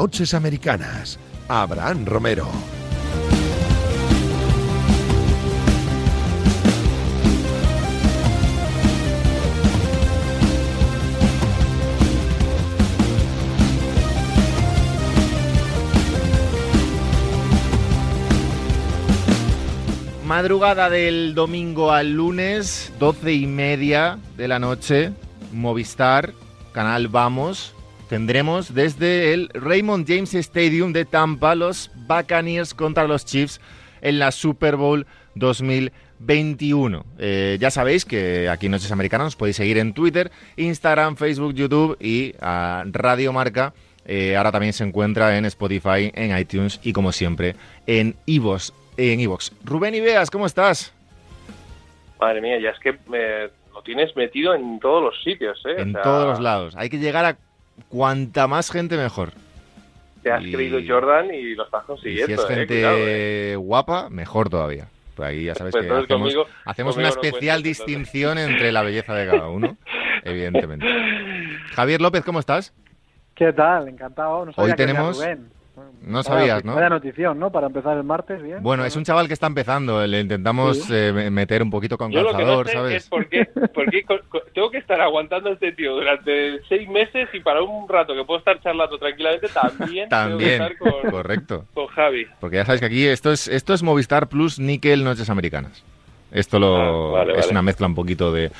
Noches 0.00 0.32
Americanas. 0.32 1.18
Abraham 1.48 2.04
Romero. 2.06 2.46
Madrugada 20.24 20.88
del 20.90 21.34
domingo 21.34 21.90
al 21.90 22.12
lunes, 22.12 22.92
doce 23.00 23.32
y 23.32 23.48
media 23.48 24.20
de 24.36 24.46
la 24.46 24.60
noche, 24.60 25.12
Movistar, 25.50 26.34
canal 26.70 27.08
Vamos, 27.08 27.74
tendremos 28.08 28.74
desde 28.74 29.32
el 29.32 29.48
Raymond 29.54 30.06
James 30.08 30.34
Stadium 30.34 30.92
de 30.92 31.04
Tampa 31.04 31.54
los 31.54 31.90
Buccaneers 32.06 32.74
contra 32.74 33.06
los 33.06 33.24
Chiefs 33.24 33.60
en 34.00 34.18
la 34.18 34.32
Super 34.32 34.76
Bowl 34.76 35.06
2021. 35.34 37.04
Eh, 37.18 37.58
ya 37.60 37.70
sabéis 37.70 38.04
que 38.04 38.48
aquí 38.48 38.68
Noches 38.68 38.90
Americanas 38.90 39.26
nos 39.26 39.36
podéis 39.36 39.56
seguir 39.56 39.78
en 39.78 39.92
Twitter, 39.92 40.30
Instagram, 40.56 41.16
Facebook, 41.16 41.54
YouTube 41.54 41.96
y 42.00 42.34
a 42.40 42.84
Radio 42.86 43.32
Marca. 43.32 43.74
Eh, 44.04 44.36
ahora 44.36 44.52
también 44.52 44.72
se 44.72 44.84
encuentra 44.84 45.36
en 45.36 45.44
Spotify, 45.44 46.10
en 46.14 46.36
iTunes 46.36 46.80
y 46.82 46.92
como 46.92 47.12
siempre 47.12 47.54
en 47.86 48.16
Ivos 48.26 48.72
en 48.98 49.20
Evox. 49.20 49.52
Rubén 49.64 49.94
Ibeas, 49.94 50.30
¿cómo 50.30 50.44
estás? 50.44 50.92
Madre 52.20 52.40
mía, 52.40 52.58
ya 52.60 52.70
es 52.70 52.78
que 52.80 52.98
lo 53.72 53.82
tienes 53.82 54.14
metido 54.16 54.54
en 54.54 54.80
todos 54.80 55.02
los 55.02 55.22
sitios, 55.22 55.62
¿eh? 55.66 55.76
En 55.78 55.92
todos 55.92 56.26
los 56.26 56.40
lados. 56.40 56.74
Hay 56.76 56.90
que 56.90 56.98
llegar 56.98 57.24
a 57.24 57.38
cuanta 57.88 58.46
más 58.46 58.70
gente 58.70 58.96
mejor. 58.96 59.32
Te 60.22 60.32
has 60.32 60.42
creído 60.42 60.78
Jordan 60.86 61.32
y 61.32 61.54
lo 61.54 61.64
estás 61.64 61.84
consiguiendo. 61.84 62.26
si 62.26 62.32
es 62.32 62.50
¿eh? 62.50 62.54
gente 62.54 63.56
guapa, 63.56 64.08
mejor 64.10 64.48
todavía. 64.50 64.88
Pues 65.14 65.28
ahí 65.30 65.44
ya 65.44 65.54
sabes 65.54 65.72
Pues 65.72 65.84
que 65.86 65.90
hacemos, 65.92 66.06
conmigo- 66.08 66.46
hacemos 66.64 66.94
conmigo 66.94 67.08
una 67.12 67.14
no 67.16 67.22
especial 67.28 67.58
entonces. 67.58 67.86
distinción 67.86 68.38
entre 68.38 68.70
la 68.72 68.82
belleza 68.82 69.14
de 69.14 69.26
cada 69.30 69.48
uno, 69.48 69.76
evidentemente. 70.24 70.86
Javier 71.74 72.00
López, 72.00 72.24
¿cómo 72.24 72.38
estás? 72.40 72.72
¿Qué 73.34 73.52
tal? 73.52 73.88
Encantado. 73.88 74.46
No 74.46 74.52
sabía 74.52 74.64
Hoy 74.66 74.76
que 74.76 74.76
tenemos- 74.76 75.16
Rubén. 75.16 75.48
No 76.02 76.22
sabías, 76.22 76.64
¿no? 76.64 76.74
Vaya 76.74 76.88
notición, 76.88 77.38
¿no? 77.38 77.50
Para 77.52 77.66
empezar 77.66 77.96
el 77.96 78.04
martes, 78.04 78.42
bien. 78.42 78.62
Bueno, 78.62 78.84
es 78.84 78.96
un 78.96 79.04
chaval 79.04 79.26
que 79.26 79.34
está 79.34 79.46
empezando, 79.46 80.06
le 80.06 80.20
intentamos 80.20 80.78
Sí. 80.84 80.92
eh, 80.94 81.12
me- 81.14 81.30
meter 81.30 81.62
un 81.62 81.70
poquito 81.70 81.98
con 81.98 82.10
Yo 82.10 82.22
lo 82.22 82.28
que 82.28 82.32
no 82.32 82.38
calzador, 82.38 82.66
sé 82.68 82.72
¿sabes? 82.74 82.94
es 83.04 83.08
por 83.08 83.28
qué, 83.28 83.44
por 83.46 83.90
tengo 84.54 84.70
que 84.70 84.78
estar 84.78 85.00
aguantando 85.00 85.50
a 85.50 85.52
este 85.52 85.72
tío 85.72 85.94
durante 85.94 86.62
seis 86.68 86.88
meses 86.88 87.28
y 87.32 87.40
para 87.40 87.62
un 87.62 87.88
rato 87.88 88.14
que 88.14 88.24
puedo 88.24 88.38
estar 88.38 88.60
charlando 88.62 88.98
tranquilamente 88.98 89.48
también, 89.48 90.08
tengo 90.08 90.38
que 90.38 90.46
También, 90.48 90.50
estar 90.62 90.78
con, 90.78 91.10
correcto. 91.10 91.64
con 91.74 91.86
Javi. 91.88 92.26
Porque 92.40 92.56
ya 92.56 92.64
sabes 92.64 92.80
que 92.80 92.86
aquí 92.86 93.06
esto 93.06 93.32
es, 93.32 93.48
esto 93.48 93.74
es 93.74 93.82
Movistar 93.82 94.28
Plus 94.28 94.58
Nickel 94.58 95.04
Noches 95.04 95.28
Americanas. 95.30 95.84
Esto 96.30 96.58
lo, 96.58 96.76
Ah, 96.76 97.18
vale, 97.20 97.32
es 97.32 97.38
vale. 97.40 97.50
una 97.52 97.62
mezcla 97.62 97.86
un 97.86 97.94
poquito 97.94 98.32
de, 98.32 98.50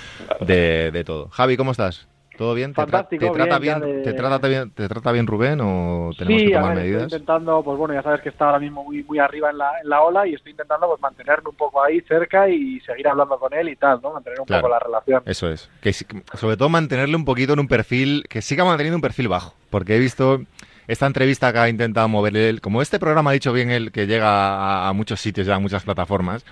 de, 0.41 0.91
de 0.91 1.05
todo. 1.05 1.29
Javi, 1.29 1.57
¿cómo 1.57 1.71
estás? 1.73 2.09
¿Todo 2.39 2.55
bien? 2.55 2.71
¿Te, 2.73 2.77
tra- 2.83 2.85
Fantástico, 2.85 3.27
te 3.27 3.33
trata 3.33 3.59
bien, 3.59 3.81
bien, 3.81 3.91
ya 3.91 3.97
de- 3.99 4.03
te, 4.05 4.13
trata 4.15 4.49
bien, 4.49 4.71
¿Te 4.71 4.89
trata 4.89 5.11
bien 5.13 5.27
Rubén 5.27 5.61
o 5.61 6.11
tenemos 6.17 6.41
sí, 6.41 6.47
que 6.49 6.55
a 6.57 6.61
tomar 6.61 6.75
ver, 6.77 6.79
estoy 6.85 6.93
medidas? 6.93 7.13
intentando, 7.13 7.63
pues 7.65 7.77
bueno, 7.77 7.95
ya 7.95 8.03
sabes 8.03 8.21
que 8.23 8.29
está 8.29 8.47
ahora 8.47 8.61
mismo 8.61 8.85
muy 8.85 9.03
muy 9.03 9.19
arriba 9.19 9.51
en 9.51 9.59
la, 9.59 9.73
en 9.83 9.89
la 9.91 10.03
ola 10.03 10.27
y 10.27 10.35
estoy 10.35 10.53
intentando 10.53 10.87
pues 10.87 11.01
mantenerme 11.03 11.51
un 11.51 11.57
poco 11.57 11.83
ahí 11.83 12.01
cerca 12.03 12.49
y 12.49 12.79
seguir 12.81 13.09
hablando 13.09 13.39
con 13.41 13.53
él 13.53 13.69
y 13.69 13.77
tal, 13.77 14.01
¿no? 14.01 14.13
Mantener 14.15 14.39
un 14.41 14.47
Claro. 14.47 14.63
poco 14.63 14.73
la 14.73 14.79
relación. 14.79 15.23
Eso 15.27 15.51
es. 15.51 15.69
Que 15.83 15.93
sobre 15.93 16.57
todo 16.57 16.69
mantenerle 16.69 17.17
un 17.17 17.25
poquito 17.25 17.55
en 17.55 17.59
un 17.59 17.67
perfil, 17.69 18.25
que 18.31 18.41
siga 18.41 18.65
manteniendo 18.65 18.97
un 18.97 19.03
perfil 19.03 19.27
bajo. 19.29 19.55
Porque 19.69 19.97
he 19.97 19.99
visto 19.99 20.41
esta 20.87 21.07
entrevista 21.07 21.53
que 21.53 21.59
ha 21.59 21.69
intentado 21.69 22.09
mover 22.09 22.37
él, 22.37 22.61
como 22.61 22.81
este 22.83 22.99
programa 23.01 23.31
ha 23.31 23.33
dicho 23.35 23.53
bien 23.53 23.71
él, 23.73 23.91
que 23.91 24.07
llega 24.07 24.29
a, 24.29 24.89
a 24.89 24.93
muchos 24.93 25.21
sitios, 25.21 25.47
ya 25.47 25.57
a 25.57 25.59
muchas 25.59 25.83
plataformas, 25.83 26.47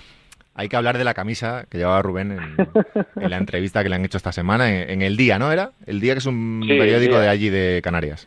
hay 0.56 0.68
que 0.68 0.76
hablar 0.76 0.98
de 0.98 1.04
la 1.04 1.14
camisa 1.14 1.66
que 1.70 1.78
llevaba 1.78 2.02
Rubén 2.02 2.32
en, 2.32 2.56
en 3.22 3.30
la 3.30 3.36
entrevista 3.36 3.82
que 3.82 3.88
le 3.88 3.96
han 3.96 4.04
hecho 4.04 4.16
esta 4.16 4.32
semana, 4.32 4.68
en, 4.70 4.90
en 4.90 5.02
El 5.02 5.16
Día, 5.16 5.38
¿no 5.38 5.52
era? 5.52 5.70
El 5.86 6.00
Día 6.00 6.14
que 6.14 6.18
es 6.20 6.26
un 6.26 6.62
Sí, 6.66 6.78
periódico 6.78 7.18
de 7.18 7.28
allí 7.28 7.50
de 7.50 7.80
Canarias. 7.82 8.26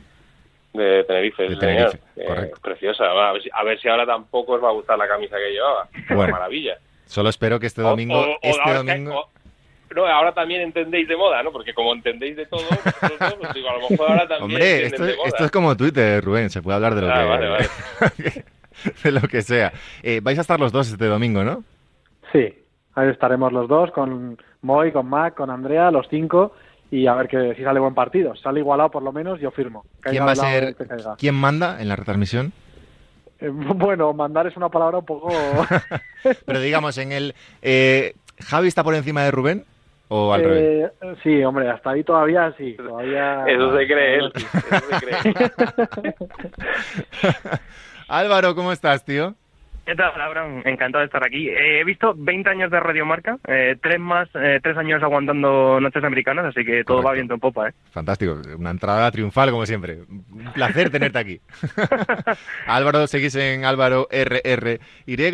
De 0.74 1.04
Tenerife, 1.06 1.44
De 1.50 1.56
Tenerife. 1.56 1.98
Eh, 2.16 2.26
correcto. 2.26 2.60
preciosa. 2.62 3.04
A 3.06 3.34
ver, 3.34 3.42
si, 3.42 3.50
a 3.52 3.64
ver 3.64 3.80
si 3.82 3.88
ahora 3.90 4.06
tampoco 4.06 4.54
os 4.54 4.64
va 4.64 4.70
a 4.70 4.74
gustar 4.74 4.98
la 4.98 5.08
camisa 5.08 5.36
que 5.38 5.52
llevaba. 5.52 5.88
Bueno. 6.10 6.24
Una 6.24 6.32
maravilla. 6.34 6.78
Solo 7.08 7.30
espero 7.30 7.60
que 7.60 7.66
este 7.66 7.82
domingo... 7.82 8.20
o- 8.20 8.26
o 8.34 8.40
este 8.44 8.50
es 8.50 8.84
que- 8.86 9.00
no, 9.96 10.06
ahora 10.06 10.32
también 10.34 10.62
entendéis 10.62 11.08
de 11.08 11.18
moda, 11.18 11.42
¿no? 11.42 11.52
Porque 11.52 11.74
como 11.74 11.92
entendéis 11.94 12.38
de 12.38 12.46
todo, 12.46 12.62
vosotros 12.62 13.36
pues 13.40 13.54
digo, 13.56 13.70
a 13.72 13.74
lo 13.80 13.90
mejor 13.90 14.12
ahora 14.12 14.28
también 14.28 14.42
Hombre, 14.44 14.72
entienden 14.86 14.94
esto, 14.94 15.04
de 15.06 15.12
es- 15.14 15.18
moda. 15.18 15.28
esto 15.30 15.46
es 15.46 15.52
como 15.52 15.76
Twitter, 15.76 16.24
Rubén, 16.24 16.52
se 16.52 16.62
puede 16.62 16.76
hablar 16.76 16.94
de 16.94 17.02
lo 17.02 17.12
Ah, 17.12 17.18
que... 17.18 17.26
vale, 17.26 17.48
vale. 18.00 18.46
de 19.04 19.12
lo 19.12 19.22
que 19.22 19.42
sea. 19.42 19.74
Eh, 20.04 20.20
vais 20.22 20.38
a 20.38 20.42
estar 20.42 20.60
los 20.60 20.72
dos 20.72 20.92
este 20.92 21.06
domingo, 21.06 21.44
¿no? 21.44 21.64
Sí, 22.32 22.54
ahí 22.96 23.10
estaremos 23.10 23.52
los 23.52 23.68
dos 23.68 23.92
con 23.92 24.38
Moy, 24.62 24.92
con 24.92 25.08
Mac, 25.08 25.36
con 25.36 25.50
Andrea, 25.50 25.92
los 25.92 26.08
cinco 26.10 26.54
y 26.92 27.08
a 27.08 27.14
ver 27.14 27.28
que 27.28 27.56
si 27.56 27.64
sale 27.64 27.80
buen 27.80 27.94
partido. 27.94 28.36
Si 28.36 28.42
Sale 28.42 28.60
igualado 28.60 28.90
por 28.92 29.04
lo 29.04 29.12
menos, 29.12 29.40
yo 29.40 29.52
firmo. 29.52 29.86
¿Quién 30.02 30.26
va 30.26 30.32
a 30.32 30.36
ser, 30.36 30.76
manda 31.32 31.82
en 31.82 31.88
la 31.88 31.96
retransmisión? 31.96 32.52
Eh, 33.40 33.50
bueno, 33.50 34.14
mandar 34.14 34.48
es 34.48 34.58
una 34.58 34.70
palabra 34.70 34.98
un 34.98 35.06
poco... 35.06 35.32
Pero 36.46 36.60
digamos, 36.60 36.98
en 36.98 37.12
el... 37.12 37.36
eh, 37.62 38.14
¿Javi 38.42 38.68
está 38.68 38.84
por 38.84 38.96
encima 38.96 39.24
de 39.24 39.32
Rubén 39.32 39.66
o 40.08 40.34
al 40.34 40.44
revés? 40.44 40.92
Eh, 41.02 41.16
sí, 41.24 41.44
hombre, 41.44 41.70
hasta 41.70 41.92
ahí 41.92 42.04
todavía 42.04 42.54
sí. 42.58 42.74
Todavía... 42.76 43.46
Eso 43.46 43.78
se 43.78 43.88
cree 43.88 44.18
él. 44.18 44.34
todavía 44.34 45.20
sí. 45.22 45.30
Eso 45.30 45.76
se 45.76 45.88
cree. 45.88 46.16
Álvaro, 48.08 48.56
¿cómo 48.56 48.72
estás, 48.72 49.06
tío? 49.06 49.36
¿Qué 49.90 49.96
tal, 49.96 50.22
Abraham? 50.22 50.62
Encantado 50.66 51.00
de 51.00 51.08
estar 51.08 51.26
aquí. 51.26 51.50
Eh, 51.50 51.80
he 51.80 51.84
visto 51.84 52.14
20 52.16 52.48
años 52.48 52.70
de 52.70 52.80
Radio 52.80 53.08
Marca, 53.08 53.40
eh, 53.48 53.76
tres 53.82 54.00
más, 54.00 54.30
eh, 54.36 54.60
tres 54.62 54.78
años 54.78 55.02
aguantando 55.02 55.80
noches 55.82 56.04
americanas, 56.04 56.46
así 56.46 56.64
que 56.64 56.84
todo 56.84 56.98
Correcto. 56.98 57.08
va 57.08 57.14
viento 57.14 57.34
en 57.34 57.40
popa, 57.40 57.70
¿eh? 57.70 57.74
Fantástico, 57.90 58.40
una 58.56 58.70
entrada 58.70 59.10
triunfal 59.10 59.50
como 59.50 59.66
siempre. 59.66 60.02
Un 60.08 60.52
placer 60.54 60.92
tenerte 60.92 61.18
aquí. 61.18 61.42
Álvaro, 62.68 63.08
seguís 63.08 63.34
en 63.34 63.66
Álvaro 63.66 64.08
RRY, 64.12 64.80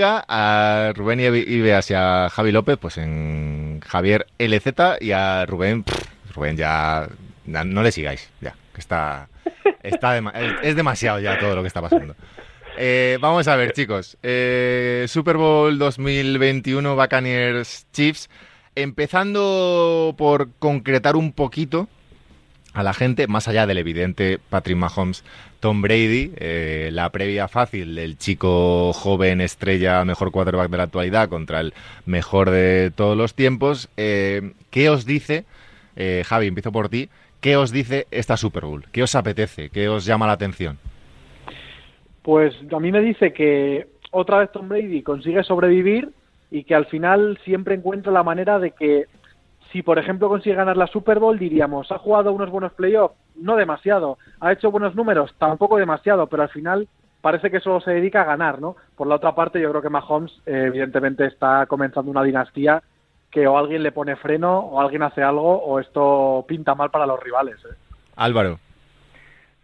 a 0.01 0.93
Rubén 0.95 1.19
Ibeas 1.19 1.91
y 1.91 1.93
a 1.93 2.29
Javi 2.29 2.53
López, 2.53 2.77
pues 2.77 2.97
en 2.97 3.81
Javier 3.81 4.25
LZ 4.39 5.01
y 5.01 5.11
a 5.11 5.45
Rubén, 5.45 5.83
pff, 5.83 6.33
Rubén 6.33 6.55
ya, 6.55 7.09
no 7.45 7.83
le 7.83 7.91
sigáis, 7.91 8.31
ya, 8.39 8.53
que 8.73 8.79
está, 8.79 9.27
está 9.83 10.17
es, 10.17 10.23
es 10.61 10.75
demasiado 10.77 11.19
ya 11.19 11.37
todo 11.39 11.57
lo 11.57 11.61
que 11.61 11.67
está 11.67 11.81
pasando. 11.81 12.15
Eh, 12.77 13.17
vamos 13.21 13.47
a 13.47 13.55
ver, 13.55 13.71
chicos. 13.71 14.17
Eh, 14.21 15.05
Super 15.07 15.37
Bowl 15.37 15.77
2021, 15.77 16.95
Buccaneers 16.95 17.87
Chiefs. 17.93 18.29
Empezando 18.75 20.13
por 20.17 20.49
concretar 20.59 21.15
un 21.15 21.31
poquito 21.31 21.87
a 22.73 22.83
la 22.83 22.93
gente, 22.93 23.27
más 23.27 23.47
allá 23.47 23.65
del 23.65 23.77
evidente 23.77 24.37
Patrick 24.49 24.77
Mahomes, 24.77 25.23
Tom 25.61 25.81
Brady, 25.81 26.33
eh, 26.35 26.89
la 26.91 27.09
previa 27.09 27.47
fácil 27.47 27.95
del 27.95 28.17
chico 28.17 28.91
joven 28.91 29.39
estrella, 29.39 30.03
mejor 30.03 30.31
quarterback 30.31 30.69
de 30.69 30.77
la 30.77 30.83
actualidad 30.83 31.29
contra 31.29 31.61
el 31.61 31.73
mejor 32.05 32.49
de 32.49 32.91
todos 32.93 33.15
los 33.15 33.33
tiempos. 33.33 33.87
¿Qué 33.95 34.89
os 34.89 35.05
dice, 35.05 35.45
Javi, 36.25 36.47
empiezo 36.47 36.73
por 36.73 36.89
ti, 36.89 37.07
qué 37.39 37.55
os 37.55 37.71
dice 37.71 38.07
esta 38.11 38.35
Super 38.35 38.65
Bowl? 38.65 38.85
¿Qué 38.91 39.03
os 39.03 39.15
apetece? 39.15 39.69
¿Qué 39.69 39.87
os 39.87 40.03
llama 40.03 40.27
la 40.27 40.33
atención? 40.33 40.77
Pues 42.25 42.55
a 42.75 42.79
mí 42.79 42.91
me 42.91 43.01
dice 43.01 43.33
que 43.33 43.87
otra 44.09 44.39
vez 44.39 44.51
Tom 44.51 44.67
Brady 44.67 45.03
consigue 45.03 45.43
sobrevivir 45.43 46.09
y 46.49 46.63
que 46.63 46.73
al 46.73 46.87
final 46.87 47.37
siempre 47.45 47.75
encuentra 47.75 48.11
la 48.11 48.23
manera 48.23 48.57
de 48.57 48.71
que 48.71 49.05
si 49.71 49.83
por 49.83 49.99
ejemplo 49.99 50.27
consigue 50.27 50.55
ganar 50.55 50.75
la 50.75 50.87
Super 50.87 51.19
Bowl 51.19 51.37
diríamos 51.37 51.91
ha 51.91 51.99
jugado 51.99 52.31
unos 52.31 52.49
buenos 52.49 52.73
playoffs, 52.73 53.13
no 53.35 53.55
demasiado, 53.55 54.17
ha 54.39 54.51
hecho 54.51 54.71
buenos 54.71 54.95
números, 54.95 55.35
tampoco 55.37 55.77
demasiado, 55.77 56.25
pero 56.25 56.41
al 56.41 56.49
final 56.49 56.87
parece 57.21 57.51
que 57.51 57.59
solo 57.59 57.79
se 57.79 57.91
dedica 57.91 58.21
a 58.21 58.25
ganar, 58.25 58.59
¿no? 58.59 58.75
Por 58.95 59.05
la 59.05 59.15
otra 59.17 59.35
parte 59.35 59.61
yo 59.61 59.69
creo 59.69 59.83
que 59.83 59.89
Mahomes 59.91 60.31
eh, 60.47 60.63
evidentemente 60.65 61.27
está 61.27 61.67
comenzando 61.67 62.09
una 62.09 62.23
dinastía 62.23 62.81
que 63.29 63.45
o 63.45 63.55
alguien 63.55 63.83
le 63.83 63.91
pone 63.91 64.15
freno 64.15 64.57
o 64.57 64.81
alguien 64.81 65.03
hace 65.03 65.21
algo 65.21 65.57
o 65.57 65.79
esto 65.79 66.43
pinta 66.47 66.73
mal 66.73 66.89
para 66.89 67.05
los 67.05 67.21
rivales. 67.21 67.57
¿eh? 67.65 67.75
Álvaro. 68.15 68.57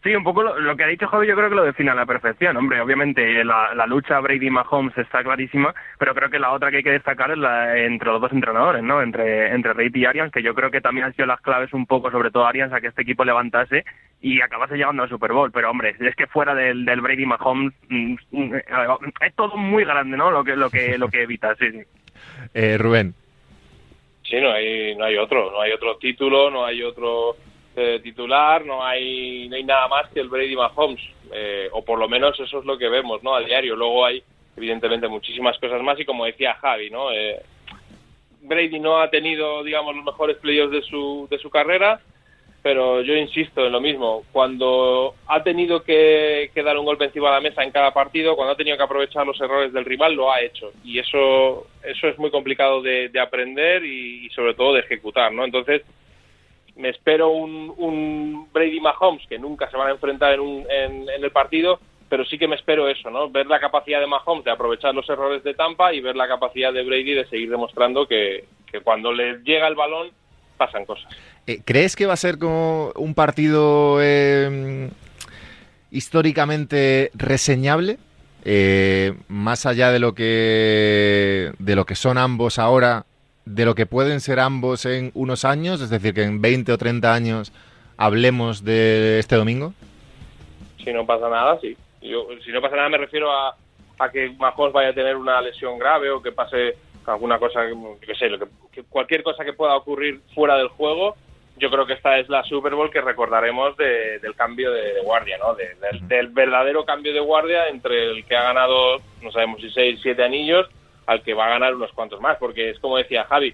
Sí, 0.03 0.15
un 0.15 0.23
poco 0.23 0.41
lo, 0.41 0.59
lo 0.59 0.75
que 0.75 0.83
ha 0.83 0.87
dicho 0.87 1.07
Javi 1.07 1.27
yo 1.27 1.35
creo 1.35 1.49
que 1.49 1.55
lo 1.55 1.63
define 1.63 1.91
a 1.91 1.95
la 1.95 2.07
perfección. 2.07 2.57
Hombre, 2.57 2.81
obviamente 2.81 3.43
la, 3.43 3.75
la 3.75 3.85
lucha 3.85 4.19
Brady-Mahomes 4.19 4.97
está 4.97 5.23
clarísima, 5.23 5.75
pero 5.99 6.15
creo 6.15 6.31
que 6.31 6.39
la 6.39 6.51
otra 6.51 6.71
que 6.71 6.77
hay 6.77 6.83
que 6.83 6.91
destacar 6.91 7.29
es 7.29 7.37
la 7.37 7.77
entre 7.77 8.09
los 8.09 8.19
dos 8.19 8.31
entrenadores, 8.31 8.81
¿no? 8.81 9.03
Entre, 9.03 9.53
entre 9.53 9.73
Reid 9.73 9.95
y 9.95 10.05
Arians, 10.05 10.31
que 10.31 10.41
yo 10.41 10.55
creo 10.55 10.71
que 10.71 10.81
también 10.81 11.05
han 11.05 11.13
sido 11.13 11.27
las 11.27 11.39
claves 11.41 11.71
un 11.73 11.85
poco, 11.85 12.09
sobre 12.09 12.31
todo 12.31 12.47
Arians, 12.47 12.73
a 12.73 12.81
que 12.81 12.87
este 12.87 13.03
equipo 13.03 13.23
levantase 13.23 13.85
y 14.21 14.41
acabase 14.41 14.75
llegando 14.75 15.03
al 15.03 15.09
Super 15.09 15.33
Bowl. 15.33 15.51
Pero 15.51 15.69
hombre, 15.69 15.95
es 15.99 16.15
que 16.15 16.25
fuera 16.25 16.55
del, 16.55 16.83
del 16.83 17.01
Brady-Mahomes 17.01 17.71
mm, 17.89 18.15
mm, 18.31 18.53
es 19.21 19.35
todo 19.35 19.55
muy 19.55 19.85
grande, 19.85 20.17
¿no? 20.17 20.31
Lo 20.31 20.43
que, 20.43 20.55
lo 20.55 20.71
que, 20.71 20.97
lo 20.97 21.09
que 21.09 21.21
evita, 21.21 21.55
sí, 21.57 21.71
sí. 21.71 21.81
Eh, 22.55 22.79
Rubén. 22.79 23.13
Sí, 24.23 24.41
no 24.41 24.51
hay, 24.51 24.95
no 24.95 25.05
hay 25.05 25.17
otro, 25.17 25.51
no 25.51 25.61
hay 25.61 25.73
otro 25.73 25.97
título, 25.97 26.49
no 26.49 26.65
hay 26.65 26.81
otro 26.81 27.35
eh, 27.75 27.99
titular, 28.03 28.65
no 28.65 28.83
hay, 28.83 29.47
no 29.47 29.55
hay 29.55 29.63
nada 29.63 29.87
más 29.87 30.09
que 30.09 30.19
el 30.19 30.27
Brady 30.27 30.55
Mahomes, 30.55 31.01
eh, 31.31 31.69
o 31.71 31.83
por 31.83 31.97
lo 31.99 32.09
menos 32.09 32.37
eso 32.39 32.59
es 32.59 32.65
lo 32.65 32.77
que 32.77 32.89
vemos, 32.89 33.23
¿no? 33.23 33.33
A 33.33 33.41
diario. 33.41 33.75
Luego 33.75 34.05
hay, 34.05 34.21
evidentemente, 34.57 35.07
muchísimas 35.07 35.57
cosas 35.57 35.81
más 35.81 35.99
y 35.99 36.05
como 36.05 36.25
decía 36.25 36.55
Javi, 36.55 36.89
¿no? 36.89 37.11
Eh, 37.11 37.39
Brady 38.41 38.79
no 38.79 38.99
ha 38.99 39.09
tenido, 39.09 39.63
digamos, 39.63 39.95
los 39.95 40.03
mejores 40.03 40.37
playoffs 40.37 40.73
de 40.73 40.81
su, 40.81 41.27
de 41.29 41.37
su 41.37 41.49
carrera, 41.49 42.01
pero 42.61 43.01
yo 43.01 43.15
insisto 43.15 43.65
en 43.65 43.71
lo 43.71 43.79
mismo. 43.79 44.23
Cuando 44.33 45.15
ha 45.27 45.41
tenido 45.41 45.83
que, 45.83 46.51
dar 46.53 46.77
un 46.77 46.85
golpe 46.85 47.05
encima 47.05 47.29
de 47.29 47.35
la 47.35 47.41
mesa 47.41 47.63
en 47.63 47.71
cada 47.71 47.93
partido, 47.93 48.35
cuando 48.35 48.53
ha 48.53 48.57
tenido 48.57 48.75
que 48.75 48.83
aprovechar 48.83 49.25
los 49.25 49.39
errores 49.39 49.71
del 49.71 49.85
rival, 49.85 50.13
lo 50.13 50.31
ha 50.31 50.41
hecho. 50.41 50.71
Y 50.83 50.99
eso, 50.99 51.67
eso 51.83 52.07
es 52.07 52.17
muy 52.19 52.31
complicado 52.31 52.81
de, 52.81 53.09
de 53.09 53.19
aprender 53.19 53.85
y, 53.85 54.25
y, 54.25 54.29
sobre 54.31 54.55
todo 54.55 54.73
de 54.73 54.81
ejecutar, 54.81 55.31
¿no? 55.31 55.45
Entonces, 55.45 55.83
me 56.75 56.89
espero 56.89 57.29
un, 57.29 57.73
un 57.77 58.47
Brady 58.51 58.79
Mahomes 58.79 59.25
que 59.27 59.39
nunca 59.39 59.69
se 59.69 59.77
van 59.77 59.89
a 59.89 59.91
enfrentar 59.91 60.33
en, 60.33 60.39
un, 60.39 60.65
en, 60.69 61.09
en, 61.09 61.23
el 61.23 61.31
partido, 61.31 61.79
pero 62.09 62.25
sí 62.25 62.37
que 62.37 62.47
me 62.47 62.55
espero 62.55 62.87
eso, 62.87 63.09
¿no? 63.09 63.29
Ver 63.29 63.47
la 63.47 63.59
capacidad 63.59 63.99
de 63.99 64.07
Mahomes 64.07 64.45
de 64.45 64.51
aprovechar 64.51 64.93
los 64.93 65.09
errores 65.09 65.43
de 65.43 65.53
Tampa 65.53 65.93
y 65.93 66.01
ver 66.01 66.15
la 66.15 66.27
capacidad 66.27 66.73
de 66.73 66.83
Brady 66.83 67.13
de 67.13 67.27
seguir 67.27 67.49
demostrando 67.49 68.07
que, 68.07 68.45
que 68.71 68.81
cuando 68.81 69.11
le 69.11 69.39
llega 69.43 69.67
el 69.67 69.75
balón 69.75 70.09
pasan 70.57 70.85
cosas. 70.85 71.11
Eh, 71.47 71.61
¿Crees 71.65 71.95
que 71.95 72.05
va 72.05 72.13
a 72.13 72.17
ser 72.17 72.37
como 72.37 72.91
un 72.95 73.15
partido 73.15 73.97
eh, 74.01 74.89
históricamente 75.89 77.11
reseñable? 77.15 77.97
Eh, 78.43 79.13
más 79.27 79.65
allá 79.65 79.91
de 79.91 79.99
lo 79.99 80.15
que 80.15 81.51
de 81.59 81.75
lo 81.75 81.85
que 81.85 81.95
son 81.95 82.17
ambos 82.17 82.57
ahora, 82.57 83.05
de 83.45 83.65
lo 83.65 83.75
que 83.75 83.85
pueden 83.85 84.19
ser 84.19 84.39
ambos 84.39 84.85
en 84.85 85.11
unos 85.13 85.45
años, 85.45 85.81
es 85.81 85.89
decir, 85.89 86.13
que 86.13 86.23
en 86.23 86.41
20 86.41 86.71
o 86.71 86.77
30 86.77 87.13
años 87.13 87.53
hablemos 87.97 88.63
de 88.63 89.19
este 89.19 89.35
domingo? 89.35 89.73
Si 90.83 90.91
no 90.91 91.05
pasa 91.05 91.29
nada, 91.29 91.59
sí. 91.59 91.75
Yo, 92.01 92.27
si 92.43 92.51
no 92.51 92.61
pasa 92.61 92.75
nada 92.75 92.89
me 92.89 92.97
refiero 92.97 93.31
a, 93.31 93.55
a 93.99 94.09
que 94.09 94.31
Mahomes 94.31 94.73
vaya 94.73 94.89
a 94.89 94.93
tener 94.93 95.15
una 95.15 95.39
lesión 95.41 95.77
grave 95.77 96.09
o 96.09 96.21
que 96.21 96.31
pase 96.31 96.75
alguna 97.05 97.39
cosa, 97.39 97.61
que 97.99 98.15
sé, 98.15 98.29
lo 98.29 98.39
que, 98.39 98.45
que 98.71 98.83
cualquier 98.83 99.23
cosa 99.23 99.43
que 99.43 99.53
pueda 99.53 99.75
ocurrir 99.75 100.21
fuera 100.33 100.55
del 100.57 100.69
juego, 100.69 101.15
yo 101.57 101.69
creo 101.69 101.85
que 101.85 101.93
esta 101.93 102.17
es 102.17 102.29
la 102.29 102.43
Super 102.43 102.73
Bowl 102.73 102.89
que 102.89 103.01
recordaremos 103.01 103.75
de, 103.77 104.19
del 104.19 104.35
cambio 104.35 104.71
de, 104.71 104.93
de 104.93 105.01
guardia, 105.01 105.37
¿no? 105.37 105.53
De, 105.53 105.75
del, 105.75 106.07
del, 106.07 106.27
verdadero 106.29 106.85
cambio 106.85 107.13
de 107.13 107.19
guardia 107.19 107.67
entre 107.67 108.11
el 108.11 108.25
que 108.25 108.35
ha 108.35 108.43
ganado, 108.43 108.97
no 109.21 109.31
sabemos 109.31 109.61
si 109.61 109.69
seis, 109.69 109.99
siete 110.01 110.23
anillos, 110.23 110.67
al 111.11 111.23
que 111.23 111.33
va 111.33 111.45
a 111.45 111.49
ganar 111.49 111.75
unos 111.75 111.91
cuantos 111.91 112.19
más, 112.21 112.37
porque 112.37 112.71
es 112.71 112.79
como 112.79 112.97
decía 112.97 113.25
Javi, 113.25 113.53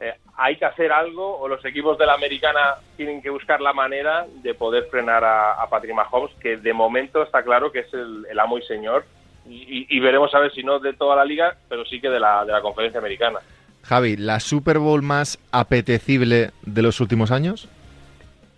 eh, 0.00 0.14
hay 0.36 0.56
que 0.56 0.64
hacer 0.64 0.92
algo 0.92 1.38
o 1.38 1.48
los 1.48 1.64
equipos 1.64 1.96
de 1.96 2.06
la 2.06 2.14
americana 2.14 2.76
tienen 2.96 3.22
que 3.22 3.30
buscar 3.30 3.60
la 3.60 3.72
manera 3.72 4.26
de 4.42 4.54
poder 4.54 4.84
frenar 4.90 5.24
a, 5.24 5.54
a 5.54 5.68
Patrick 5.68 5.94
Mahomes, 5.94 6.34
que 6.40 6.56
de 6.58 6.72
momento 6.72 7.22
está 7.22 7.42
claro 7.42 7.72
que 7.72 7.80
es 7.80 7.94
el, 7.94 8.26
el 8.30 8.38
amo 8.38 8.58
y 8.58 8.62
señor, 8.62 9.04
y, 9.48 9.86
y, 9.88 10.00
veremos 10.00 10.34
a 10.34 10.40
ver 10.40 10.52
si 10.52 10.64
no 10.64 10.80
de 10.80 10.92
toda 10.92 11.14
la 11.14 11.24
liga, 11.24 11.56
pero 11.68 11.84
sí 11.84 12.00
que 12.00 12.10
de 12.10 12.18
la, 12.18 12.44
de 12.44 12.52
la 12.52 12.60
conferencia 12.60 12.98
americana. 12.98 13.38
Javi, 13.84 14.16
¿la 14.16 14.40
Super 14.40 14.80
Bowl 14.80 15.02
más 15.02 15.38
apetecible 15.52 16.50
de 16.62 16.82
los 16.82 17.00
últimos 17.00 17.30
años? 17.30 17.68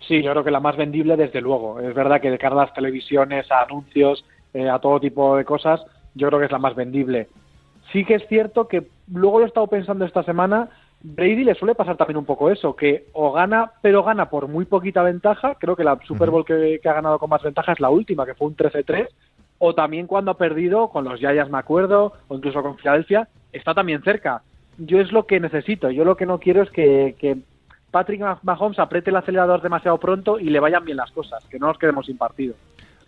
Sí, 0.07 0.23
yo 0.23 0.31
creo 0.31 0.43
que 0.43 0.49
la 0.49 0.59
más 0.59 0.75
vendible, 0.75 1.15
desde 1.15 1.41
luego. 1.41 1.79
Es 1.79 1.93
verdad 1.93 2.19
que 2.19 2.31
de 2.31 2.39
cara 2.39 2.55
a 2.55 2.65
las 2.65 2.73
televisiones, 2.73 3.51
a 3.51 3.61
anuncios, 3.61 4.25
eh, 4.55 4.67
a 4.67 4.79
todo 4.79 4.99
tipo 4.99 5.37
de 5.37 5.45
cosas, 5.45 5.81
yo 6.15 6.27
creo 6.27 6.39
que 6.39 6.45
es 6.47 6.51
la 6.51 6.57
más 6.57 6.75
vendible. 6.75 7.27
Sí 7.91 8.05
que 8.05 8.15
es 8.15 8.27
cierto 8.27 8.67
que 8.67 8.87
luego 9.11 9.39
lo 9.39 9.45
he 9.45 9.47
estado 9.47 9.67
pensando 9.67 10.05
esta 10.05 10.23
semana, 10.23 10.69
Brady 11.01 11.43
le 11.43 11.55
suele 11.55 11.75
pasar 11.75 11.97
también 11.97 12.17
un 12.17 12.25
poco 12.25 12.51
eso, 12.51 12.75
que 12.75 13.07
o 13.13 13.31
gana, 13.31 13.71
pero 13.81 14.03
gana 14.03 14.29
por 14.29 14.47
muy 14.47 14.65
poquita 14.65 15.01
ventaja. 15.01 15.55
Creo 15.55 15.75
que 15.75 15.83
la 15.83 15.97
Super 16.05 16.29
Bowl 16.29 16.45
que, 16.45 16.79
que 16.81 16.89
ha 16.89 16.93
ganado 16.93 17.19
con 17.19 17.29
más 17.29 17.41
ventaja 17.41 17.71
es 17.71 17.79
la 17.79 17.89
última, 17.89 18.25
que 18.25 18.35
fue 18.35 18.47
un 18.47 18.55
13-3. 18.55 19.07
O 19.59 19.73
también 19.73 20.07
cuando 20.07 20.31
ha 20.31 20.37
perdido, 20.37 20.89
con 20.89 21.05
los 21.05 21.19
Giants 21.19 21.51
me 21.51 21.57
acuerdo, 21.57 22.13
o 22.27 22.35
incluso 22.35 22.61
con 22.61 22.77
Filadelfia, 22.77 23.27
está 23.51 23.73
también 23.73 24.01
cerca 24.03 24.41
yo 24.79 24.99
es 24.99 25.11
lo 25.11 25.25
que 25.25 25.39
necesito. 25.39 25.91
Yo 25.91 26.05
lo 26.05 26.15
que 26.15 26.25
no 26.25 26.39
quiero 26.39 26.63
es 26.63 26.69
que, 26.71 27.15
que, 27.19 27.37
Patrick 27.91 28.21
Mahomes 28.43 28.77
apriete 28.77 29.09
el 29.09 29.15
acelerador 29.15 29.63
demasiado 29.63 29.97
pronto 29.97 30.39
y 30.39 30.51
le 30.51 30.59
vayan 30.59 30.85
bien 30.85 30.97
las 30.97 31.09
cosas, 31.09 31.43
que 31.49 31.57
no 31.57 31.65
nos 31.65 31.79
quedemos 31.79 32.05
sin 32.05 32.17
partido. 32.17 32.53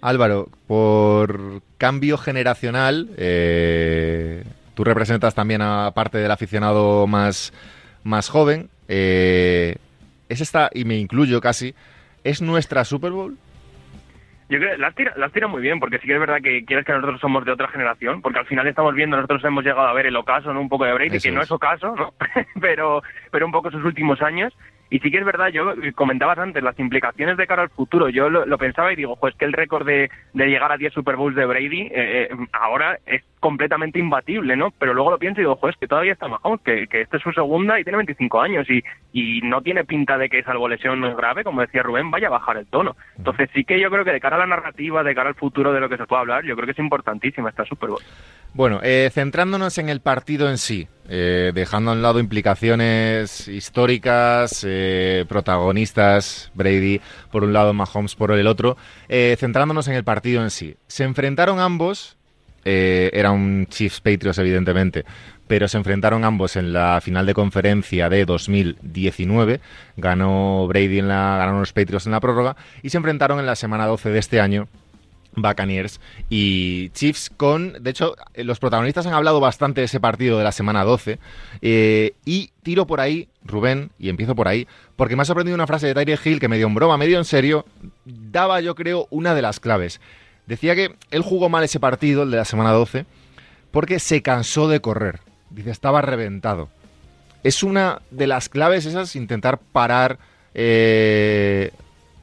Álvaro, 0.02 0.48
por 0.66 1.62
cambio 1.78 2.18
generacional, 2.18 3.10
eh, 3.16 4.44
tú 4.74 4.84
representas 4.84 5.36
también 5.36 5.62
a 5.62 5.92
parte 5.92 6.18
del 6.18 6.32
aficionado 6.32 7.08
más, 7.08 7.54
más 8.04 8.30
joven. 8.30 8.70
Eh, 8.88 9.76
es 10.30 10.42
esta, 10.42 10.70
y 10.74 10.86
me 10.86 10.98
incluyo 10.98 11.42
casi, 11.42 11.76
¿es 12.24 12.42
nuestra 12.42 12.86
Super 12.86 13.12
Bowl? 13.12 13.38
Yo 14.50 14.60
creo 14.60 14.72
que 14.72 14.78
las 14.80 14.94
tira, 14.96 15.14
las 15.16 15.32
tira 15.32 15.48
muy 15.48 15.62
bien, 15.62 15.80
porque 15.80 15.98
sí 16.00 16.08
que 16.08 16.14
es 16.14 16.20
verdad 16.20 16.42
que 16.44 16.66
quieres 16.66 16.86
que 16.86 16.92
nosotros 16.92 17.22
somos 17.22 17.46
de 17.46 17.54
otra 17.54 17.70
generación, 17.70 18.22
porque 18.22 18.40
al 18.40 18.46
final 18.46 18.68
estamos 18.68 18.94
viendo, 18.94 19.16
nosotros 19.16 19.42
hemos 19.46 19.64
llegado 19.64 19.88
a 19.88 19.94
ver 19.94 20.08
el 20.08 20.16
ocaso, 20.18 20.54
¿no? 20.54 20.60
Un 20.60 20.68
poco 20.68 20.84
de 20.84 20.94
Brady, 20.94 21.16
Eso 21.16 21.24
que 21.24 21.32
no 21.32 21.42
es 21.42 21.52
ocaso, 21.52 21.96
¿no? 21.96 22.14
pero, 22.62 23.02
pero 23.32 23.46
un 23.46 23.52
poco 23.54 23.72
sus 23.72 23.84
últimos 23.86 24.22
años. 24.22 24.54
Y 24.92 25.00
sí 25.00 25.10
que 25.10 25.20
es 25.20 25.26
verdad, 25.26 25.48
yo 25.48 25.74
comentabas 25.96 26.38
antes 26.38 26.62
las 26.62 26.78
implicaciones 26.78 27.38
de 27.38 27.48
cara 27.48 27.62
al 27.62 27.70
futuro. 27.70 28.10
Yo 28.10 28.30
lo, 28.30 28.58
pensaba 28.58 28.92
y 28.92 28.98
digo, 28.98 29.16
pues 29.16 29.34
que 29.36 29.46
el 29.46 29.54
récord 29.54 29.88
de, 29.88 30.12
de, 30.34 30.48
llegar 30.48 30.70
a 30.70 30.78
10 30.78 30.92
Super 30.94 31.16
Bowls 31.16 31.34
de 31.34 31.46
Brady 31.46 31.84
eh, 31.84 31.92
eh, 31.94 32.30
ahora 32.52 33.00
es 33.06 33.24
completamente 33.40 34.00
imbatible, 34.00 34.58
¿no? 34.58 34.72
Pero 34.78 34.94
luego 34.94 35.12
lo 35.12 35.18
pienso 35.18 35.40
y 35.40 35.44
digo, 35.44 35.58
pues 35.58 35.78
que 35.78 35.88
todavía 35.88 36.12
está 36.12 36.28
Mahomes, 36.28 36.60
que, 36.62 36.88
que 36.88 37.00
esta 37.00 37.16
es 37.16 37.24
su 37.24 37.32
segunda 37.32 37.80
y 37.80 37.86
tiene 37.86 37.98
25 37.98 38.42
años 38.42 38.70
y, 38.70 38.84
y 39.14 39.40
no 39.42 39.62
tiene 39.62 39.86
pinta 39.86 40.18
de 40.18 40.28
que 40.28 40.40
es 40.40 40.48
algo 40.50 40.68
lesión 40.68 41.02
grave, 41.16 41.46
como 41.46 41.62
decía 41.62 41.84
Rubén, 41.84 42.12
vaya 42.12 42.28
a 42.28 42.32
bajar 42.32 42.58
el 42.58 42.68
tono. 42.68 42.98
Entonces 43.18 43.50
sí 43.54 43.64
que 43.64 43.80
yo 43.80 43.90
creo 43.90 44.04
que 44.04 44.12
de 44.12 44.20
cara 44.20 44.36
a 44.36 44.40
la 44.40 44.48
narrativa, 44.48 45.04
de 45.04 45.16
cara 45.16 45.30
al 45.30 45.36
futuro 45.36 45.72
de 45.72 45.80
lo 45.80 45.88
que 45.88 45.98
se 45.98 46.06
puede 46.06 46.20
hablar, 46.20 46.44
yo 46.44 46.56
creo 46.56 46.66
que 46.66 46.74
es 46.74 46.80
importantísima 46.80 47.50
esta 47.50 47.64
Super 47.64 47.90
Bowl. 47.90 48.02
Bueno, 48.54 48.82
eh, 48.84 49.10
centrándonos 49.14 49.78
en 49.78 49.88
el 49.88 50.02
partido 50.02 50.50
en 50.50 50.58
sí, 50.58 50.90
eh, 51.10 51.52
dejando 51.54 51.92
a 51.92 51.94
un 51.94 52.02
lado 52.02 52.20
implicaciones 52.20 53.48
históricas, 53.48 54.66
eh, 54.68 55.26
protagonistas, 55.28 56.52
Brady 56.54 57.02
por 57.32 57.44
un 57.44 57.54
lado, 57.54 57.74
Mahomes 57.74 58.16
por 58.16 58.32
el 58.32 58.48
otro, 58.48 58.78
eh, 59.10 59.36
centrándonos 59.40 59.88
en 59.88 59.96
el 59.96 60.04
partido 60.04 60.42
en 60.42 60.50
sí. 60.50 60.76
Se 60.88 61.04
enfrentaron 61.04 61.60
ambos, 61.60 62.18
era 62.64 63.32
un 63.32 63.66
Chiefs 63.70 64.02
Patriots 64.02 64.38
evidentemente, 64.38 65.04
pero 65.48 65.68
se 65.68 65.78
enfrentaron 65.78 66.24
ambos 66.24 66.56
en 66.56 66.72
la 66.72 67.02
final 67.02 67.26
de 67.26 67.34
conferencia 67.34 68.08
de 68.08 68.24
2019, 68.24 69.60
ganó 69.98 70.68
Brady 70.68 71.00
en 71.00 71.08
la, 71.08 71.38
ganaron 71.38 71.60
los 71.60 71.74
Patriots 71.74 72.06
en 72.06 72.12
la 72.12 72.20
prórroga, 72.20 72.56
y 72.84 72.90
se 72.90 72.98
enfrentaron 72.98 73.40
en 73.40 73.48
la 73.48 73.56
semana 73.56 73.88
12 73.88 74.12
de 74.12 74.20
este 74.20 74.40
año 74.40 74.68
Buccaneers 75.36 76.00
y 76.30 76.90
Chiefs 76.90 77.30
con, 77.36 77.82
de 77.82 77.90
hecho, 77.90 78.16
los 78.36 78.60
protagonistas 78.60 79.06
han 79.06 79.14
hablado 79.14 79.40
bastante 79.40 79.82
de 79.82 79.86
ese 79.86 80.00
partido 80.00 80.38
de 80.38 80.44
la 80.44 80.52
semana 80.52 80.84
12 80.84 81.20
eh, 81.62 82.14
y 82.26 82.52
tiro 82.64 82.86
por 82.86 83.00
ahí, 83.00 83.30
Rubén, 83.44 83.92
y 83.98 84.10
empiezo 84.10 84.36
por 84.36 84.48
ahí, 84.48 84.68
porque 84.96 85.16
me 85.16 85.22
ha 85.22 85.26
sorprendido 85.26 85.56
una 85.56 85.68
frase 85.68 85.88
de 85.88 85.94
Tyreek 85.94 86.26
Hill 86.26 86.40
que 86.40 86.48
medio 86.48 86.68
en 86.68 86.76
broma, 86.76 86.98
medio 86.98 87.18
en 87.18 87.26
serio, 87.26 87.66
daba 88.06 88.62
yo 88.62 88.76
creo 88.76 89.08
una 89.10 89.34
de 89.34 89.42
las 89.42 89.60
claves. 89.60 90.02
Decía 90.48 90.76
que 90.76 90.96
él 91.12 91.22
jugó 91.22 91.50
mal 91.50 91.64
ese 91.64 91.80
partido, 91.80 92.24
el 92.24 92.32
de 92.32 92.38
la 92.38 92.46
semana 92.46 92.72
12, 92.72 93.06
porque 93.72 94.00
se 94.00 94.22
cansó 94.22 94.68
de 94.68 94.82
correr. 94.82 95.22
Dice, 95.50 95.72
estaba 95.72 96.02
reventado. 96.02 96.70
Es 97.44 97.64
una 97.64 98.02
de 98.12 98.28
las 98.28 98.50
claves 98.50 98.86
esas, 98.86 99.16
intentar 99.16 99.60
parar 99.60 100.20
eh, 100.54 101.72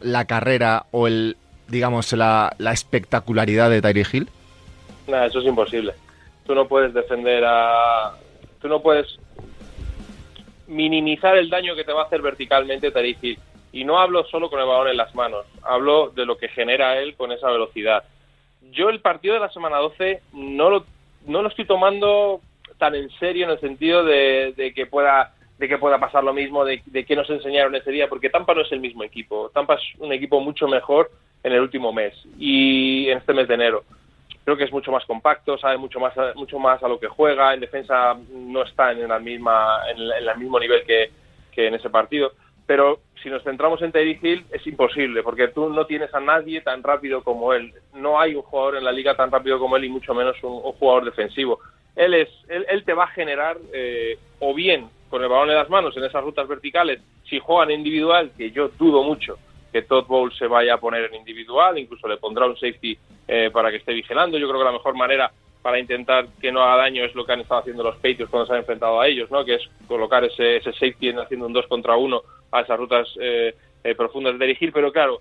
la 0.01 0.27
carrera 0.27 0.87
o 0.91 1.07
el 1.07 1.37
digamos, 1.69 2.13
la, 2.13 2.55
la 2.59 2.73
espectacularidad 2.73 3.71
de 3.71 3.83
Tyree 3.83 4.07
Hill? 4.11 4.29
Nah, 5.07 5.27
eso 5.27 5.41
es 5.41 5.47
imposible. 5.47 5.95
Tú 6.47 6.55
no 6.55 6.67
puedes 6.67 6.93
defender 6.95 7.45
a... 7.47 8.15
Tú 8.61 8.69
no 8.69 8.81
puedes 8.81 9.19
minimizar 10.67 11.37
el 11.37 11.49
daño 11.49 11.75
que 11.75 11.85
te 11.85 11.93
va 11.93 12.03
a 12.03 12.07
hacer 12.07 12.23
verticalmente 12.23 12.91
Tyree 12.91 13.17
Hill. 13.21 13.39
Y 13.73 13.85
no 13.85 13.99
hablo 13.99 14.25
solo 14.25 14.49
con 14.49 14.61
el 14.61 14.67
balón 14.67 14.89
en 14.89 14.97
las 14.97 15.15
manos, 15.15 15.45
hablo 15.63 16.11
de 16.11 16.25
lo 16.25 16.39
que 16.39 16.49
genera 16.49 16.99
él 16.99 17.15
con 17.17 17.33
esa 17.33 17.51
velocidad. 17.51 18.03
Yo 18.73 18.89
el 18.89 19.01
partido 19.01 19.35
de 19.35 19.41
la 19.41 19.51
semana 19.51 19.77
12 19.79 20.23
no 20.33 20.71
lo, 20.71 20.85
no 21.27 21.43
lo 21.43 21.49
estoy 21.49 21.67
tomando 21.67 22.41
tan 22.79 22.95
en 22.95 23.11
serio 23.19 23.45
en 23.45 23.51
el 23.51 23.61
sentido 23.61 24.05
de, 24.05 24.55
de 24.57 24.73
que 24.73 24.87
pueda 24.87 25.35
de 25.59 25.69
que 25.69 25.79
pueda 25.79 25.99
pasar 25.99 26.23
lo 26.23 26.33
mismo, 26.33 26.65
de, 26.65 26.81
de 26.87 27.05
que 27.05 27.17
nos 27.17 27.29
enseñaron 27.29 27.75
ese 27.75 27.91
día, 27.91 28.09
porque 28.09 28.31
Tampa 28.31 28.55
no 28.55 28.61
es 28.61 28.71
el 28.71 28.79
mismo 28.79 29.03
equipo. 29.03 29.51
Tampa 29.53 29.75
es 29.75 29.83
un 29.99 30.13
equipo 30.13 30.41
mucho 30.41 30.69
mejor 30.69 31.11
en 31.43 31.53
el 31.53 31.61
último 31.61 31.93
mes 31.93 32.15
y 32.39 33.09
en 33.09 33.19
este 33.19 33.35
mes 33.35 33.49
de 33.49 33.55
enero. 33.55 33.85
Creo 34.45 34.57
que 34.57 34.65
es 34.65 34.73
mucho 34.73 34.91
más 34.91 35.05
compacto, 35.05 35.59
sabe 35.59 35.77
mucho 35.77 36.01
más, 36.01 36.15
mucho 36.35 36.59
más 36.59 36.83
a 36.83 36.89
lo 36.89 36.99
que 36.99 37.09
juega, 37.09 37.53
en 37.53 37.61
defensa 37.61 38.17
no 38.33 38.63
está 38.63 38.93
en, 38.93 39.07
la 39.07 39.19
misma, 39.19 39.83
en, 39.91 39.99
el, 39.99 40.39
mismo 40.39 40.59
nivel 40.59 40.85
que, 40.85 41.11
que 41.53 41.67
en 41.67 41.75
ese 41.75 41.91
partido. 41.91 42.33
Pero 42.67 43.01
si 43.23 43.29
nos 43.29 43.43
centramos 43.43 43.83
en 43.83 43.93
Teddy 43.93 44.19
Hill 44.23 44.47
es 44.51 44.67
imposible, 44.67 45.23
porque 45.23 45.49
tú 45.49 45.69
no 45.69 45.87
tienes 45.87 46.15
a 46.15 46.21
nadie 46.21 46.63
tan 46.63 46.83
rápido 46.83 47.23
como 47.23 47.53
él. 47.53 47.75
No 47.95 48.19
hay 48.19 48.35
un 48.35 48.43
jugador 48.43 48.77
en 48.77 48.85
la 48.85 48.93
liga 48.93 49.15
tan 49.17 49.31
rápido 49.31 49.59
como 49.59 49.77
él 49.77 49.85
y 49.85 49.91
mucho 49.91 50.15
menos 50.15 50.37
un, 50.43 50.61
jugador 50.61 51.05
defensivo. 51.05 51.61
Él, 51.95 52.15
es, 52.15 52.29
él 52.49 52.85
te 52.85 52.95
va 52.95 53.05
a 53.05 53.09
generar 53.09 53.59
eh, 53.73 54.19
o 54.39 54.55
bien 54.55 54.89
con 55.09 55.23
el 55.23 55.29
balón 55.29 55.51
en 55.51 55.57
las 55.57 55.71
manos 55.71 55.97
en 55.97 56.05
esas 56.05 56.23
rutas 56.23 56.47
verticales, 56.49 57.01
si 57.29 57.39
juegan 57.39 57.71
individual, 57.71 58.31
que 58.37 58.51
yo 58.51 58.69
dudo 58.79 59.03
mucho, 59.03 59.39
que 59.73 59.83
Todd 59.83 60.07
Bowles 60.07 60.37
se 60.39 60.47
vaya 60.47 60.75
a 60.75 60.79
poner 60.79 61.05
en 61.05 61.15
individual, 61.17 61.79
incluso 61.79 62.09
le 62.09 62.17
pondrá 62.17 62.47
un 62.47 62.57
safety 62.57 62.99
eh, 63.27 63.51
para 63.53 63.71
que 63.71 63.77
esté 63.77 63.93
vigilando. 63.93 64.39
Yo 64.39 64.49
creo 64.49 64.61
que 64.61 64.67
la 64.67 64.73
mejor 64.73 64.95
manera 64.95 65.31
para 65.63 65.79
intentar 65.79 66.27
que 66.41 66.53
no 66.53 66.63
haga 66.63 66.85
daño 66.85 67.05
es 67.05 67.15
lo 67.15 67.25
que 67.25 67.33
han 67.33 67.41
estado 67.41 67.61
haciendo 67.61 67.83
los 67.83 67.97
Patriots 67.97 68.31
cuando 68.31 68.47
se 68.47 68.53
han 68.53 68.61
enfrentado 68.61 69.01
a 69.01 69.07
ellos, 69.07 69.31
¿no? 69.31 69.45
que 69.45 69.55
es 69.55 69.63
colocar 69.87 70.25
ese, 70.25 70.57
ese 70.57 70.73
safety 70.73 71.11
haciendo 71.11 71.47
un 71.47 71.53
2 71.53 71.67
contra 71.67 71.97
1 71.97 72.23
a 72.53 72.61
esas 72.61 72.79
rutas 72.79 73.09
eh, 73.21 73.55
eh, 73.85 73.95
profundas 73.95 74.39
de 74.39 74.47
dirigir, 74.47 74.73
pero 74.73 74.93
claro, 74.93 75.21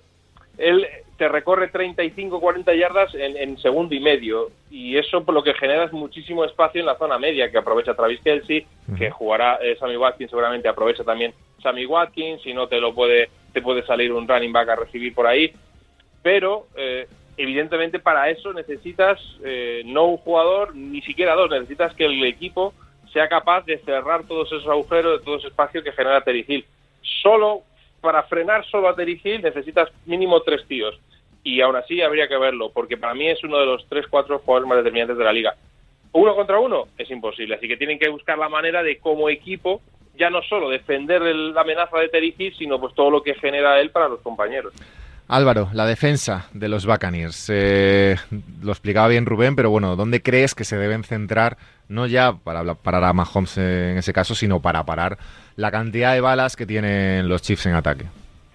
él 0.58 0.88
te 1.18 1.27
recorre 1.27 1.68
35, 1.68 2.39
40 2.39 2.74
yardas 2.75 3.13
en, 3.16 3.38
en, 3.38 3.58
segundo 3.58 3.94
y 3.94 4.00
medio 4.00 4.50
y 4.72 4.98
eso 4.98 5.24
por 5.24 5.36
lo 5.36 5.44
que 5.44 5.54
genera 5.54 5.84
es 5.84 5.94
muchísimo 5.94 6.46
espacio 6.46 6.80
en 6.80 6.88
la 6.88 6.98
zona 6.98 7.20
media 7.20 7.51
que 7.51 7.58
aprovecha 7.58 7.96
Travis 7.96 8.22
Kelsey, 8.22 8.66
que 8.98 9.12
jugará 9.12 9.60
eh, 9.62 9.75
Sammy 9.80 9.98
Watkins 9.98 10.30
seguramente 10.30 10.68
aprovecha 10.68 11.04
también 11.04 11.34
Sammy 11.62 11.86
Watkins, 11.86 12.42
si 12.42 12.54
no 12.54 12.68
te 12.68 12.80
lo 12.80 12.94
puede 12.94 13.30
te 13.58 13.64
puede 13.64 13.84
salir 13.88 14.14
un 14.14 14.28
running 14.28 14.54
back 14.54 14.70
a 14.70 14.76
recibir 14.76 15.16
por 15.16 15.26
ahí, 15.26 15.52
pero 16.22 16.68
eh, 16.76 17.08
evidentemente 17.38 17.98
para 17.98 18.30
eso 18.30 18.54
necesitas 18.54 19.20
eh, 19.44 19.82
no 19.84 20.06
un 20.06 20.18
jugador, 20.18 20.76
ni 20.76 21.02
siquiera 21.02 21.34
dos, 21.34 21.50
necesitas 21.50 21.96
que 21.96 22.06
el 22.06 22.24
equipo 22.24 22.76
sea 23.12 23.28
capaz 23.28 23.66
de 23.66 23.80
cerrar 23.80 24.28
todos 24.28 24.48
esos 24.52 24.68
agujeros, 24.68 25.18
de 25.18 25.26
todo 25.26 25.38
ese 25.38 25.48
espacio 25.48 25.82
que 25.82 25.92
genera 25.92 26.22
Terry 26.22 26.46
Hill. 26.48 26.66
Solo 27.24 27.64
para 28.00 28.22
frenar 28.24 28.64
solo 28.68 28.90
a 28.90 28.96
Terry 28.96 29.20
Hill 29.24 29.42
necesitas 29.42 29.90
mínimo 30.06 30.44
tres 30.44 30.64
tíos. 30.68 31.00
Y 31.44 31.60
aún 31.62 31.78
así 31.78 32.00
habría 32.04 32.28
que 32.28 32.38
verlo, 32.38 32.70
porque 32.72 32.96
para 32.96 33.16
mí 33.16 33.28
es 33.28 33.44
uno 33.44 33.58
de 33.58 33.66
los 33.66 33.88
tres, 33.90 34.06
cuatro 34.08 34.38
jugadores 34.38 34.70
más 34.70 34.78
determinantes 34.78 35.18
de 35.18 35.24
la 35.24 35.34
liga. 35.34 35.56
Uno 36.12 36.36
contra 36.36 36.60
uno 36.60 36.90
es 36.96 37.10
imposible, 37.10 37.56
así 37.56 37.68
que 37.68 37.78
tienen 37.78 37.98
que 37.98 38.10
buscar 38.10 38.38
la 38.38 38.50
manera 38.50 38.84
de 38.84 39.00
como 39.00 39.30
equipo 39.30 39.82
ya 40.18 40.30
no 40.30 40.42
solo 40.42 40.70
defender 40.70 41.22
el, 41.22 41.54
la 41.54 41.62
amenaza 41.62 41.98
de 41.98 42.36
Hill, 42.38 42.56
sino 42.58 42.80
pues 42.80 42.94
todo 42.94 43.10
lo 43.10 43.24
que 43.24 43.36
genera 43.36 43.80
él 43.80 43.92
para 43.92 44.10
los 44.10 44.20
compañeros. 44.22 44.74
Álvaro, 45.30 45.70
la 45.74 45.86
defensa 45.86 46.48
de 46.54 46.70
los 46.70 46.86
Buccaneers. 46.86 47.50
Eh, 47.50 48.16
lo 48.62 48.72
explicaba 48.72 49.10
bien 49.10 49.26
Rubén, 49.26 49.56
pero 49.56 49.70
bueno, 49.70 49.96
¿dónde 49.98 50.22
crees 50.22 50.56
que 50.56 50.64
se 50.64 50.78
deben 50.78 51.04
centrar? 51.04 51.58
No 51.90 52.08
ya 52.08 52.34
para 52.34 52.76
parar 52.76 53.04
a 53.04 53.14
Mahomes 53.14 53.58
en 53.58 53.98
ese 53.98 54.14
caso, 54.14 54.36
sino 54.36 54.62
para 54.62 54.86
parar 54.86 55.18
la 55.58 55.70
cantidad 55.70 56.14
de 56.14 56.22
balas 56.22 56.56
que 56.56 56.66
tienen 56.66 57.28
los 57.28 57.42
Chiefs 57.42 57.66
en 57.66 57.74
ataque. 57.74 58.06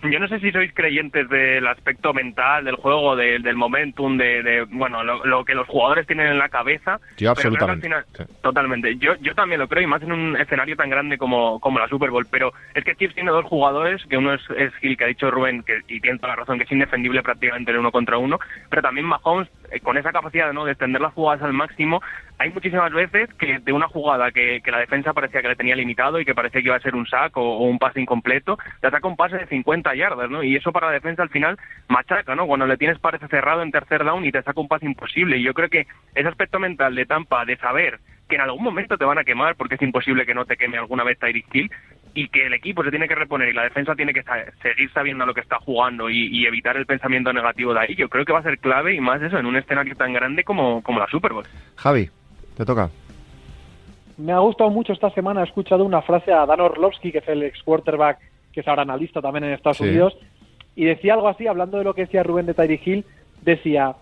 Yo 0.03 0.19
no 0.19 0.29
sé 0.29 0.41
si 0.41 0.51
sois 0.51 0.73
creyentes 0.75 1.29
del 1.29 1.67
aspecto 1.67 2.13
mental 2.13 2.65
del 2.65 2.77
juego, 2.77 3.15
de, 3.15 3.39
del 3.39 3.57
momentum, 3.57 4.17
de, 4.17 4.43
de 4.43 4.65
bueno, 4.65 5.05
lo, 5.05 5.25
lo, 5.25 5.45
que 5.45 5.55
los 5.55 5.69
jugadores 5.69 6.07
tienen 6.07 6.27
en 6.27 6.39
la 6.39 6.49
cabeza. 6.49 7.01
Yo 7.19 7.31
absolutamente. 7.31 7.87
Final, 7.87 8.05
sí. 8.17 8.25
Totalmente. 8.43 8.97
Yo, 8.97 9.15
yo 9.21 9.35
también 9.35 9.61
lo 9.61 9.69
creo, 9.69 9.83
y 9.83 9.87
más 9.87 10.03
en 10.03 10.13
un 10.13 10.37
escenario 10.37 10.77
tan 10.77 10.91
grande 10.91 11.19
como, 11.19 11.61
como 11.61 11.79
la 11.79 11.89
Super 11.89 12.11
Bowl. 12.11 12.27
Pero 12.31 12.53
es 12.75 12.85
que 12.85 12.97
Chiefs 12.97 13.15
tiene 13.15 13.31
dos 13.31 13.45
jugadores, 13.45 14.05
que 14.07 14.17
uno 14.17 14.35
es, 14.35 14.43
es 14.57 14.75
Gil, 14.77 14.97
que 14.97 15.05
ha 15.05 15.09
dicho 15.09 15.31
Rubén, 15.31 15.63
que, 15.63 15.81
y 15.89 16.01
tiene 16.01 16.19
toda 16.19 16.31
la 16.31 16.37
razón, 16.37 16.59
que 16.59 16.65
es 16.65 16.73
indefendible 16.73 17.23
prácticamente 17.23 17.71
en 17.71 17.79
uno 17.79 17.93
contra 17.93 18.19
uno, 18.19 18.39
pero 18.69 18.83
también 18.83 19.07
Mahomes, 19.07 19.49
con 19.81 19.97
esa 19.97 20.13
capacidad 20.13 20.53
¿no? 20.53 20.65
de 20.65 20.73
extender 20.73 21.01
las 21.01 21.15
jugadas 21.15 21.43
al 21.43 21.53
máximo, 21.53 22.01
hay 22.39 22.51
muchísimas 22.51 22.93
veces 22.93 23.33
que 23.35 23.59
de 23.61 23.73
una 23.73 23.89
jugada 23.89 24.31
que, 24.33 24.61
la 24.67 24.79
defensa 24.79 25.13
parecía 25.13 25.43
que 25.43 25.49
le 25.49 25.57
tenía 25.57 25.77
limitado 25.77 26.21
y 26.21 26.25
que 26.25 26.35
parecía 26.35 26.61
que 26.61 26.69
iba 26.69 26.77
a 26.77 26.81
ser 26.81 26.95
un 26.95 27.07
sack 27.07 27.37
o, 27.37 27.43
o, 27.43 27.67
un 27.67 27.79
pase 27.79 28.01
incompleto, 28.01 28.59
te 28.81 28.89
ataca 28.89 29.07
un 29.09 29.17
pase 29.17 29.37
de 29.37 29.47
50 29.47 29.95
yardas, 29.95 30.31
¿no? 30.31 30.43
Y 30.43 30.57
eso 30.57 30.73
para 30.73 30.89
la 30.89 30.95
defensa 30.95 31.23
al 31.23 31.31
final 31.31 31.59
machaca, 31.89 32.35
¿no? 32.35 32.47
Cuando 32.47 32.67
le 32.67 32.77
tienes 32.77 32.99
parece 32.99 33.29
cerrado 33.29 33.63
en 33.63 33.71
tercer 33.71 34.05
down 34.05 34.25
y 34.25 34.33
te 34.33 34.43
saca 34.43 34.61
un 34.61 34.69
pase 34.69 34.87
imposible. 34.87 35.37
Y 35.37 35.43
yo 35.43 35.55
creo 35.55 35.69
que 35.69 35.87
ese 36.15 36.29
aspecto 36.29 36.59
mental 36.59 36.95
de 36.95 37.07
Tampa, 37.07 37.45
de 37.45 37.57
saber 37.57 38.01
que 38.33 38.37
en 38.37 38.41
algún 38.41 38.65
momento 38.65 38.97
te 38.97 39.05
van 39.05 39.19
a 39.19 39.25
quemar, 39.25 39.57
porque 39.57 39.75
es 39.75 39.83
imposible 39.83 40.25
que 40.25 40.33
no 40.33 40.47
te 40.47 40.57
queme 40.57 40.79
alguna 40.79 41.05
vez 41.05 41.19
Tyreek 41.19 41.55
Hill, 41.55 41.71
y 42.15 42.29
que 42.29 42.47
el 42.47 42.55
equipo 42.55 42.83
se 42.83 42.89
tiene 42.89 43.07
que 43.07 43.15
reponer 43.15 43.51
y 43.51 43.53
la 43.53 43.65
defensa 43.65 43.95
tiene 43.95 44.15
que 44.15 44.25
seguir 44.63 44.91
sabiendo 44.93 45.27
lo 45.27 45.35
que 45.35 45.43
está 45.43 45.59
jugando 45.59 46.09
y, 46.09 46.29
y, 46.29 46.47
evitar 46.47 46.79
el 46.79 46.87
pensamiento 46.87 47.31
negativo 47.31 47.75
de 47.75 47.81
ahí, 47.81 47.95
yo 47.95 48.09
creo 48.09 48.25
que 48.25 48.33
va 48.33 48.39
a 48.39 48.43
ser 48.43 48.59
clave 48.59 48.95
y 48.95 49.01
más 49.01 49.21
eso 49.21 49.39
en 49.39 49.45
un 49.45 49.57
escenario 49.57 49.95
tan 49.97 50.15
grande 50.15 50.45
como, 50.45 50.83
como 50.83 50.99
la 50.99 51.07
Super 51.09 51.35
Bowl. 51.35 51.45
Javi, 51.77 52.09
te 52.57 52.65
toca. 52.65 52.89
Me 54.17 54.33
ha 54.33 54.39
gustado 54.39 54.71
mucho 54.71 54.95
esta 54.95 55.11
semana, 55.11 55.43
he 55.43 55.45
escuchado 55.45 55.85
una 55.85 56.01
frase 56.01 56.33
a 56.33 56.47
Dan 56.47 56.61
Orlovsky, 56.61 57.13
que 57.13 57.19
es 57.19 57.29
el 57.29 57.43
ex 57.43 57.63
quarterback, 57.63 58.19
que 58.51 58.61
es 58.61 58.69
ahora 58.69 58.83
analista 58.83 59.21
también 59.21 59.45
en 59.45 59.53
Estados 59.53 59.77
sí. 59.77 59.85
Unidos, 59.85 60.17
y 60.75 60.87
decía 60.87 61.15
algo 61.15 61.29
así, 61.29 61.47
hablando 61.47 61.77
de 61.77 61.85
lo 61.85 61.93
que 61.93 62.03
decía 62.03 62.23
Rubén 62.23 62.47
de 62.47 62.55
Tyree 62.55 62.81
Hill, 62.83 63.05
decía, 63.43 63.95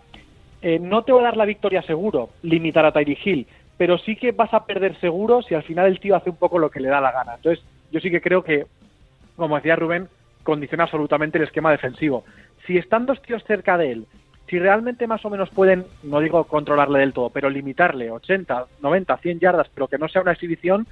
eh, 0.63 0.79
no 0.79 1.03
te 1.03 1.13
va 1.13 1.21
a 1.21 1.25
dar 1.25 1.37
la 1.37 1.47
victoria 1.47 1.83
seguro 1.83 2.31
limitar 2.43 2.85
a 2.85 2.93
Tyree 2.93 3.19
Hill, 3.25 3.47
pero 3.81 3.97
sí 3.97 4.15
que 4.15 4.33
vas 4.33 4.53
a 4.53 4.67
perder 4.67 5.01
seguro 5.01 5.41
si 5.41 5.55
al 5.55 5.63
final 5.63 5.87
el 5.87 6.01
tío 6.01 6.15
hace 6.15 6.29
un 6.29 6.37
poco 6.37 6.59
lo 6.59 6.71
que 6.71 6.81
le 6.81 6.91
da 6.91 7.01
la 7.01 7.13
gana. 7.13 7.37
Entonces, 7.37 7.65
yo 7.91 7.99
sí 7.99 8.11
que 8.11 8.21
creo 8.21 8.45
que, 8.45 8.67
como 9.37 9.57
decía 9.57 9.75
Rubén, 9.75 10.07
condiciona 10.43 10.85
absolutamente 10.85 11.39
el 11.39 11.45
esquema 11.45 11.71
defensivo. 11.71 12.23
Si 12.67 12.77
están 12.77 13.07
dos 13.07 13.23
tíos 13.23 13.43
cerca 13.45 13.79
de 13.79 13.93
él, 13.93 14.07
si 14.51 14.59
realmente 14.59 15.07
más 15.07 15.25
o 15.25 15.31
menos 15.31 15.49
pueden, 15.49 15.87
no 16.03 16.21
digo 16.21 16.45
controlarle 16.45 16.99
del 16.99 17.15
todo, 17.15 17.31
pero 17.31 17.49
limitarle 17.49 18.11
80, 18.11 18.67
90, 18.83 19.17
100 19.17 19.41
yardas, 19.41 19.71
pero 19.73 19.89
que 19.89 19.97
no 19.97 20.09
sea 20.09 20.21
una 20.21 20.33
exhibición, 20.33 20.87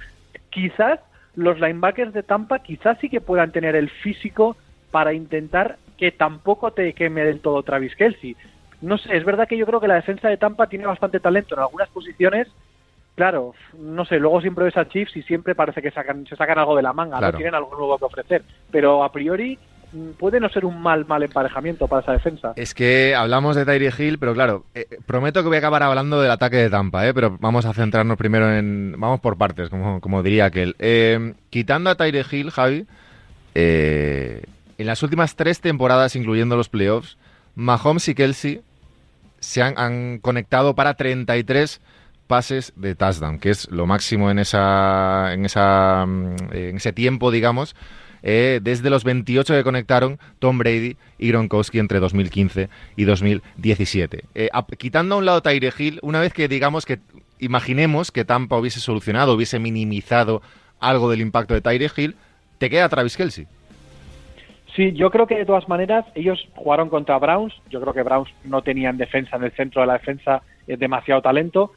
quizás 0.49 0.99
los 1.35 1.59
linebackers 1.59 2.11
de 2.11 2.23
Tampa 2.23 2.57
quizás 2.57 2.97
sí 2.99 3.07
que 3.07 3.21
puedan 3.21 3.51
tener 3.51 3.75
el 3.75 3.91
físico 3.91 4.57
para 4.89 5.13
intentar 5.13 5.77
que 5.95 6.11
tampoco 6.11 6.71
te 6.71 6.91
queme 6.93 7.23
del 7.23 7.39
todo 7.39 7.61
Travis 7.61 7.95
Kelsey. 7.95 8.35
No 8.81 8.97
sé, 8.97 9.15
es 9.15 9.25
verdad 9.25 9.47
que 9.47 9.57
yo 9.57 9.67
creo 9.67 9.79
que 9.79 9.87
la 9.87 9.93
defensa 9.93 10.27
de 10.27 10.37
Tampa 10.37 10.65
tiene 10.65 10.87
bastante 10.87 11.19
talento 11.19 11.53
en 11.53 11.61
algunas 11.61 11.89
posiciones. 11.89 12.47
Claro, 13.19 13.53
no 13.77 14.05
sé, 14.05 14.17
luego 14.17 14.39
siempre 14.39 14.63
ves 14.63 14.77
a 14.77 14.87
Chiefs 14.87 15.17
y 15.17 15.23
siempre 15.23 15.53
parece 15.53 15.81
que 15.81 15.91
sacan, 15.91 16.25
se 16.25 16.37
sacan 16.37 16.57
algo 16.57 16.73
de 16.73 16.81
la 16.81 16.93
manga, 16.93 17.17
claro. 17.17 17.33
no 17.33 17.37
tienen 17.37 17.53
algo 17.53 17.75
nuevo 17.75 17.97
que 17.97 18.05
ofrecer. 18.05 18.43
Pero 18.71 19.03
a 19.03 19.11
priori 19.11 19.59
puede 20.17 20.39
no 20.39 20.47
ser 20.47 20.63
un 20.63 20.81
mal 20.81 21.05
mal 21.05 21.21
emparejamiento 21.21 21.89
para 21.89 22.01
esa 22.01 22.13
defensa. 22.13 22.53
Es 22.55 22.73
que 22.73 23.15
hablamos 23.15 23.57
de 23.57 23.65
Tyree 23.65 23.91
Hill, 23.97 24.19
pero 24.19 24.33
claro, 24.33 24.63
eh, 24.73 24.85
prometo 25.05 25.41
que 25.41 25.49
voy 25.49 25.57
a 25.57 25.59
acabar 25.59 25.83
hablando 25.83 26.21
del 26.21 26.31
ataque 26.31 26.55
de 26.55 26.69
Tampa, 26.69 27.05
¿eh? 27.09 27.13
pero 27.13 27.35
vamos 27.41 27.65
a 27.65 27.73
centrarnos 27.73 28.15
primero 28.17 28.49
en... 28.55 28.95
Vamos 28.97 29.19
por 29.19 29.37
partes, 29.37 29.69
como, 29.69 29.99
como 29.99 30.23
diría 30.23 30.45
aquel. 30.45 30.77
Eh, 30.79 31.33
quitando 31.49 31.89
a 31.89 31.95
Tyree 31.95 32.23
Hill, 32.31 32.51
Javi, 32.51 32.87
eh, 33.53 34.43
en 34.77 34.87
las 34.87 35.03
últimas 35.03 35.35
tres 35.35 35.59
temporadas, 35.59 36.15
incluyendo 36.15 36.55
los 36.55 36.69
playoffs, 36.69 37.17
Mahomes 37.55 38.07
y 38.07 38.15
Kelsey 38.15 38.61
se 39.41 39.61
han, 39.61 39.77
han 39.77 40.19
conectado 40.19 40.73
para 40.73 40.93
33 40.93 41.81
pases 42.29 42.73
de 42.75 42.93
touchdown, 42.93 43.39
que 43.39 43.49
es 43.49 43.69
lo 43.71 43.87
máximo 43.87 44.29
en 44.29 44.37
esa 44.37 45.33
en 45.33 45.45
esa 45.45 46.03
en 46.03 46.75
ese 46.75 46.93
tiempo, 46.93 47.31
digamos, 47.31 47.75
eh, 48.21 48.59
desde 48.61 48.91
los 48.91 49.03
28 49.03 49.55
que 49.55 49.63
conectaron 49.63 50.19
Tom 50.37 50.59
Brady 50.59 50.95
y 51.17 51.29
Gronkowski 51.29 51.79
entre 51.79 51.99
2015 51.99 52.69
y 52.95 53.03
2017. 53.05 54.25
Eh, 54.35 54.49
a, 54.53 54.63
quitando 54.63 55.15
a 55.15 55.17
un 55.17 55.25
lado 55.25 55.41
Tyre 55.41 55.73
Hill, 55.75 55.99
una 56.03 56.19
vez 56.19 56.31
que 56.31 56.47
digamos 56.47 56.85
que 56.85 56.99
imaginemos 57.39 58.11
que 58.11 58.25
Tampa 58.25 58.57
hubiese 58.57 58.79
solucionado, 58.79 59.33
hubiese 59.33 59.57
minimizado 59.57 60.43
algo 60.79 61.09
del 61.09 61.21
impacto 61.21 61.55
de 61.55 61.61
Tyre 61.61 61.89
Hill, 61.97 62.15
te 62.59 62.69
queda 62.69 62.89
Travis 62.89 63.17
Kelsey. 63.17 63.47
Sí, 64.75 64.93
yo 64.93 65.09
creo 65.09 65.25
que 65.25 65.35
de 65.35 65.45
todas 65.47 65.67
maneras 65.67 66.05
ellos 66.13 66.47
jugaron 66.53 66.89
contra 66.89 67.17
Browns. 67.17 67.55
Yo 67.71 67.81
creo 67.81 67.91
que 67.95 68.03
Browns 68.03 68.29
no 68.43 68.61
tenían 68.61 68.97
defensa 68.97 69.35
en 69.37 69.45
el 69.45 69.51
centro 69.53 69.81
de 69.81 69.87
la 69.87 69.93
defensa 69.93 70.43
eh, 70.67 70.77
demasiado 70.77 71.23
talento, 71.23 71.73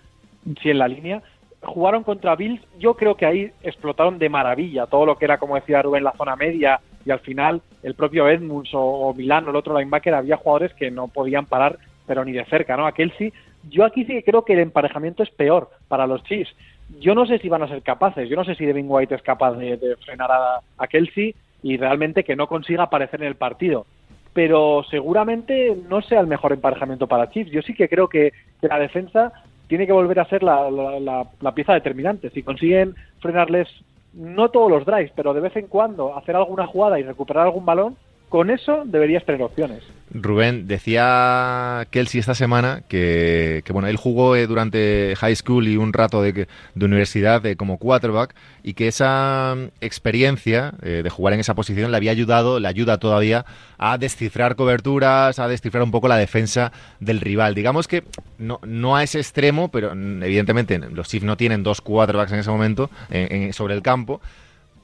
sí 0.63 0.71
en 0.71 0.79
la 0.79 0.89
línea. 0.89 1.23
Jugaron 1.63 2.03
contra 2.03 2.35
Bills. 2.35 2.61
Yo 2.79 2.95
creo 2.95 3.17
que 3.17 3.27
ahí 3.27 3.51
explotaron 3.63 4.19
de 4.19 4.29
maravilla 4.29 4.87
todo 4.87 5.07
lo 5.07 5.17
que 5.17 5.27
era, 5.27 5.39
como 5.39 5.55
decía 5.55 5.83
Rubén, 5.83 6.05
la 6.05 6.13
zona 6.13 6.37
media 6.37 6.81
y 7.05 7.11
al 7.11 7.21
final 7.21 7.63
el 7.83 7.95
propio 7.95 8.29
Edmunds 8.29 8.75
o, 8.75 8.81
o 8.81 9.15
Milano, 9.15 9.51
el 9.51 9.57
otro 9.57 9.79
linebacker, 9.79 10.15
había 10.15 10.37
jugadores 10.37 10.75
que 10.75 10.91
no 10.91 11.09
podían 11.09 11.47
parar, 11.47 11.79
pero 12.07 12.25
ni 12.25 12.33
de 12.33 12.45
cerca, 12.47 12.77
¿no? 12.77 12.87
A 12.87 12.93
Kelsey. 12.93 13.33
Yo 13.69 13.85
aquí 13.85 14.05
sí 14.05 14.23
creo 14.23 14.45
que 14.45 14.55
el 14.55 14.61
emparejamiento 14.61 15.23
es 15.23 15.31
peor 15.31 15.71
para 15.89 16.07
los 16.07 16.23
Chiefs. 16.25 16.55
Yo 17.01 17.15
no 17.15 17.27
sé 17.27 17.39
si 17.39 17.49
van 17.49 17.63
a 17.63 17.69
ser 17.69 17.83
capaces. 17.83 18.29
Yo 18.29 18.37
no 18.37 18.45
sé 18.45 18.55
si 18.55 18.67
Devin 18.67 18.87
White 18.89 19.15
es 19.15 19.23
capaz 19.23 19.53
de, 19.53 19.97
frenar 20.05 20.31
a, 20.31 20.61
a 20.79 20.87
Kelsey 20.89 21.35
y 21.63 21.77
realmente 21.77 22.25
que 22.25 22.37
no 22.37 22.49
consiga 22.49 22.85
aparecer 22.85 23.23
en 23.23 23.29
el 23.29 23.37
partido. 23.37 23.87
Pero 24.33 24.85
seguramente 24.91 25.77
no 25.89 26.03
sea 26.03 26.21
el 26.21 26.27
mejor 26.27 26.53
emparejamiento 26.53 27.07
para 27.07 27.31
Chiefs. 27.31 27.53
Yo 27.53 27.63
sí 27.63 27.75
que 27.75 27.89
creo 27.89 28.09
que 28.09 28.33
la 28.63 28.79
defensa 28.79 29.33
tiene 29.69 29.87
que 29.87 29.93
volver 29.93 30.21
a 30.21 30.29
ser 30.29 30.43
la, 30.43 31.53
pieza 31.55 31.75
determinante. 31.75 32.31
Si 32.31 32.43
consiguen 32.43 32.95
frenarles, 33.21 33.69
no 34.13 34.51
todos 34.51 34.71
los 34.71 34.85
drives, 34.85 35.13
pero 35.15 35.33
de 35.33 35.41
vez 35.41 35.57
en 35.57 35.67
cuando 35.67 36.17
hacer 36.17 36.37
alguna 36.37 36.67
jugada 36.67 36.99
y 36.99 37.03
recuperar 37.03 37.47
algún 37.47 37.65
balón, 37.65 37.97
con 38.33 38.49
eso 38.49 38.85
deberías 38.87 39.27
tener 39.27 39.43
opciones. 39.43 39.83
Rubén, 40.11 40.67
decía 40.67 41.87
Kelsey 41.91 42.19
esta 42.19 42.35
semana 42.35 42.83
que, 42.89 43.63
bueno, 43.69 43.89
él 43.89 43.99
jugó 43.99 44.37
eh, 44.37 44.47
durante 44.47 45.15
high 45.19 45.37
school 45.37 45.69
y 45.69 45.77
un 45.77 45.93
rato 45.93 46.23
de, 46.23 46.49
de 46.75 46.85
universidad 46.87 47.45
eh, 47.45 47.57
como 47.57 47.77
quarterback 47.77 48.35
y 48.63 48.73
que 48.73 48.89
esa 48.89 49.55
experiencia 49.83 50.73
eh, 50.81 51.03
de 51.05 51.11
jugar 51.11 51.35
en 51.35 51.41
esa 51.41 51.55
posición 51.55 51.91
le 51.91 51.97
había 51.99 52.11
ayudado, 52.11 52.59
le 52.59 52.69
ayuda 52.69 52.97
todavía 52.97 53.45
a 53.77 53.99
descifrar 53.99 54.57
coberturas, 54.57 55.39
a 55.39 55.47
descifrar 55.47 55.83
un 55.83 55.91
poco 55.91 56.09
la 56.09 56.17
defensa 56.17 56.73
del 57.01 57.21
rival. 57.21 57.55
Digamos 57.55 57.87
que 57.87 58.03
no, 58.39 58.61
no 58.65 58.97
a 58.97 59.03
ese 59.03 59.19
extremo, 59.19 59.71
pero 59.71 59.93
evidentemente 59.93 60.79
los 60.79 61.07
Chiefs 61.07 61.27
no 61.27 61.37
tienen 61.37 61.63
dos 61.63 61.83
quarterbacks 61.83 62.33
en 62.33 62.39
ese 62.39 62.51
momento 62.51 62.89
en, 63.11 63.43
en, 63.43 63.53
sobre 63.53 63.75
el 63.75 63.83
campo, 63.83 64.23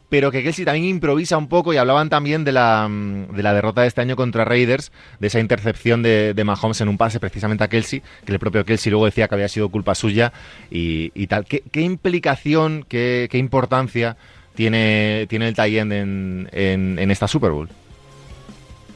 pero 0.09 0.31
que 0.31 0.43
Kelsey 0.43 0.65
también 0.65 0.87
improvisa 0.87 1.37
un 1.37 1.49
poco 1.49 1.73
y 1.73 1.77
hablaban 1.77 2.09
también 2.09 2.45
de 2.45 2.53
la, 2.53 2.88
mm, 2.88 3.35
de 3.35 3.43
la 3.43 3.53
derrota 3.53 3.83
de 3.83 3.88
este 3.88 4.00
año 4.00 4.17
contra 4.17 4.45
Raiders, 4.45 4.93
de 5.21 5.27
esa 5.27 5.41
intercepción 5.41 6.03
de, 6.03 6.35
de 6.35 6.45
Mahomes 6.45 6.81
en 6.81 6.88
un 6.88 6.97
pase 6.97 7.21
precisamente 7.21 7.65
a 7.65 7.69
Kelsey, 7.69 8.03
que 8.25 8.33
el 8.33 8.38
propio 8.38 8.65
Kelsey 8.65 8.91
luego 8.91 9.07
decía 9.07 9.29
que 9.29 9.35
había 9.35 9.49
sido 9.49 9.69
culpa 9.69 9.95
suya 9.95 10.33
y, 10.71 11.27
tal. 11.27 11.45
¿Qué, 11.45 11.81
implicación, 11.81 12.85
qué, 12.88 13.29
importancia 13.35 14.17
tiene, 14.55 15.27
tiene 15.29 15.49
el 15.49 15.55
tie-end 15.55 15.93
en, 15.93 16.49
en, 16.53 17.11
esta 17.11 17.29
Super 17.29 17.50
Bowl? 17.50 17.69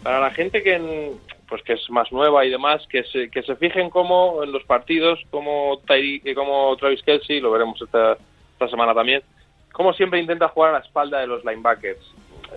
Para 0.03 0.19
la 0.19 0.31
gente 0.31 0.63
que, 0.63 1.13
pues 1.49 1.63
que 1.63 1.75
es 1.75 1.91
más 1.91 2.11
nueva 2.11 2.45
y 2.45 2.51
demás, 2.51 2.87
que 2.89 3.05
se, 3.05 3.29
que 3.29 3.43
se 3.43 3.55
fijen 3.57 3.91
cómo 3.91 4.43
en 4.43 4.51
los 4.51 4.65
partidos, 4.65 5.21
como, 5.31 5.81
como 6.35 6.77
Travis 6.77 7.03
Kelsey, 7.03 7.41
lo 7.41 7.51
veremos 7.51 7.81
esta, 7.83 8.17
esta 8.55 8.69
semana 8.69 8.95
también, 8.95 9.23
como 9.73 9.93
siempre 9.93 10.21
intenta 10.21 10.49
jugar 10.49 10.71
a 10.71 10.79
la 10.79 10.85
espalda 10.85 11.21
de 11.21 11.27
los 11.27 11.45
linebackers. 11.45 12.01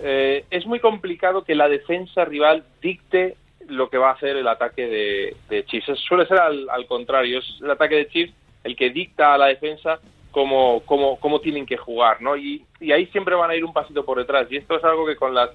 Eh, 0.02 0.44
es 0.50 0.66
muy 0.66 0.80
complicado 0.80 1.44
que 1.44 1.54
la 1.54 1.68
defensa 1.68 2.24
rival 2.24 2.64
dicte 2.80 3.36
lo 3.68 3.88
que 3.88 3.98
va 3.98 4.10
a 4.10 4.14
hacer 4.14 4.36
el 4.36 4.46
ataque 4.46 5.34
de, 5.48 5.64
Chiefs. 5.64 5.98
suele 6.06 6.26
ser 6.26 6.38
al, 6.38 6.86
contrario, 6.86 7.38
es 7.38 7.58
el 7.62 7.70
ataque 7.70 7.96
de 7.96 8.08
Chiefs 8.08 8.34
el 8.64 8.76
que 8.76 8.90
dicta 8.90 9.34
a 9.34 9.38
la 9.38 9.46
defensa 9.46 10.00
cómo, 10.30 10.82
cómo, 10.84 11.18
cómo 11.20 11.40
tienen 11.40 11.66
que 11.66 11.76
jugar, 11.76 12.20
¿no? 12.20 12.36
Y, 12.36 12.64
y, 12.80 12.92
ahí 12.92 13.06
siempre 13.06 13.34
van 13.34 13.50
a 13.50 13.54
ir 13.54 13.64
un 13.64 13.72
pasito 13.72 14.04
por 14.04 14.18
detrás. 14.18 14.46
Y 14.50 14.56
esto 14.56 14.76
es 14.76 14.84
algo 14.84 15.06
que 15.06 15.16
con 15.16 15.34
las, 15.34 15.50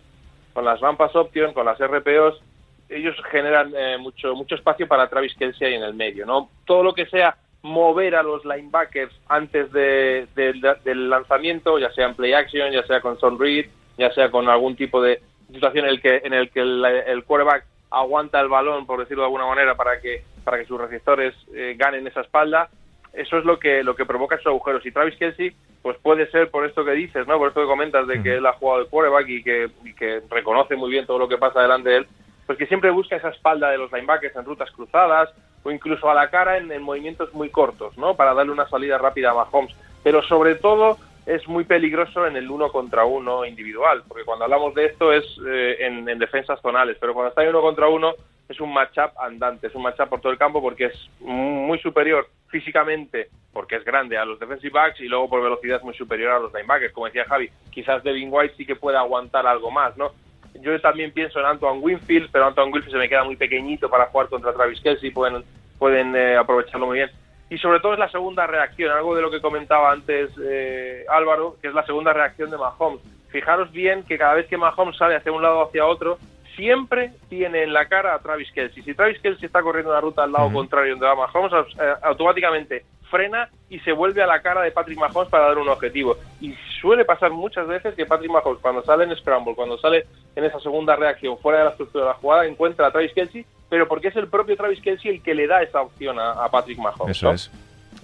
con 0.54 0.66
las 0.66 0.80
rampas 0.80 1.16
option, 1.16 1.54
con 1.54 1.66
las 1.66 1.78
RPOs, 1.78 2.42
ellos 2.90 3.16
generan 3.30 3.74
eh, 3.76 3.98
mucho, 3.98 4.34
mucho 4.36 4.56
espacio 4.56 4.88
para 4.88 5.10
Travis 5.10 5.36
Kelsey 5.36 5.68
ahí 5.68 5.74
en 5.76 5.84
el 5.84 5.94
medio, 5.94 6.26
¿no? 6.26 6.50
Todo 6.66 6.84
lo 6.84 6.94
que 6.94 7.06
sea 7.06 7.38
mover 7.64 8.16
a 8.16 8.24
los 8.24 8.44
linebackers 8.44 9.14
antes 9.28 9.72
de, 9.72 10.28
del 10.36 11.10
lanzamiento, 11.10 11.78
ya 11.78 11.92
sea 11.92 12.08
en 12.08 12.16
play 12.16 12.34
action, 12.34 12.72
ya 12.72 12.84
sea 12.84 13.02
con 13.02 13.20
Son 13.20 13.40
Reed, 13.40 13.68
ya 13.98 14.12
sea 14.14 14.32
con 14.32 14.50
algún 14.50 14.76
tipo 14.76 15.02
de 15.02 15.22
situación 15.52 15.86
en 15.86 15.92
el 15.92 16.02
que, 16.02 16.22
en 16.24 16.34
el, 16.34 16.50
que 16.50 16.62
el, 16.62 17.24
quarterback 17.26 17.66
aguanta 17.92 18.40
el 18.40 18.48
balón, 18.48 18.86
por 18.86 19.00
decirlo 19.00 19.24
de 19.24 19.28
alguna 19.28 19.46
manera, 19.46 19.76
para 19.76 20.00
que, 20.00 20.24
para 20.44 20.58
que 20.58 20.66
sus 20.66 20.80
receptores 20.80 21.36
eh, 21.54 21.76
ganen 21.78 22.08
esa 22.08 22.22
espalda, 22.22 22.70
eso 23.14 23.38
es 23.38 23.46
lo 23.46 23.60
que, 23.60 23.84
lo 23.84 23.96
que 23.96 24.06
provoca 24.06 24.36
esos 24.36 24.48
agujeros. 24.48 24.86
Y 24.86 24.92
Travis 24.92 25.18
Kelsey, 25.18 25.54
pues 25.82 25.98
puede 25.98 26.30
ser 26.32 26.50
por 26.50 26.66
esto 26.66 26.86
que 26.86 26.92
dices, 26.92 27.28
¿no? 27.28 27.38
Por 27.38 27.50
esto 27.50 27.62
que 27.62 27.68
comentas 27.68 28.08
de 28.08 28.24
que 28.24 28.36
él 28.38 28.46
ha 28.46 28.54
jugado 28.54 28.82
el 28.82 28.88
quarterback 28.88 29.28
y 29.28 29.44
que, 29.44 29.70
y 29.84 29.94
que 29.94 30.22
reconoce 30.30 30.76
muy 30.76 30.90
bien 30.90 31.06
todo 31.06 31.20
lo 31.20 31.28
que 31.28 31.38
pasa 31.38 31.62
delante 31.62 31.90
de 31.90 31.98
él, 31.98 32.08
pues 32.52 32.60
que 32.60 32.68
siempre 32.68 32.92
busca 32.92 33.16
esa 33.16 33.30
espalda 33.30 33.70
de 33.70 33.78
los 33.78 33.94
linebackers 33.94 34.36
en 34.36 34.44
rutas 34.44 34.70
cruzadas 34.72 35.30
o 35.64 35.72
incluso 35.72 36.10
a 36.10 36.14
la 36.14 36.30
cara 36.30 36.58
en, 36.58 36.82
movimientos 36.82 37.34
muy 37.34 37.50
cortos, 37.50 37.98
¿no? 37.98 38.18
Para 38.18 38.34
darle 38.34 38.52
una 38.52 38.68
salida 38.68 38.98
rápida 38.98 39.32
a 39.32 39.34
Mahomes. 39.34 39.74
Pero 40.04 40.22
sobre 40.24 40.56
todo 40.56 40.98
es 41.26 41.48
muy 41.48 41.64
peligroso 41.64 42.28
en 42.28 42.36
el 42.36 42.52
uno 42.52 42.70
contra 42.70 43.06
uno 43.06 43.46
individual, 43.46 44.04
porque 44.06 44.26
cuando 44.26 44.44
hablamos 44.44 44.76
de 44.76 44.88
esto 44.88 45.14
es 45.14 45.24
eh, 45.48 45.78
en, 45.80 46.04
defensas 46.20 46.60
zonales, 46.60 46.98
pero 47.00 47.14
cuando 47.14 47.30
está 47.30 47.42
en 47.42 47.52
uno 47.52 47.62
contra 47.62 47.88
uno 47.88 48.16
es 48.50 48.60
un 48.60 48.74
matchup 48.74 49.18
andante, 49.18 49.68
es 49.68 49.76
un 49.76 49.84
matchup 49.84 50.10
por 50.10 50.20
todo 50.20 50.34
el 50.34 50.38
campo 50.38 50.62
porque 50.62 50.88
es 50.88 51.10
muy 51.22 51.80
superior 51.80 52.28
físicamente, 52.50 53.30
porque 53.54 53.78
es 53.78 53.86
grande 53.86 54.18
a 54.18 54.26
los 54.26 54.42
defensive 54.42 54.74
backs 54.74 55.00
y 55.00 55.08
luego 55.08 55.30
por 55.30 55.42
velocidad 55.42 55.82
muy 55.84 55.94
superior 55.94 56.32
a 56.34 56.40
los 56.40 56.54
linebackers, 56.54 56.92
como 56.92 57.06
decía 57.06 57.24
Javi, 57.24 57.50
quizás 57.70 58.04
Devin 58.04 58.28
White 58.30 58.56
sí 58.58 58.66
que 58.66 58.76
pueda 58.76 59.00
aguantar 59.00 59.48
algo 59.48 59.72
más, 59.72 59.96
¿no? 59.96 60.12
Yo 60.62 60.80
también 60.80 61.12
pienso 61.12 61.40
en 61.40 61.46
Antoine 61.46 61.80
Winfield, 61.80 62.30
pero 62.32 62.46
Antoine 62.46 62.72
Winfield 62.72 62.94
se 62.94 63.00
me 63.00 63.10
queda 63.10 63.24
muy 63.24 63.36
pequeñito 63.36 63.90
para 63.90 64.06
jugar 64.08 64.30
contra 64.30 64.54
Travis 64.54 64.82
Kelsey, 64.82 65.12
pueden, 65.12 65.44
pueden 65.80 66.16
eh, 66.16 66.38
aprovecharlo 66.38 66.88
muy 66.88 66.98
bien. 66.98 67.10
Y 67.50 67.58
sobre 67.58 67.80
todo 67.82 67.94
es 67.94 68.00
la 68.00 68.10
segunda 68.10 68.48
reacción, 68.48 68.92
algo 68.92 69.16
de 69.16 69.22
lo 69.22 69.30
que 69.30 69.42
comentaba 69.42 69.92
antes 69.92 70.32
eh, 70.42 71.04
Álvaro, 71.10 71.58
que 71.62 71.68
es 71.68 71.74
la 71.74 71.86
segunda 71.86 72.14
reacción 72.14 72.50
de 72.50 72.58
Mahomes. 72.58 73.02
Fijaros 73.30 73.72
bien 73.72 74.04
que 74.04 74.18
cada 74.18 74.36
vez 74.36 74.48
que 74.48 74.58
Mahomes 74.58 74.98
sale 74.98 75.16
hacia 75.16 75.32
un 75.32 75.42
lado 75.42 75.60
o 75.60 75.68
hacia 75.68 75.86
otro, 75.86 76.18
siempre 76.56 77.12
tiene 77.28 77.64
en 77.64 77.74
la 77.74 77.88
cara 77.88 78.14
a 78.14 78.20
Travis 78.20 78.52
Kelsey. 78.54 78.84
Si 78.84 78.94
Travis 78.94 79.20
Kelsey 79.20 79.48
está 79.48 79.62
corriendo 79.62 79.92
una 79.92 80.00
ruta 80.00 80.24
al 80.24 80.32
lado 80.32 80.52
contrario 80.52 80.94
donde 80.94 81.08
va 81.08 81.16
Mahomes, 81.16 81.52
eh, 81.78 81.94
automáticamente 82.04 82.86
frena 83.12 83.50
y 83.70 83.80
se 83.82 83.92
vuelve 83.92 84.24
a 84.24 84.28
la 84.28 84.42
cara 84.42 84.62
de 84.62 84.72
Patrick 84.72 84.98
Mahomes 84.98 85.30
para 85.30 85.48
dar 85.48 85.58
un 85.60 85.70
objetivo. 85.70 86.18
Y 86.40 86.56
suele 86.82 87.06
pasar 87.06 87.30
muchas 87.30 87.68
veces 87.68 87.94
que 87.94 88.08
Patrick 88.08 88.32
Mahomes, 88.32 88.62
cuando 88.62 88.84
sale 88.84 89.04
en 89.04 89.16
Scramble, 89.16 89.54
cuando 89.54 89.78
sale 89.78 90.08
en 90.36 90.46
esa 90.46 90.60
segunda 90.60 90.96
reacción 90.96 91.38
fuera 91.38 91.60
de 91.60 91.66
la 91.66 91.72
estructura 91.72 92.06
de 92.06 92.10
la 92.12 92.16
jugada, 92.16 92.46
encuentra 92.48 92.88
a 92.88 92.92
Travis 92.92 93.14
Kelsey, 93.14 93.46
pero 93.70 93.88
porque 93.88 94.08
es 94.08 94.16
el 94.16 94.28
propio 94.28 94.58
Travis 94.58 94.82
Kelsey 94.82 95.12
el 95.12 95.22
que 95.22 95.36
le 95.36 95.46
da 95.46 95.62
esa 95.62 95.82
opción 95.82 96.18
a, 96.18 96.50
Patrick 96.50 96.80
Mahomes. 96.80 97.16
Eso 97.16 97.32
es. 97.32 97.52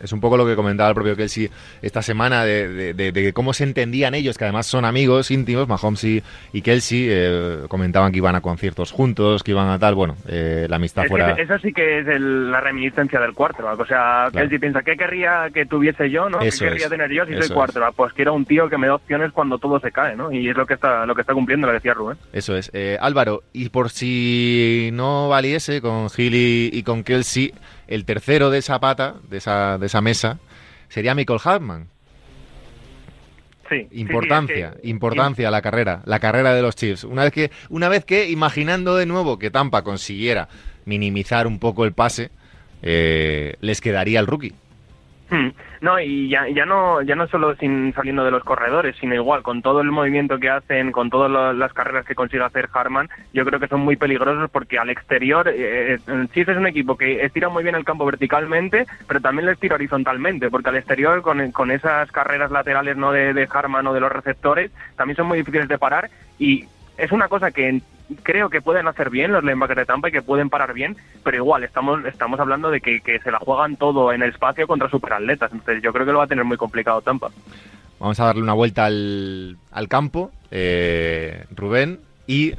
Es 0.02 0.12
un 0.12 0.20
poco 0.20 0.38
lo 0.38 0.46
que 0.46 0.56
comentaba 0.56 0.90
el 0.90 0.96
propio 0.96 1.16
Kelsey 1.16 1.50
esta 1.82 2.02
semana 2.02 2.44
de, 2.44 2.94
de, 2.94 3.34
cómo 3.34 3.54
se 3.54 3.64
entendían 3.64 4.16
ellos, 4.16 4.38
que 4.38 4.46
además 4.46 4.66
son 4.66 4.86
amigos 4.86 5.32
íntimos, 5.32 5.68
Mahomes 5.68 6.04
y, 6.04 6.62
Kelsey, 6.62 7.08
eh, 7.10 7.60
comentaban 7.68 8.12
que 8.12 8.18
iban 8.18 8.36
a 8.36 8.42
conciertos 8.42 8.92
juntos, 8.92 9.44
que 9.44 9.52
iban 9.52 9.70
a 9.70 9.80
tal, 9.80 9.96
bueno, 9.96 10.16
eh, 10.28 10.68
la 10.70 10.78
amistad 10.78 11.06
fuera... 11.06 11.32
eso 11.32 11.58
sí 11.60 11.72
que 11.72 12.00
es 12.00 12.06
la 12.20 12.60
reminiscencia 12.60 13.20
del 13.20 13.34
cuarto, 13.34 13.66
o 13.68 13.86
sea, 13.86 14.30
Kelsey 14.32 14.60
piensa, 14.60 14.82
¿qué 14.84 14.96
querría 14.96 15.50
que 15.54 15.66
tuviese 15.66 16.10
yo, 16.10 16.30
no? 16.30 16.40
¿Qué 16.40 16.50
querría 16.50 16.90
tener 16.90 17.12
yo 17.12 17.26
si 17.26 17.34
soy 17.36 17.50
cuarto? 17.50 17.80
Pues 17.96 18.14
quiero 18.14 18.34
un 18.34 18.46
tío 18.46 18.70
que 18.70 18.78
me 18.78 18.88
dé 18.88 18.94
opciones 18.94 19.32
cuando 19.32 19.58
todo 19.58 19.80
se 19.80 19.92
cae, 19.92 20.16
¿no? 20.16 20.32
Y 20.32 20.50
es 20.50 20.56
lo 20.56 20.66
que 20.66 20.74
está, 20.74 21.06
lo 21.06 21.16
que 21.16 21.22
está 21.22 21.34
cumpliendo, 21.34 21.68
lo 21.68 21.74
decía 21.74 21.94
Rubén. 21.94 22.18
Eso 22.34 22.56
es. 22.56 22.70
Eh, 22.74 22.98
Álvaro, 23.00 23.44
y 23.54 23.70
por 23.70 23.90
si 23.90 24.90
no 24.94 25.30
valiese 25.30 25.82
con 25.82 26.10
Gilly 26.10 26.70
y 26.74 26.84
con 26.84 27.04
Kelsey 27.04 27.54
el 27.88 28.06
tercero 28.06 28.50
de 28.50 28.60
esa 28.60 28.80
pata, 28.80 29.16
de 29.30 29.38
esa, 29.38 29.78
de 29.78 29.86
esa 29.86 30.02
mesa, 30.02 30.40
sería 30.90 31.16
Michael 31.16 31.40
Hartman. 31.44 31.88
Sí, 33.70 33.88
importancia, 33.92 34.76
importancia 34.84 35.50
a 35.50 35.52
la 35.52 35.62
carrera, 35.62 36.02
la 36.06 36.20
carrera 36.20 36.54
de 36.54 36.62
los 36.62 36.76
Chiefs. 36.76 37.04
Una 37.04 37.24
vez 37.24 37.34
que, 37.34 37.52
una 37.70 37.90
vez 37.90 38.06
que, 38.06 38.30
imaginando 38.30 38.96
de 38.96 39.06
nuevo 39.06 39.38
que 39.38 39.52
Tampa 39.52 39.84
consiguiera 39.84 40.48
minimizar 40.86 41.48
un 41.48 41.60
poco 41.60 41.84
el 41.84 41.92
pase, 41.92 42.32
eh, 42.82 43.56
les 43.60 43.82
quedaría 43.82 44.22
el 44.22 44.28
rookie. 44.28 44.54
Hmm. 45.30 45.50
No, 45.82 46.00
y 46.00 46.30
ya, 46.30 46.48
ya 46.48 46.66
no 46.66 47.02
ya 47.02 47.16
no 47.16 47.28
solo 47.28 47.56
sin 47.56 47.94
saliendo 47.94 48.24
de 48.24 48.32
los 48.32 48.44
corredores, 48.44 48.96
sino 49.00 49.14
igual 49.14 49.44
con 49.44 49.62
todo 49.62 49.82
el 49.82 49.92
movimiento 49.92 50.40
que 50.40 50.50
hacen, 50.50 50.92
con 50.92 51.10
todas 51.10 51.56
las 51.56 51.74
carreras 51.74 52.06
que 52.06 52.16
consigue 52.16 52.44
hacer 52.44 52.70
Harman, 52.74 53.10
yo 53.34 53.44
creo 53.46 53.60
que 53.60 53.68
son 53.68 53.82
muy 53.82 53.98
peligrosos 53.98 54.50
porque 54.50 54.80
al 54.80 54.90
exterior 54.90 55.50
eh, 55.50 55.96
eh 55.96 56.28
es 56.34 56.58
un 56.58 56.68
equipo 56.68 56.96
que 56.98 57.26
estira 57.26 57.50
muy 57.50 57.64
bien 57.64 57.76
el 57.76 57.84
campo 57.84 58.06
verticalmente, 58.06 58.86
pero 59.08 59.20
también 59.20 59.46
lo 59.46 59.52
estira 59.52 59.76
horizontalmente, 59.76 60.50
porque 60.50 60.70
al 60.70 60.78
exterior 60.78 61.22
con, 61.22 61.52
con 61.52 61.72
esas 61.72 62.10
carreras 62.12 62.50
laterales 62.50 62.96
no 62.96 63.12
de, 63.12 63.34
de 63.34 63.48
Harman 63.52 63.88
o 63.88 63.94
de 63.94 64.00
los 64.00 64.12
receptores 64.12 64.72
también 64.96 65.18
son 65.18 65.28
muy 65.28 65.40
difíciles 65.40 65.68
de 65.68 65.78
parar 65.78 66.10
y 66.40 66.66
es 66.98 67.12
una 67.12 67.28
cosa 67.28 67.52
que 67.52 67.82
creo 68.24 68.50
que 68.50 68.62
pueden 68.62 68.88
hacer 68.88 69.10
bien 69.10 69.32
los 69.32 69.44
linebackers 69.44 69.80
de 69.80 69.86
Tampa 69.86 70.10
y 70.10 70.12
que 70.12 70.22
pueden 70.22 70.50
parar 70.50 70.74
bien, 70.74 70.96
pero 71.24 71.38
igual 71.38 71.64
estamos 71.64 72.04
estamos 72.06 72.40
hablando 72.40 72.70
de 72.70 72.82
que, 72.82 73.02
se 73.24 73.32
la 73.32 73.40
juegan 73.40 73.76
todo 73.76 74.14
en 74.14 74.22
el 74.22 74.32
espacio 74.32 74.68
contra 74.68 74.90
superatletas, 74.90 75.52
entonces 75.52 75.84
yo 75.84 75.92
creo 75.94 76.06
que 76.06 76.12
lo 76.12 76.20
va 76.20 76.26
a 76.26 76.28
tener 76.28 76.46
muy 76.46 76.58
complicado 76.58 77.02
Tampa. 77.02 77.30
Vamos 78.00 78.20
a 78.20 78.26
darle 78.26 78.44
una 78.44 78.54
vuelta 78.54 78.86
al, 78.86 79.58
al 79.72 79.88
campo, 79.88 80.32
eh, 80.52 81.46
Rubén, 81.56 82.00
y 82.28 82.54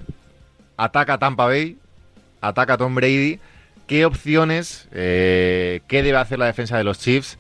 ataca 0.76 1.18
Tampa 1.18 1.46
Bay, 1.46 1.78
ataca 2.40 2.76
Tom 2.76 2.94
Brady. 2.94 3.38
¿Qué 3.86 4.04
opciones, 4.04 4.88
eh, 4.92 5.80
qué 5.88 6.02
debe 6.02 6.18
hacer 6.18 6.38
la 6.38 6.46
defensa 6.46 6.76
de 6.76 6.84
los 6.84 6.98
Chiefs? 6.98 7.38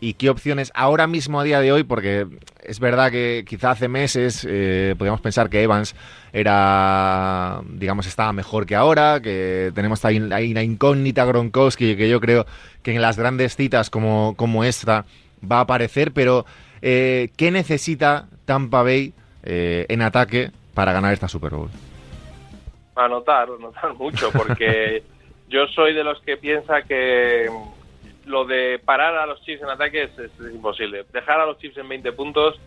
y 0.00 0.14
qué 0.14 0.30
opciones 0.30 0.72
ahora 0.74 1.06
mismo 1.06 1.40
a 1.40 1.44
día 1.44 1.60
de 1.60 1.72
hoy, 1.72 1.84
porque 1.84 2.26
es 2.70 2.78
verdad 2.78 3.10
que 3.10 3.44
quizá 3.44 3.72
hace 3.72 3.88
meses 3.88 4.46
eh, 4.48 4.94
podíamos 4.96 5.20
pensar 5.20 5.50
que 5.50 5.60
Evans 5.60 5.96
era, 6.32 7.62
digamos, 7.66 8.06
estaba 8.06 8.32
mejor 8.32 8.64
que 8.64 8.76
ahora, 8.76 9.20
que 9.20 9.72
tenemos 9.74 10.04
ahí, 10.04 10.18
una 10.18 10.62
incógnita 10.62 11.24
Gronkowski 11.24 11.96
que 11.96 12.08
yo 12.08 12.20
creo 12.20 12.46
que 12.84 12.94
en 12.94 13.02
las 13.02 13.18
grandes 13.18 13.56
citas 13.56 13.90
como, 13.90 14.34
como 14.36 14.62
esta 14.62 15.04
va 15.50 15.58
a 15.58 15.60
aparecer, 15.62 16.12
pero 16.12 16.46
eh, 16.80 17.30
¿qué 17.36 17.50
necesita 17.50 18.28
Tampa 18.44 18.84
Bay 18.84 19.14
eh, 19.42 19.86
en 19.88 20.02
ataque 20.02 20.52
para 20.72 20.92
ganar 20.92 21.12
esta 21.12 21.26
Super 21.26 21.50
Bowl? 21.50 21.70
Anotar, 22.94 23.48
anotar 23.48 23.94
mucho, 23.94 24.30
porque 24.30 25.02
yo 25.48 25.66
soy 25.74 25.92
de 25.92 26.04
los 26.04 26.20
que 26.20 26.36
piensa 26.36 26.82
que 26.82 27.50
lo 28.30 28.44
de 28.44 28.80
parar 28.82 29.16
a 29.16 29.26
los 29.26 29.42
Chiefs 29.42 29.62
en 29.62 29.68
ataque 29.68 30.04
es, 30.04 30.12
imposible. 30.52 31.04
Dejar 31.12 31.40
a 31.40 31.46
los 31.46 31.58
Chiefs 31.58 31.78
en 31.78 31.88
20 31.88 32.12
puntos 32.12 32.58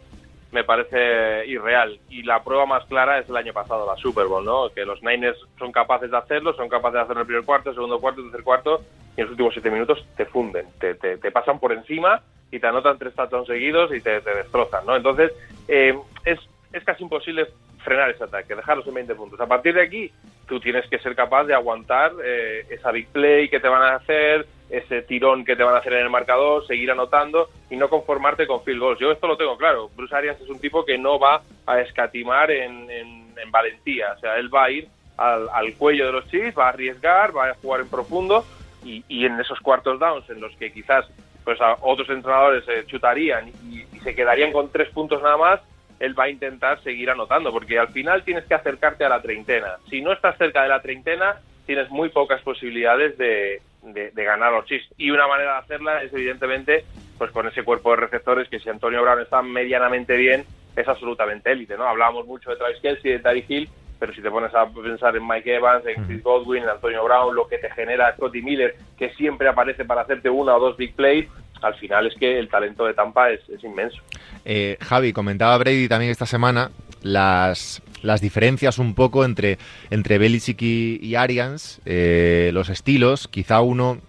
me 0.52 0.64
parece 0.64 1.48
irreal. 1.48 2.00
Y 2.10 2.22
la 2.24 2.44
prueba 2.44 2.66
más 2.68 2.86
clara 2.86 3.18
es 3.18 3.28
el 3.28 3.38
año 3.38 3.54
pasado, 3.54 3.88
la 3.88 4.00
Super 4.00 4.28
Bowl, 4.28 4.46
¿no? 4.46 4.70
Que 4.70 4.86
los 4.86 5.02
Niners 5.02 5.40
son 5.58 5.72
capaces 5.72 6.12
de 6.12 6.18
hacerlo, 6.18 6.54
son 6.54 6.70
capaces 6.70 6.94
de 6.94 7.00
hacerlo 7.00 7.22
en 7.22 7.26
el 7.26 7.28
primer 7.28 7.46
cuarto, 7.46 7.74
segundo 7.74 8.00
cuarto, 8.00 8.22
tercer 8.22 8.44
cuarto, 8.44 8.82
y 9.18 9.22
en 9.22 9.26
los 9.26 9.32
últimos 9.32 9.54
siete 9.54 9.72
minutos 9.72 10.06
te 10.16 10.26
funden, 10.26 10.68
te, 10.80 10.94
te, 10.96 11.32
pasan 11.32 11.60
por 11.60 11.72
encima 11.72 12.22
y 12.52 12.60
te 12.60 12.68
anotan 12.68 13.00
tres 13.00 13.16
touchdowns 13.16 13.48
seguidos 13.48 13.94
y 13.96 14.02
te, 14.02 14.22
destrozan, 14.22 14.86
¿no? 14.86 14.96
Entonces, 14.96 15.32
eh, 15.68 15.98
es, 16.26 16.40
es 16.72 16.84
casi 16.84 17.02
imposible 17.02 17.48
frenar 17.84 18.10
ese 18.10 18.24
ataque, 18.24 18.56
dejarlos 18.56 18.88
en 18.88 18.94
20 18.94 19.16
puntos. 19.16 19.40
A 19.40 19.48
partir 19.48 19.74
de 19.74 19.82
aquí, 19.82 20.12
tú 20.48 20.60
tienes 20.60 20.88
que 20.90 21.00
ser 21.00 21.16
capaz 21.16 21.46
de 21.46 21.54
aguantar 21.54 22.14
eh, 22.24 22.66
esa 22.70 22.92
big 22.92 23.08
play 23.08 23.50
que 23.50 23.60
te 23.60 23.68
van 23.68 23.84
a 23.84 23.96
hacer, 23.96 24.48
ese 24.70 25.02
tirón 25.04 25.46
que 25.46 25.56
te 25.56 25.64
van 25.64 25.76
a 25.76 25.80
hacer 25.80 25.94
en 25.94 26.04
el 26.04 26.10
marcador, 26.10 26.66
seguir 26.66 26.92
anotando 26.92 27.50
y 27.70 27.76
no 27.76 27.90
conformarte 27.90 28.48
con 28.48 28.64
field 28.64 28.80
goals. 28.80 29.00
Yo 29.00 29.12
esto 29.12 29.28
lo 29.28 29.38
tengo 29.38 29.58
claro. 29.58 29.90
Bruce 29.96 30.16
Arians 30.16 30.42
es 30.42 30.50
un 30.50 30.60
tipo 30.60 30.84
que 30.84 30.98
no 30.98 31.20
va 31.20 31.42
a 31.66 31.80
escatimar 31.80 32.50
en, 32.52 32.90
en, 32.90 33.24
valentía. 33.52 34.14
O 34.18 34.20
sea, 34.20 34.38
él 34.38 34.54
va 34.54 34.66
a 34.66 34.72
ir 34.72 34.88
al, 35.18 35.48
al, 35.50 35.74
cuello 35.76 36.08
de 36.08 36.12
los 36.14 36.28
Chiefs, 36.28 36.58
va 36.58 36.68
a 36.68 36.70
arriesgar, 36.70 37.36
va 37.36 37.50
a 37.50 37.54
jugar 37.56 37.82
en 37.82 37.90
profundo 37.90 38.44
y, 38.84 39.04
y 39.08 39.26
en 39.26 39.40
esos 39.40 39.60
cuartos 39.60 40.00
downs 40.00 40.28
en 40.30 40.42
los 40.42 40.56
que 40.56 40.72
quizás 40.72 41.06
pues 41.44 41.60
a 41.62 41.78
otros 41.82 42.10
entrenadores 42.10 42.64
se 42.66 42.86
chutarían 42.86 43.50
y, 43.50 43.86
y 43.94 44.00
se 44.00 44.16
quedarían 44.16 44.52
con 44.52 44.72
tres 44.72 44.90
puntos 44.90 45.22
nada 45.22 45.38
más, 45.38 45.60
él 46.04 46.20
va 46.20 46.26
a 46.26 46.30
intentar 46.30 46.84
seguir 46.84 47.10
anotando, 47.10 47.52
porque 47.52 47.80
al 47.80 47.88
final 47.88 48.24
tienes 48.24 48.44
que 48.44 48.54
acercarte 48.54 49.06
a 49.06 49.10
la 49.10 49.22
treintena. 49.22 49.78
Si 49.90 50.02
no 50.02 50.12
estás 50.12 50.38
cerca 50.38 50.64
de 50.64 50.68
la 50.68 50.82
treintena, 50.82 51.38
tienes 51.66 51.90
muy 51.90 52.10
pocas 52.10 52.42
posibilidades 52.42 53.18
de, 53.18 53.62
de, 53.84 54.12
de 54.12 54.24
ganar 54.24 54.52
los 54.52 54.66
Chiefs. 54.66 54.90
Y 54.98 55.12
una 55.12 55.28
manera 55.28 55.54
de 55.54 55.60
hacerla 55.60 56.04
es, 56.04 56.14
evidentemente, 56.14 56.84
pues 57.18 57.32
con 57.32 57.48
ese 57.48 57.64
cuerpo 57.64 57.92
de 57.92 58.02
receptores 58.02 58.50
que 58.50 58.60
si 58.60 58.70
Antonio 58.70 59.02
Brown 59.02 59.22
está 59.22 59.42
medianamente 59.42 60.18
bien, 60.18 60.44
es 60.76 60.88
absolutamente 60.88 61.52
élite, 61.52 61.78
¿no? 61.78 61.88
Hablábamos 61.88 62.26
mucho 62.26 62.50
de 62.50 62.58
Travis 62.58 62.82
Kelsey, 62.82 63.14
de 63.14 63.20
Tariq 63.20 63.50
Hill, 63.50 63.70
pero 63.98 64.14
si 64.14 64.22
te 64.22 64.30
pones 64.30 64.54
a 64.54 64.68
pensar 64.68 65.16
en 65.16 65.26
Mike 65.26 65.56
Evans, 65.56 65.86
en 65.86 66.06
Chris 66.06 66.22
Godwin, 66.22 66.64
en 66.64 66.70
Antonio 66.70 67.06
Brown, 67.06 67.34
lo 67.34 67.48
que 67.48 67.60
te 67.60 67.70
genera 67.72 68.14
Scotty 68.16 68.42
Miller, 68.42 68.76
que 68.98 69.12
siempre 69.12 69.48
aparece 69.48 69.86
para 69.86 70.02
hacerte 70.02 70.30
una 70.30 70.58
o 70.58 70.60
dos 70.60 70.76
big 70.76 70.96
plays, 70.96 71.30
al 71.64 71.76
final 71.76 72.08
es 72.08 72.16
que 72.16 72.38
el 72.40 72.50
talento 72.50 72.86
de 72.86 72.94
Tampa 72.94 73.32
es, 73.32 73.42
inmenso. 73.64 74.02
Eh, 74.46 74.78
Javi, 74.82 75.14
comentaba 75.14 75.58
Brady 75.58 75.88
también 75.88 76.12
esta 76.12 76.26
semana 76.26 76.72
las, 77.02 77.82
las 78.02 78.22
diferencias 78.22 78.80
un 78.80 78.94
poco 78.96 79.26
entre, 79.26 79.58
entre 79.90 80.18
Belichick 80.18 80.62
y, 80.62 81.00
y 81.02 81.16
Arians, 81.16 81.82
eh, 81.86 82.52
los 82.54 82.70
estilos, 82.70 83.28
quizá 83.28 83.62
uno, 83.62 84.00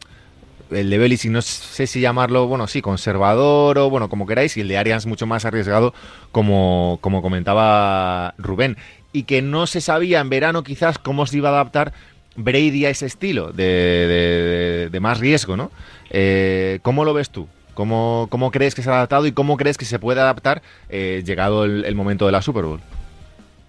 el 0.71 0.91
de 0.91 0.99
Belichick 0.99 1.31
no 1.31 1.43
sé 1.43 1.87
si 1.87 2.01
llamarlo, 2.01 2.47
bueno, 2.47 2.67
sí, 2.67 2.83
conservador 2.83 3.79
o 3.79 3.91
bueno, 3.91 4.09
como 4.09 4.27
queráis, 4.27 4.57
y 4.57 4.61
el 4.61 4.69
de 4.69 4.79
Arians 4.79 5.07
mucho 5.07 5.27
más 5.27 5.45
arriesgado, 5.45 5.95
como, 6.33 6.99
como 7.01 7.23
comentaba 7.23 8.35
Rubén, 8.39 8.77
y 9.13 9.25
que 9.25 9.43
no 9.43 9.67
se 9.67 9.81
sabía 9.81 10.21
en 10.21 10.29
verano 10.29 10.65
quizás 10.65 10.99
cómo 10.99 11.27
se 11.27 11.37
iba 11.37 11.51
a 11.51 11.53
adaptar 11.53 11.93
Brady 12.37 12.87
a 12.87 12.91
ese 12.91 13.07
estilo 13.07 13.53
de, 13.53 14.89
de, 14.91 15.01
más 15.01 15.21
riesgo, 15.21 15.57
¿no? 15.57 15.71
Eh, 16.11 16.81
¿Cómo 16.83 17.05
lo 17.05 17.15
ves 17.15 17.31
tú? 17.31 17.49
¿Cómo, 17.75 18.29
¿Cómo, 18.31 18.51
crees 18.51 18.75
que 18.75 18.83
se 18.83 18.91
ha 18.91 18.95
adaptado 18.95 19.27
y 19.27 19.33
cómo 19.33 19.57
crees 19.57 19.77
que 19.77 19.85
se 19.85 19.99
puede 19.99 20.21
adaptar 20.21 20.63
eh, 20.89 21.23
llegado 21.25 21.65
el, 21.65 21.95
momento 21.95 22.27
de 22.27 22.33
la 22.33 22.43
Super 22.43 22.65
Bowl? 22.65 22.81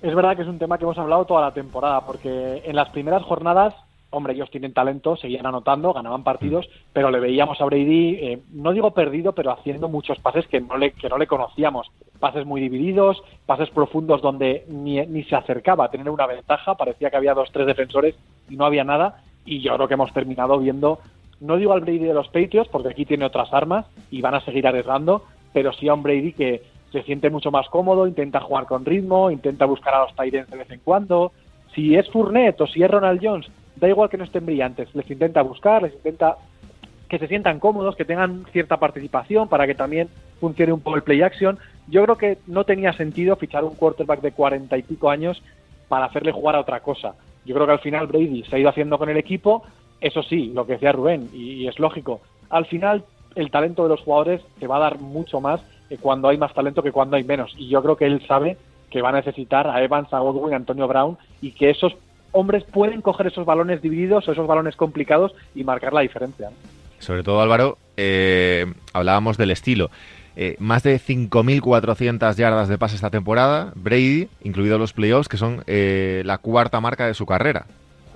Es 0.02 0.14
verdad 0.14 0.36
que 0.36 0.44
es 0.44 0.48
un 0.48 0.60
tema 0.60 0.78
que 0.78 0.84
hemos 0.84 0.98
hablado 0.98 1.26
toda 1.26 1.42
la 1.42 1.52
temporada, 1.52 2.02
porque 2.02 2.62
en 2.66 2.76
las 2.76 2.90
primeras 2.90 3.24
jornadas, 3.24 3.74
hombre, 4.18 4.34
ellos 4.34 4.50
tienen 4.50 4.74
talento, 4.74 5.16
seguían 5.16 5.46
anotando, 5.46 5.94
ganaban 5.94 6.24
partidos, 6.24 6.68
pero 6.94 7.12
le 7.12 7.20
veíamos 7.20 7.60
a 7.62 7.66
Brady, 7.66 8.16
eh, 8.16 8.40
no 8.54 8.72
digo 8.72 8.92
perdido, 8.92 9.34
pero 9.34 9.52
haciendo 9.52 9.90
muchos 9.90 10.20
pases 10.20 10.48
que 10.48 10.62
no 10.62 10.78
le, 10.78 10.92
que 10.92 11.10
no 11.10 11.18
le 11.18 11.28
conocíamos. 11.28 11.92
Pases 12.20 12.46
muy 12.46 12.62
divididos, 12.62 13.22
pases 13.46 13.70
profundos 13.70 14.22
donde 14.22 14.66
ni, 14.68 15.06
ni 15.06 15.24
se 15.24 15.36
acercaba 15.36 15.86
a 15.86 15.92
tener 15.92 16.10
una 16.10 16.28
ventaja, 16.28 16.76
parecía 16.76 17.10
que 17.10 17.18
había 17.18 17.34
dos, 17.34 17.52
tres 17.52 17.68
defensores 17.68 18.16
y 18.50 18.56
no 18.56 18.66
había 18.66 18.84
nada. 18.84 19.22
Y 19.46 19.62
yo 19.62 19.76
creo 19.76 19.88
que 19.88 19.94
hemos 19.94 20.14
terminado 20.14 20.58
viendo 20.58 21.00
no 21.40 21.58
digo 21.58 21.74
al 21.74 21.82
Brady 21.82 22.00
de 22.00 22.14
los 22.14 22.28
Patriots, 22.28 22.70
porque 22.70 22.90
aquí 22.90 23.06
tiene 23.06 23.26
otras 23.26 23.54
armas 23.54 23.86
y 24.12 24.22
van 24.22 24.36
a 24.36 24.42
seguir 24.42 24.68
arriesgando, 24.68 25.24
pero 25.54 25.74
sí 25.74 25.88
a 25.88 25.94
un 25.94 26.04
Brady 26.04 26.34
que 26.34 26.64
se 26.92 27.04
siente 27.04 27.30
mucho 27.30 27.52
más 27.52 27.68
cómodo, 27.70 28.08
intenta 28.08 28.40
jugar 28.40 28.66
con 28.66 28.86
ritmo, 28.86 29.30
intenta 29.30 29.66
buscar 29.66 29.94
a 29.96 30.04
los 30.04 30.16
Tyrants 30.16 30.50
de 30.50 30.58
vez 30.58 30.72
en 30.72 30.80
cuando. 30.80 31.34
Si 31.74 31.96
es 31.96 32.10
Fournette 32.10 32.62
o 32.62 32.68
si 32.68 32.84
es 32.84 32.90
Ronald 32.90 33.20
Jones, 33.22 33.48
da 33.76 33.90
igual 33.90 34.10
que 34.10 34.18
no 34.18 34.24
estén 34.24 34.46
brillantes, 34.46 34.94
les 34.96 35.10
intenta 35.10 35.42
buscar, 35.42 35.84
les 35.84 35.94
intenta 35.94 36.38
que 37.10 37.20
se 37.20 37.28
sientan 37.28 37.60
cómodos, 37.60 37.96
que 37.96 38.06
tengan 38.06 38.46
cierta 38.52 38.78
participación 38.78 39.48
para 39.48 39.68
que 39.68 39.76
también 39.76 40.10
funcione 40.40 40.74
un 40.74 40.82
poco 40.82 40.96
el 40.96 41.04
play 41.04 41.22
action. 41.22 41.58
Yo 41.88 42.04
creo 42.04 42.18
que 42.18 42.38
no 42.48 42.64
tenía 42.64 42.94
sentido 42.94 43.36
fichar 43.36 43.64
un 43.64 43.76
quarterback 43.76 44.22
de 44.22 44.32
cuarenta 44.32 44.78
y 44.78 44.84
pico 44.84 45.10
años 45.10 45.42
para 45.88 46.06
hacerle 46.06 46.32
jugar 46.32 46.56
a 46.56 46.62
otra 46.62 46.80
cosa. 46.80 47.14
Yo 47.46 47.54
creo 47.54 47.68
que 47.68 47.74
al 47.74 47.80
final 47.80 48.08
Brady 48.08 48.44
se 48.44 48.56
ha 48.56 48.60
ido 48.60 48.70
haciendo 48.70 48.98
con 48.98 49.10
el 49.10 49.18
equipo, 49.18 49.64
eso 50.02 50.24
sí, 50.24 50.52
lo 50.54 50.66
que 50.66 50.74
decía 50.74 50.92
Rubén, 50.92 51.30
y, 51.32 51.68
es 51.68 51.80
lógico, 51.80 52.22
al 52.50 52.66
final 52.66 53.04
el 53.36 53.52
talento 53.52 53.84
de 53.84 53.90
los 53.90 54.02
jugadores 54.02 54.42
te 54.60 54.68
va 54.68 54.78
a 54.78 54.80
dar 54.80 55.00
mucho 55.00 55.42
más 55.42 55.62
cuando 56.02 56.30
hay 56.30 56.38
más 56.38 56.54
talento 56.54 56.82
que 56.82 56.92
cuando 56.92 57.16
hay 57.16 57.24
menos. 57.24 57.54
Y 57.58 57.68
yo 57.70 57.82
creo 57.84 57.96
que 57.96 58.06
él 58.06 58.26
sabe 58.28 58.58
que 58.90 59.02
va 59.02 59.10
a 59.10 59.14
necesitar 59.14 59.68
a 59.68 59.84
Evans, 59.84 60.12
a 60.14 60.20
Godwin, 60.20 60.54
a 60.54 60.58
Antonio 60.58 60.88
Brown, 60.88 61.18
y 61.42 61.52
que 61.52 61.70
esos 61.70 61.96
hombres 62.36 62.64
pueden 62.64 63.02
coger 63.02 63.28
esos 63.28 63.46
balones 63.46 63.82
divididos 63.82 64.28
o 64.28 64.32
esos 64.32 64.46
balones 64.46 64.76
complicados 64.76 65.34
y 65.56 65.64
marcar 65.64 65.94
la 65.94 66.02
diferencia. 66.02 66.50
Sobre 67.00 67.24
todo, 67.24 67.42
Álvaro, 67.42 67.78
eh, 67.98 68.66
hablábamos 68.94 69.38
del 69.38 69.52
estilo. 69.52 69.90
Eh, 70.38 70.58
más 70.60 70.84
de 70.84 71.00
5.400 71.00 72.36
yardas 72.36 72.68
de 72.68 72.78
pase 72.78 72.96
esta 72.96 73.10
temporada, 73.10 73.72
Brady, 73.76 74.28
incluidos 74.44 74.80
los 74.80 74.92
playoffs, 74.92 75.30
que 75.30 75.38
son 75.38 75.64
eh, 75.66 76.24
la 76.26 76.40
cuarta 76.40 76.82
marca 76.82 77.08
de 77.08 77.14
su 77.14 77.26
carrera. 77.26 77.68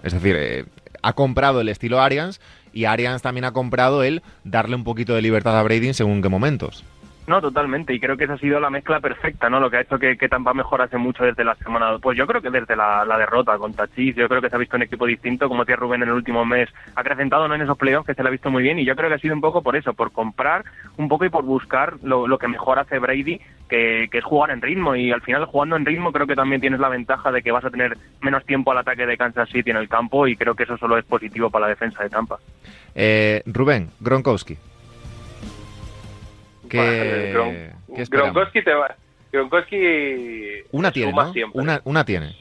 Es 0.04 0.14
decir, 0.14 0.36
eh, 0.38 0.66
ha 1.02 1.14
comprado 1.14 1.62
el 1.62 1.70
estilo 1.70 2.02
Arians 2.02 2.42
y 2.74 2.86
Arians 2.86 3.22
también 3.22 3.46
ha 3.46 3.54
comprado 3.54 4.04
el 4.04 4.22
darle 4.44 4.76
un 4.76 4.84
poquito 4.84 5.16
de 5.16 5.22
libertad 5.22 5.58
a 5.58 5.64
Brady 5.64 5.88
en 5.88 5.94
según 5.94 6.22
qué 6.22 6.28
momentos. 6.28 6.84
No, 7.30 7.42
totalmente, 7.42 7.94
y 7.94 8.00
creo 8.00 8.18
que 8.18 8.24
esa 8.24 8.34
ha 8.34 8.38
sido 8.40 8.60
la 8.60 8.72
mezcla 8.72 9.00
perfecta, 9.00 9.52
¿no? 9.52 9.60
Lo 9.60 9.70
que 9.70 9.78
ha 9.78 9.82
hecho 9.82 10.00
que, 10.00 10.18
que 10.18 10.28
Tampa 10.28 10.52
mejorase 10.52 10.98
mucho 10.98 11.24
desde 11.24 11.44
la 11.44 11.54
semana, 11.54 12.00
pues 12.02 12.18
yo 12.18 12.26
creo 12.26 12.42
que 12.42 12.50
desde 12.50 12.76
la, 12.76 13.06
derrota 13.20 13.56
contra 13.60 13.88
Chiefs, 13.88 14.18
yo 14.18 14.28
creo 14.28 14.42
que 14.42 14.50
se 14.50 14.56
ha 14.56 14.58
visto 14.58 14.78
un 14.78 14.82
equipo 14.82 15.06
distinto, 15.06 15.48
como 15.48 15.64
decía 15.64 15.76
Rubén 15.76 16.02
en 16.02 16.10
el 16.10 16.16
último 16.16 16.44
mes, 16.44 16.70
acrecentado 16.96 17.48
¿no? 17.48 17.54
en 17.54 17.62
esos 17.62 17.78
playoffs 17.78 18.08
que 18.08 18.16
se 18.16 18.24
le 18.24 18.30
ha 18.30 18.32
visto 18.32 18.50
muy 18.50 18.64
bien, 18.64 18.80
y 18.80 18.86
yo 18.86 18.96
creo 18.96 19.10
que 19.10 19.16
ha 19.16 19.20
sido 19.20 19.36
un 19.36 19.42
poco 19.42 19.62
por 19.62 19.76
eso, 19.76 19.94
por 19.94 20.12
comprar 20.12 20.66
un 20.98 21.08
poco 21.08 21.24
y 21.26 21.30
por 21.30 21.44
buscar 21.44 21.98
lo, 22.02 22.28
lo 22.28 22.40
que 22.40 22.48
mejor 22.48 22.80
hace 22.80 22.98
Brady, 22.98 23.40
que, 23.70 24.08
que, 24.12 24.18
es 24.18 24.24
jugar 24.24 24.50
en 24.50 24.64
ritmo, 24.64 24.96
y 24.96 25.12
al 25.12 25.22
final 25.22 25.46
jugando 25.46 25.76
en 25.76 25.86
ritmo 25.86 26.12
creo 26.12 26.26
que 26.26 26.36
también 26.36 26.62
tienes 26.62 26.80
la 26.80 26.90
ventaja 26.90 27.32
de 27.32 27.44
que 27.44 27.52
vas 27.52 27.64
a 27.64 27.70
tener 27.70 27.96
menos 28.22 28.44
tiempo 28.44 28.72
al 28.72 28.80
ataque 28.80 29.06
de 29.06 29.18
Kansas 29.18 29.50
City 29.50 29.70
en 29.70 29.78
el 29.78 29.88
campo, 29.88 30.26
y 30.26 30.36
creo 30.36 30.56
que 30.56 30.64
eso 30.64 30.80
solo 30.80 30.98
es 30.98 31.06
positivo 31.06 31.52
para 31.52 31.68
la 31.68 31.70
defensa 31.70 32.02
de 32.02 32.10
Tampa. 32.10 32.40
Eh, 32.96 33.44
Rubén, 33.46 33.92
Gronkowski. 34.00 34.58
¿Qué, 36.70 37.32
Gron 37.34 37.54
¿qué 37.96 38.06
Gronkowski 38.10 38.64
te 38.64 38.74
va. 38.74 38.96
Gronkowski 39.32 40.64
una 40.72 40.92
tiene, 40.92 41.12
¿no? 41.12 41.32
Una, 41.54 41.82
una, 41.84 42.06
tiene. 42.06 42.36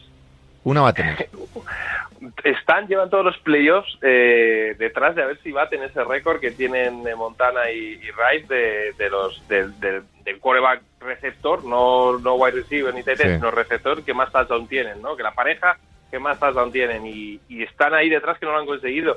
Una 0.64 0.82
va 0.82 0.88
a 0.88 0.92
tener. 0.92 1.28
Están, 2.44 2.88
llevan 2.88 3.10
todos 3.10 3.24
los 3.24 3.38
playoffs 3.38 3.96
eh, 4.02 4.74
detrás 4.78 5.14
de 5.14 5.22
a 5.22 5.26
ver 5.26 5.38
si 5.42 5.52
baten 5.52 5.82
ese 5.82 6.02
récord 6.02 6.40
que 6.40 6.50
tienen 6.50 7.02
Montana 7.16 7.70
y, 7.70 7.94
y 7.94 8.10
Rice 8.10 8.52
de, 8.52 8.92
de 8.98 9.10
los 9.10 9.46
del, 9.48 9.78
del 9.80 10.38
quarterback 10.40 10.82
receptor, 11.00 11.64
no, 11.64 12.18
no 12.18 12.34
wide 12.34 12.56
receiver 12.56 12.92
ni 12.92 13.02
TT, 13.02 13.16
sí. 13.16 13.28
sino 13.34 13.50
receptor 13.50 14.02
que 14.02 14.14
más 14.14 14.32
touchdown 14.32 14.66
tienen, 14.66 15.00
¿no? 15.00 15.16
Que 15.16 15.22
la 15.22 15.32
pareja 15.32 15.78
que 16.10 16.18
más 16.18 16.40
touchdown 16.40 16.72
tienen 16.72 17.06
y, 17.06 17.40
y 17.48 17.62
están 17.62 17.94
ahí 17.94 18.08
detrás 18.08 18.38
que 18.38 18.46
no 18.46 18.52
lo 18.52 18.58
han 18.58 18.66
conseguido 18.66 19.16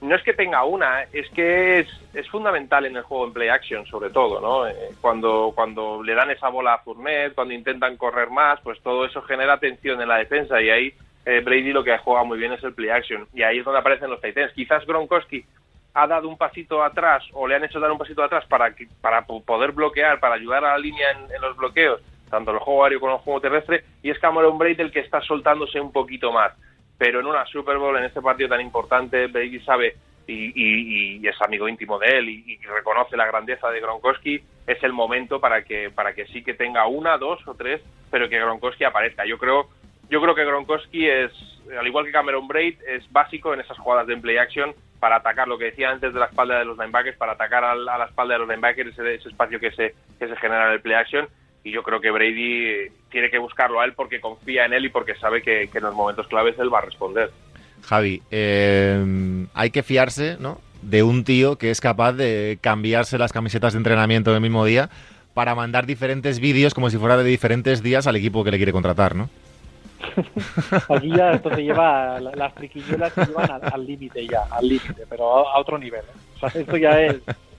no 0.00 0.14
es 0.14 0.22
que 0.22 0.34
tenga 0.34 0.64
una, 0.64 1.02
es 1.12 1.28
que 1.30 1.80
es, 1.80 1.88
es, 2.12 2.28
fundamental 2.28 2.84
en 2.84 2.96
el 2.96 3.02
juego 3.02 3.26
en 3.26 3.32
play 3.32 3.48
action, 3.48 3.86
sobre 3.86 4.10
todo, 4.10 4.40
¿no? 4.40 4.66
Eh, 4.66 4.74
cuando, 5.00 5.52
cuando 5.54 6.02
le 6.02 6.14
dan 6.14 6.30
esa 6.30 6.48
bola 6.48 6.74
a 6.74 6.78
Fournette, 6.78 7.34
cuando 7.34 7.54
intentan 7.54 7.96
correr 7.96 8.30
más, 8.30 8.60
pues 8.60 8.80
todo 8.82 9.06
eso 9.06 9.22
genera 9.22 9.58
tensión 9.58 10.00
en 10.00 10.08
la 10.08 10.18
defensa 10.18 10.60
y 10.60 10.70
ahí 10.70 10.94
eh, 11.24 11.40
Brady 11.40 11.72
lo 11.72 11.82
que 11.82 11.96
juega 11.98 12.24
muy 12.24 12.38
bien 12.38 12.52
es 12.52 12.62
el 12.62 12.74
play 12.74 12.90
action 12.90 13.26
y 13.32 13.42
ahí 13.42 13.58
es 13.58 13.64
donde 13.64 13.80
aparecen 13.80 14.10
los 14.10 14.20
Titans. 14.20 14.52
Quizás 14.52 14.86
Gronkowski 14.86 15.44
ha 15.94 16.06
dado 16.06 16.28
un 16.28 16.36
pasito 16.36 16.84
atrás 16.84 17.24
o 17.32 17.48
le 17.48 17.56
han 17.56 17.64
hecho 17.64 17.80
dar 17.80 17.90
un 17.90 17.98
pasito 17.98 18.22
atrás 18.22 18.44
para, 18.46 18.74
que, 18.74 18.86
para 19.00 19.24
poder 19.24 19.72
bloquear, 19.72 20.20
para 20.20 20.34
ayudar 20.34 20.64
a 20.64 20.72
la 20.72 20.78
línea 20.78 21.10
en, 21.12 21.34
en 21.34 21.40
los 21.40 21.56
bloqueos, 21.56 22.02
tanto 22.28 22.50
el 22.50 22.58
juego 22.58 22.84
aéreo 22.84 23.00
como 23.00 23.14
el 23.14 23.20
juego 23.20 23.40
terrestre, 23.40 23.84
y 24.02 24.10
es 24.10 24.18
Cameron 24.18 24.58
Brady 24.58 24.82
el 24.82 24.92
que 24.92 25.00
está 25.00 25.22
soltándose 25.22 25.80
un 25.80 25.90
poquito 25.90 26.32
más 26.32 26.52
pero 26.98 27.20
en 27.20 27.26
una 27.26 27.44
Super 27.46 27.78
Bowl, 27.78 27.96
en 27.96 28.04
este 28.04 28.22
partido 28.22 28.48
tan 28.48 28.60
importante, 28.60 29.26
Brady 29.26 29.60
sabe 29.60 29.96
y, 30.26 30.52
y, 30.54 31.18
y 31.18 31.28
es 31.28 31.40
amigo 31.40 31.68
íntimo 31.68 31.98
de 31.98 32.18
él 32.18 32.28
y, 32.28 32.58
reconoce 32.66 33.16
la 33.16 33.26
grandeza 33.26 33.70
de 33.70 33.80
Gronkowski, 33.80 34.40
es 34.66 34.82
el 34.82 34.92
momento 34.92 35.40
para 35.40 35.62
que 35.62 35.90
para 35.90 36.14
que 36.14 36.26
sí 36.26 36.42
que 36.42 36.54
tenga 36.54 36.86
una, 36.86 37.16
dos 37.16 37.46
o 37.46 37.54
tres, 37.54 37.80
pero 38.10 38.28
que 38.28 38.40
Gronkowski 38.40 38.84
aparezca. 38.84 39.24
Yo 39.24 39.38
creo 39.38 39.68
yo 40.08 40.20
creo 40.20 40.34
que 40.34 40.44
Gronkowski 40.44 41.08
es, 41.08 41.32
al 41.78 41.86
igual 41.86 42.04
que 42.04 42.12
Cameron 42.12 42.46
Braid, 42.46 42.80
es 42.86 43.10
básico 43.12 43.52
en 43.52 43.60
esas 43.60 43.78
jugadas 43.78 44.06
de 44.06 44.16
play 44.16 44.36
action 44.36 44.74
para 45.00 45.16
atacar 45.16 45.48
lo 45.48 45.58
que 45.58 45.66
decía 45.66 45.90
antes 45.90 46.14
de 46.14 46.20
la 46.20 46.26
espalda 46.26 46.58
de 46.58 46.64
los 46.64 46.78
linebackers, 46.78 47.16
para 47.18 47.32
atacar 47.32 47.64
a 47.64 47.74
la, 47.74 47.94
a 47.94 47.98
la 47.98 48.04
espalda 48.06 48.34
de 48.34 48.40
los 48.40 48.48
linebackers, 48.48 48.92
ese, 48.92 49.14
ese 49.14 49.28
espacio 49.28 49.60
que 49.60 49.70
se, 49.72 49.94
que 50.18 50.28
se 50.28 50.36
genera 50.36 50.66
en 50.68 50.72
el 50.72 50.80
play 50.80 50.94
action 50.94 51.28
y 51.66 51.72
yo 51.72 51.82
creo 51.82 52.00
que 52.00 52.12
Brady 52.12 52.92
tiene 53.10 53.28
que 53.28 53.38
buscarlo 53.38 53.80
a 53.80 53.84
él 53.84 53.92
porque 53.94 54.20
confía 54.20 54.66
en 54.66 54.72
él 54.72 54.84
y 54.84 54.88
porque 54.88 55.16
sabe 55.16 55.42
que, 55.42 55.68
que 55.68 55.78
en 55.78 55.84
los 55.84 55.94
momentos 55.96 56.28
claves 56.28 56.56
él 56.60 56.72
va 56.72 56.78
a 56.78 56.82
responder. 56.82 57.32
Javi, 57.82 58.22
eh, 58.30 59.46
hay 59.52 59.70
que 59.70 59.82
fiarse 59.82 60.36
¿no? 60.38 60.60
de 60.82 61.02
un 61.02 61.24
tío 61.24 61.58
que 61.58 61.72
es 61.72 61.80
capaz 61.80 62.12
de 62.12 62.58
cambiarse 62.60 63.18
las 63.18 63.32
camisetas 63.32 63.72
de 63.72 63.78
entrenamiento 63.78 64.32
del 64.32 64.40
mismo 64.40 64.64
día 64.64 64.90
para 65.34 65.56
mandar 65.56 65.86
diferentes 65.86 66.38
vídeos 66.38 66.72
como 66.72 66.88
si 66.88 66.98
fuera 66.98 67.16
de 67.16 67.24
diferentes 67.24 67.82
días 67.82 68.06
al 68.06 68.14
equipo 68.14 68.44
que 68.44 68.52
le 68.52 68.58
quiere 68.58 68.72
contratar, 68.72 69.16
¿no? 69.16 69.28
Aquí 70.88 71.10
ya 71.10 71.32
esto 71.32 71.52
se 71.52 71.64
lleva, 71.64 72.20
las 72.20 72.54
triquiñuelas 72.54 73.12
se 73.12 73.26
llevan 73.26 73.50
al 73.50 73.84
límite 73.84 74.24
ya, 74.24 74.44
al 74.52 74.68
límite, 74.68 75.04
pero 75.10 75.48
a, 75.48 75.58
otro 75.58 75.78
nivel. 75.78 76.02
¿eh? 76.02 76.36
O 76.36 76.48
sea, 76.48 76.60
esto 76.60 76.76
ya 76.76 77.00
es 77.00 77.16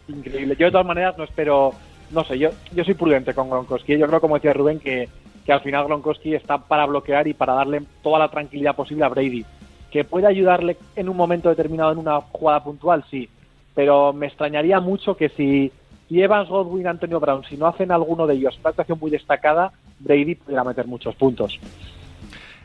increíble. 0.08 0.56
Yo 0.58 0.68
de 0.68 0.72
todas 0.72 0.88
maneras 0.88 1.18
no 1.18 1.26
espero, 1.26 1.74
no 2.12 2.24
sé, 2.24 2.38
yo, 2.40 2.50
yo 2.74 2.84
soy 2.84 2.94
prudente 2.94 3.34
con 3.34 3.50
Gronkowski. 3.50 3.98
Yo 3.98 4.08
creo, 4.08 4.22
como 4.22 4.36
decía 4.36 4.54
Rubén, 4.54 4.80
que, 4.80 5.10
que 5.46 5.54
al 5.54 5.62
final 5.62 5.86
Gronkowski 5.86 6.36
está 6.36 6.58
para 6.58 6.86
bloquear 6.86 7.28
y 7.28 7.34
para 7.34 7.54
darle 7.54 7.84
toda 8.02 8.20
la 8.20 8.30
tranquilidad 8.30 8.76
posible 8.76 9.06
a 9.06 9.10
Brady. 9.10 9.46
Que 9.92 10.04
puede 10.04 10.28
ayudarle 10.28 10.78
en 10.96 11.10
un 11.10 11.18
momento 11.18 11.50
determinado 11.50 11.92
en 11.92 11.98
una 11.98 12.20
jugada 12.22 12.64
puntual, 12.64 13.04
sí, 13.10 13.30
pero 13.74 14.12
me 14.14 14.28
extrañaría 14.28 14.80
mucho 14.80 15.16
que 15.16 15.30
si 15.30 15.72
y 16.10 16.22
Evans, 16.22 16.50
Godwin, 16.50 16.88
Antonio 16.88 17.20
Brown, 17.20 17.44
si 17.44 17.58
no 17.58 17.68
hacen 17.68 17.92
alguno 17.92 18.28
de 18.28 18.36
ellos 18.36 18.58
una 18.60 18.70
actuación 18.70 18.98
muy 19.00 19.12
destacada, 19.12 19.72
Brady 20.00 20.36
podrá 20.36 20.64
meter 20.64 20.88
muchos 20.88 21.16
puntos. 21.16 21.60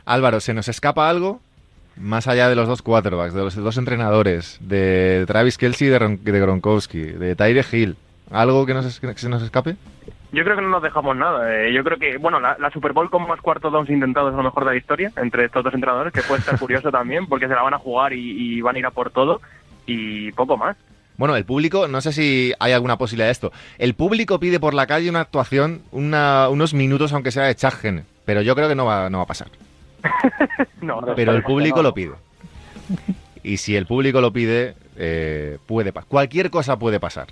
Álvaro, 0.04 0.40
¿se 0.40 0.54
nos 0.54 0.68
escapa 0.68 1.08
algo? 1.08 1.40
Más 1.96 2.28
allá 2.28 2.48
de 2.48 2.56
los 2.56 2.68
dos 2.68 2.82
quarterbacks, 2.82 3.34
de 3.34 3.42
los 3.42 3.54
dos 3.54 3.76
entrenadores, 3.76 4.58
de 4.60 5.24
Travis 5.26 5.58
Kelsey 5.58 5.88
y 5.88 5.90
de, 5.90 6.40
Gronkowski, 6.40 7.00
de 7.00 7.36
Tyre 7.36 7.64
Hill, 7.70 7.96
¿algo 8.32 8.66
que, 8.66 8.74
nos, 8.74 8.86
se 8.94 9.28
nos 9.28 9.42
escape? 9.42 9.76
Yo 10.32 10.44
creo 10.44 10.56
que 10.56 10.62
no 10.62 10.68
nos 10.68 10.82
dejamos 10.82 11.16
nada. 11.16 11.54
Eh, 11.54 11.72
yo 11.72 11.84
creo 11.84 11.98
que, 11.98 12.16
bueno, 12.16 12.40
la, 12.40 12.70
Super 12.72 12.92
Bowl 12.92 13.10
con 13.10 13.28
más 13.28 13.40
cuartos 13.40 13.72
downs 13.72 13.90
intentados 13.90 14.30
es 14.30 14.36
lo 14.36 14.42
mejor 14.42 14.64
de 14.64 14.70
la 14.70 14.76
historia 14.76 15.12
entre 15.16 15.44
estos 15.44 15.62
dos 15.62 15.74
entrenadores, 15.74 16.12
que 16.12 16.22
puede 16.22 16.40
estar 16.40 16.58
curioso 16.58 16.90
también, 16.92 17.26
porque 17.26 17.48
se 17.48 17.54
la 17.54 17.62
van 17.62 17.74
a 17.74 17.78
jugar 17.78 18.12
y, 18.12 18.56
y 18.56 18.60
van 18.62 18.76
a 18.76 18.78
ir 18.78 18.86
a 18.86 18.90
por 18.90 19.10
todo, 19.10 19.40
y 19.86 20.32
poco 20.32 20.56
más. 20.56 20.76
Bueno, 21.16 21.36
el 21.36 21.44
público, 21.44 21.86
no 21.88 22.00
sé 22.00 22.12
si 22.12 22.52
hay 22.58 22.72
alguna 22.72 22.96
posibilidad 22.96 23.28
de 23.28 23.32
esto. 23.32 23.52
El 23.78 23.94
público 23.94 24.40
pide 24.40 24.58
por 24.58 24.74
la 24.74 24.86
calle 24.86 25.10
una 25.10 25.20
actuación, 25.20 25.82
unos 25.92 26.74
minutos, 26.74 27.12
aunque 27.12 27.30
sea 27.30 27.44
de 27.44 27.54
Chagen, 27.54 28.06
pero 28.24 28.42
yo 28.42 28.54
creo 28.54 28.68
que 28.68 28.74
no 28.74 28.86
va, 28.86 29.10
no 29.10 29.18
va 29.18 29.24
a 29.24 29.26
pasar. 29.26 29.48
no, 30.80 31.00
pero 31.14 31.32
el 31.32 31.42
público 31.42 31.82
lo 31.82 31.94
pide. 31.94 32.12
Y 33.42 33.58
si 33.58 33.76
el 33.76 33.86
público 33.86 34.20
lo 34.20 34.32
pide, 34.32 34.74
eh, 34.96 35.58
puede 35.66 35.92
pasar. 35.92 36.08
Cualquier 36.08 36.50
cosa 36.50 36.78
puede 36.78 36.98
pasar. 36.98 37.28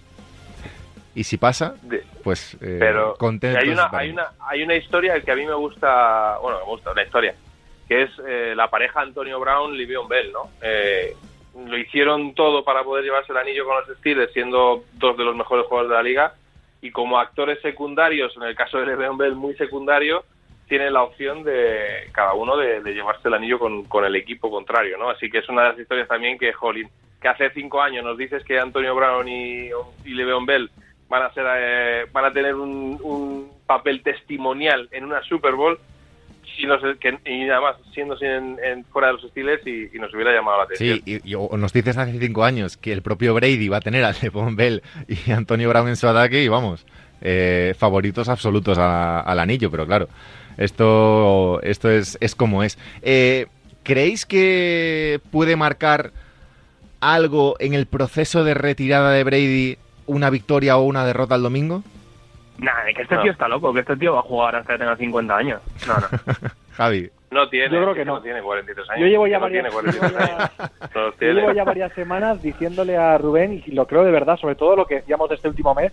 Y 1.20 1.24
si 1.24 1.36
pasa, 1.36 1.74
pues 2.24 2.54
eh, 2.62 2.78
pero 2.78 3.14
Hay 3.20 3.68
una, 3.68 3.90
hay, 3.92 4.08
una, 4.08 4.28
hay 4.40 4.62
una 4.62 4.74
historia 4.74 5.20
que 5.20 5.30
a 5.30 5.36
mí 5.36 5.44
me 5.44 5.52
gusta, 5.52 6.38
bueno, 6.40 6.60
me 6.60 6.64
gusta, 6.64 6.92
una 6.92 7.02
historia, 7.02 7.34
que 7.86 8.04
es 8.04 8.10
eh, 8.26 8.54
la 8.56 8.70
pareja 8.70 9.02
Antonio 9.02 9.38
Brown, 9.38 9.76
Livion 9.76 10.08
Bell, 10.08 10.32
¿no? 10.32 10.48
Eh, 10.62 11.14
lo 11.54 11.76
hicieron 11.76 12.34
todo 12.34 12.64
para 12.64 12.84
poder 12.84 13.04
llevarse 13.04 13.32
el 13.32 13.36
anillo 13.36 13.66
con 13.66 13.76
los 13.76 13.98
Steelers, 13.98 14.32
siendo 14.32 14.82
dos 14.94 15.18
de 15.18 15.24
los 15.24 15.36
mejores 15.36 15.66
jugadores 15.66 15.90
de 15.90 15.96
la 15.96 16.02
liga. 16.02 16.34
Y 16.80 16.90
como 16.90 17.18
actores 17.18 17.60
secundarios, 17.60 18.34
en 18.38 18.44
el 18.44 18.56
caso 18.56 18.78
de 18.78 18.86
Le'Veon 18.86 19.18
Bell 19.18 19.34
muy 19.34 19.54
secundario, 19.56 20.24
tienen 20.68 20.94
la 20.94 21.02
opción 21.02 21.44
de 21.44 22.08
cada 22.12 22.32
uno 22.32 22.56
de, 22.56 22.80
llevarse 22.94 23.28
el 23.28 23.34
anillo 23.34 23.58
con, 23.58 24.04
el 24.06 24.16
equipo 24.16 24.50
contrario, 24.50 24.96
¿no? 24.96 25.10
Así 25.10 25.28
que 25.28 25.40
es 25.40 25.48
una 25.50 25.64
de 25.64 25.68
las 25.68 25.78
historias 25.78 26.08
también 26.08 26.38
que, 26.38 26.54
Jolín, 26.54 26.88
que 27.20 27.28
hace 27.28 27.50
cinco 27.50 27.82
años 27.82 28.06
nos 28.06 28.16
dices 28.16 28.42
que 28.42 28.58
Antonio 28.58 28.94
Brown 28.94 29.28
y, 29.28 29.68
y 30.06 30.14
Le'Veon 30.14 30.46
Bell 30.46 30.70
van 31.10 31.24
a 31.24 31.34
ser 31.34 31.44
eh, 31.58 32.06
van 32.12 32.24
a 32.24 32.32
tener 32.32 32.54
un, 32.54 32.98
un 33.02 33.50
papel 33.66 34.02
testimonial 34.02 34.88
en 34.92 35.04
una 35.04 35.22
Super 35.24 35.54
Bowl 35.54 35.78
y, 36.56 36.66
nos, 36.66 36.80
que, 36.98 37.18
y 37.24 37.48
además 37.48 37.76
siendo 37.92 38.16
en, 38.20 38.84
fuera 38.86 39.08
de 39.08 39.14
los 39.14 39.22
Steelers 39.30 39.66
y, 39.66 39.98
nos 39.98 40.12
hubiera 40.14 40.32
llamado 40.32 40.58
la 40.58 40.64
atención. 40.64 41.00
Sí, 41.04 41.20
y, 41.24 41.56
nos 41.56 41.72
dices 41.72 41.96
hace 41.96 42.18
cinco 42.18 42.44
años 42.44 42.76
que 42.76 42.92
el 42.92 43.02
propio 43.02 43.34
Brady 43.34 43.68
va 43.68 43.78
a 43.78 43.80
tener 43.80 44.04
a 44.04 44.12
Levon 44.22 44.56
Bell 44.56 44.82
y 45.08 45.30
Antonio 45.30 45.68
Brown 45.68 45.88
en 45.88 45.96
su 45.96 46.06
ataque 46.06 46.42
y 46.42 46.48
vamos, 46.48 46.86
eh, 47.20 47.74
favoritos 47.78 48.28
absolutos 48.28 48.78
al 48.78 49.38
anillo, 49.38 49.70
pero 49.70 49.86
claro, 49.86 50.08
esto, 50.56 51.60
esto 51.62 51.90
es, 51.90 52.18
es 52.20 52.34
como 52.34 52.62
es. 52.62 52.78
Eh, 53.02 53.46
¿Creéis 53.82 54.26
que 54.26 55.20
puede 55.30 55.56
marcar 55.56 56.12
algo 57.00 57.56
en 57.58 57.72
el 57.72 57.86
proceso 57.86 58.44
de 58.44 58.54
retirada 58.54 59.10
de 59.12 59.24
Brady 59.24 59.78
una 60.10 60.30
victoria 60.30 60.76
o 60.76 60.82
una 60.82 61.04
derrota 61.04 61.34
el 61.36 61.42
domingo? 61.42 61.82
Nah, 62.58 62.84
que 62.94 63.02
este 63.02 63.16
tío 63.18 63.32
está 63.32 63.48
loco, 63.48 63.72
que 63.72 63.80
este 63.80 63.96
tío 63.96 64.12
va 64.12 64.20
a 64.20 64.22
jugar 64.22 64.56
hasta 64.56 64.74
que 64.74 64.80
tenga 64.80 64.96
50 64.96 65.36
años. 65.36 65.62
No, 65.86 65.94
no. 65.94 66.48
Javi. 66.72 67.10
No 67.30 67.48
tiene, 67.48 67.72
yo 67.72 67.82
creo 67.82 67.94
que 67.94 68.04
no. 68.04 68.20
tiene 68.20 68.42
43 68.42 68.90
años. 68.90 69.00
Yo 69.00 69.06
llevo 69.06 69.26
ya, 69.28 69.38
varias, 69.38 69.72
yo 71.20 71.32
llevo 71.32 71.52
ya 71.52 71.64
varias 71.64 71.92
semanas 71.92 72.42
diciéndole 72.42 72.96
a 72.96 73.16
Rubén, 73.18 73.62
y 73.64 73.70
lo 73.70 73.86
creo 73.86 74.02
de 74.02 74.10
verdad, 74.10 74.36
sobre 74.36 74.56
todo 74.56 74.74
lo 74.74 74.84
que 74.84 74.96
decíamos 74.96 75.28
de 75.28 75.36
este 75.36 75.48
último 75.48 75.72
mes, 75.74 75.92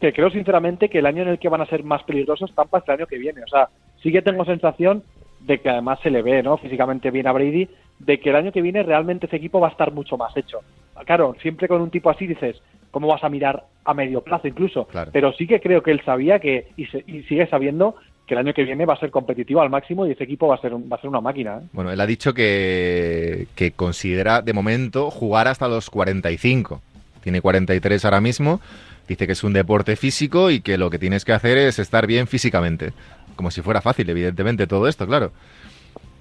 que 0.00 0.12
creo 0.12 0.30
sinceramente 0.30 0.88
que 0.88 1.00
el 1.00 1.06
año 1.06 1.22
en 1.22 1.28
el 1.28 1.38
que 1.40 1.48
van 1.48 1.60
a 1.60 1.66
ser 1.66 1.82
más 1.82 2.04
peligrosos 2.04 2.54
tampa 2.54 2.78
este 2.78 2.92
año 2.92 3.06
que 3.06 3.18
viene. 3.18 3.42
O 3.42 3.48
sea, 3.48 3.68
sí 4.00 4.12
que 4.12 4.22
tengo 4.22 4.44
sensación 4.44 5.02
de 5.40 5.58
que 5.60 5.70
además 5.70 5.98
se 6.02 6.10
le 6.10 6.22
ve, 6.22 6.42
¿no? 6.42 6.56
Físicamente 6.56 7.10
bien 7.10 7.26
a 7.26 7.32
Brady, 7.32 7.68
de 7.98 8.20
que 8.20 8.30
el 8.30 8.36
año 8.36 8.52
que 8.52 8.62
viene 8.62 8.82
realmente 8.84 9.26
ese 9.26 9.36
equipo 9.36 9.60
va 9.60 9.68
a 9.68 9.72
estar 9.72 9.92
mucho 9.92 10.16
más 10.16 10.36
hecho. 10.36 10.60
Claro, 11.04 11.34
siempre 11.40 11.68
con 11.68 11.80
un 11.80 11.90
tipo 11.90 12.10
así 12.10 12.26
dices, 12.26 12.62
¿cómo 12.90 13.08
vas 13.08 13.22
a 13.24 13.28
mirar 13.28 13.64
a 13.84 13.94
medio 13.94 14.20
plazo 14.20 14.48
incluso? 14.48 14.88
Pero 15.12 15.32
sí 15.32 15.46
que 15.46 15.60
creo 15.60 15.82
que 15.82 15.90
él 15.90 16.02
sabía 16.04 16.38
que, 16.38 16.68
y, 16.76 16.86
sigue 16.86 17.46
sabiendo 17.48 17.96
que 18.26 18.34
el 18.34 18.38
año 18.38 18.54
que 18.54 18.64
viene 18.64 18.86
va 18.86 18.94
a 18.94 18.98
ser 18.98 19.10
competitivo 19.10 19.60
al 19.60 19.70
máximo 19.70 20.06
y 20.06 20.10
ese 20.10 20.24
equipo 20.24 20.48
va 20.48 20.56
a 20.56 20.60
ser, 20.60 20.74
va 20.74 20.96
a 20.96 21.00
ser 21.00 21.08
una 21.08 21.20
máquina. 21.20 21.58
¿eh? 21.58 21.66
Bueno, 21.72 21.92
él 21.92 22.00
ha 22.00 22.06
dicho 22.06 22.34
que, 22.34 23.46
que 23.54 23.70
considera 23.70 24.42
de 24.42 24.52
momento 24.52 25.10
jugar 25.10 25.46
hasta 25.46 25.68
los 25.68 25.90
45. 25.90 26.80
Tiene 27.22 27.40
43 27.40 28.04
ahora 28.04 28.20
mismo. 28.20 28.60
Dice 29.06 29.26
que 29.26 29.32
es 29.32 29.44
un 29.44 29.52
deporte 29.52 29.94
físico 29.94 30.50
y 30.50 30.60
que 30.60 30.78
lo 30.78 30.90
que 30.90 30.98
tienes 30.98 31.24
que 31.24 31.32
hacer 31.32 31.58
es 31.58 31.78
estar 31.78 32.06
bien 32.06 32.26
físicamente. 32.26 32.92
Como 33.36 33.50
si 33.50 33.62
fuera 33.62 33.80
fácil, 33.80 34.10
evidentemente, 34.10 34.66
todo 34.66 34.88
esto, 34.88 35.06
claro. 35.06 35.30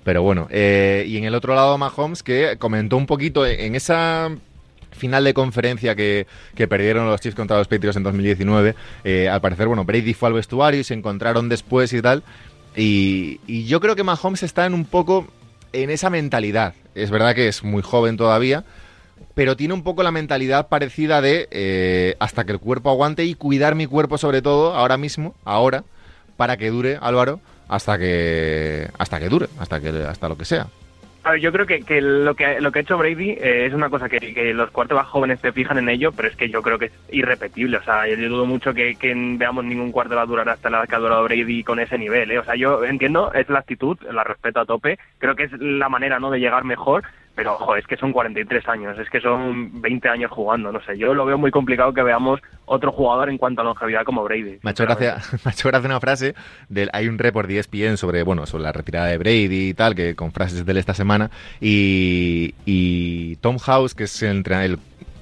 Pero 0.03 0.21
bueno, 0.21 0.47
eh, 0.51 1.03
y 1.07 1.17
en 1.17 1.23
el 1.23 1.33
otro 1.33 1.55
lado 1.55 1.79
Mahomes 1.79 2.21
que 2.21 2.57
comentó 2.59 2.95
un 2.95 3.07
poquito 3.07 3.43
en 3.43 3.73
esa 3.73 4.29
final 4.95 5.23
de 5.23 5.33
conferencia 5.33 5.95
que, 5.95 6.27
perdieron 6.55 7.07
los 7.07 7.21
Chiefs 7.21 7.35
contra 7.35 7.57
los 7.57 7.67
Patriots 7.67 7.97
en 7.97 8.03
2019, 8.03 8.75
eh, 9.03 9.29
al 9.29 9.41
parecer, 9.41 9.67
bueno, 9.67 9.85
Brady 9.85 10.13
fue 10.13 10.27
al 10.27 10.33
vestuario 10.33 10.79
y 10.79 10.83
se 10.83 10.93
encontraron 10.93 11.49
después 11.49 11.93
y 11.93 12.01
tal. 12.01 12.23
Y, 12.75 13.65
yo 13.65 13.79
creo 13.79 13.95
que 13.95 14.03
Mahomes 14.03 14.43
está 14.43 14.65
en 14.65 14.73
un 14.73 14.85
poco 14.85 15.27
en 15.73 15.89
esa 15.89 16.09
mentalidad. 16.09 16.73
Es 16.93 17.11
verdad 17.11 17.35
que 17.35 17.47
es 17.47 17.63
muy 17.63 17.81
joven 17.81 18.17
todavía, 18.17 18.63
pero 19.33 19.55
tiene 19.55 19.73
un 19.73 19.83
poco 19.83 20.03
la 20.03 20.11
mentalidad 20.11 20.67
parecida 20.67 21.21
de 21.21 21.47
eh, 21.51 22.15
hasta 22.19 22.45
que 22.45 22.53
el 22.53 22.59
cuerpo 22.59 22.89
aguante 22.89 23.25
y 23.25 23.35
cuidar 23.35 23.75
mi 23.75 23.85
cuerpo 23.85 24.17
sobre 24.17 24.41
todo 24.41 24.73
ahora 24.73 24.97
mismo, 24.97 25.35
ahora, 25.43 25.83
para 26.37 26.57
que 26.57 26.69
dure, 26.69 26.97
Álvaro, 27.01 27.39
hasta 27.67 27.97
que 27.97 28.89
hasta 28.97 29.19
que 29.19 29.29
dure, 29.29 29.47
hasta 29.59 29.79
que 29.81 29.89
hasta 29.89 30.29
lo 30.29 30.37
que 30.37 30.45
sea 30.45 30.67
yo 31.39 31.51
creo 31.51 31.65
que, 31.65 31.81
que, 31.81 32.01
lo 32.01 32.35
que 32.35 32.61
lo 32.61 32.71
que 32.71 32.79
ha 32.79 32.81
hecho 32.81 32.97
Brady 32.97 33.31
eh, 33.31 33.65
es 33.65 33.73
una 33.73 33.89
cosa 33.89 34.07
que, 34.07 34.19
que 34.19 34.53
los 34.53 34.69
más 34.91 35.07
jóvenes 35.07 35.39
se 35.39 35.51
fijan 35.51 35.77
en 35.77 35.89
ello, 35.89 36.11
pero 36.11 36.27
es 36.27 36.35
que 36.35 36.49
yo 36.49 36.61
creo 36.61 36.77
que 36.77 36.85
es 36.85 36.91
irrepetible. 37.11 37.77
O 37.77 37.83
sea, 37.83 38.07
yo, 38.07 38.15
dudo 38.29 38.45
mucho 38.45 38.73
que, 38.73 38.95
veamos 39.37 39.65
ningún 39.65 39.91
cuarto 39.91 40.15
va 40.15 40.21
a 40.21 40.27
durar 40.27 40.47
hasta 40.49 40.69
la 40.69 40.85
que 40.85 40.95
ha 40.95 40.99
durado 40.99 41.23
Brady 41.23 41.63
con 41.63 41.79
ese 41.79 41.97
nivel. 41.97 42.31
¿eh? 42.31 42.39
O 42.39 42.43
sea, 42.43 42.55
yo 42.55 42.83
entiendo, 42.83 43.33
es 43.33 43.49
la 43.49 43.59
actitud, 43.59 43.97
la 44.11 44.23
respeto 44.23 44.59
a 44.59 44.65
tope. 44.65 44.99
Creo 45.17 45.35
que 45.35 45.43
es 45.43 45.51
la 45.59 45.89
manera 45.89 46.19
no 46.19 46.29
de 46.29 46.39
llegar 46.39 46.63
mejor, 46.63 47.03
pero 47.35 47.55
ojo, 47.55 47.75
es 47.75 47.85
que 47.85 47.97
son 47.97 48.13
43 48.13 48.67
años, 48.69 48.97
es 48.97 49.09
que 49.09 49.19
son 49.19 49.81
20 49.81 50.07
años 50.07 50.31
jugando, 50.31 50.71
no 50.71 50.81
sé, 50.81 50.97
yo 50.97 51.13
lo 51.13 51.25
veo 51.25 51.37
muy 51.37 51.51
complicado 51.51 51.93
que 51.93 52.01
veamos 52.01 52.39
otro 52.65 52.93
jugador 52.93 53.29
en 53.29 53.37
cuanto 53.37 53.61
a 53.61 53.65
longevidad 53.65 54.05
como 54.05 54.23
Brady. 54.23 54.59
Me 54.63 54.69
ha 54.69 54.71
hecho 54.71 54.85
gracia, 54.85 55.17
una 55.85 55.99
frase, 55.99 56.33
del, 56.69 56.89
hay 56.93 57.09
un 57.09 57.17
report 57.17 57.49
de 57.49 57.59
ESPN 57.59 57.97
sobre, 57.97 58.23
bueno, 58.23 58.45
sobre 58.45 58.63
la 58.63 58.71
retirada 58.71 59.07
de 59.07 59.17
Brady 59.17 59.69
y 59.69 59.73
tal, 59.73 59.95
que 59.95 60.15
con 60.15 60.31
frases 60.31 60.65
de 60.65 60.71
él 60.71 60.77
esta 60.77 60.93
semana, 60.93 61.29
y, 61.59 63.35
Tom 63.41 63.57
House, 63.57 63.93
que 63.93 64.05
es 64.05 64.23
el, 64.23 64.43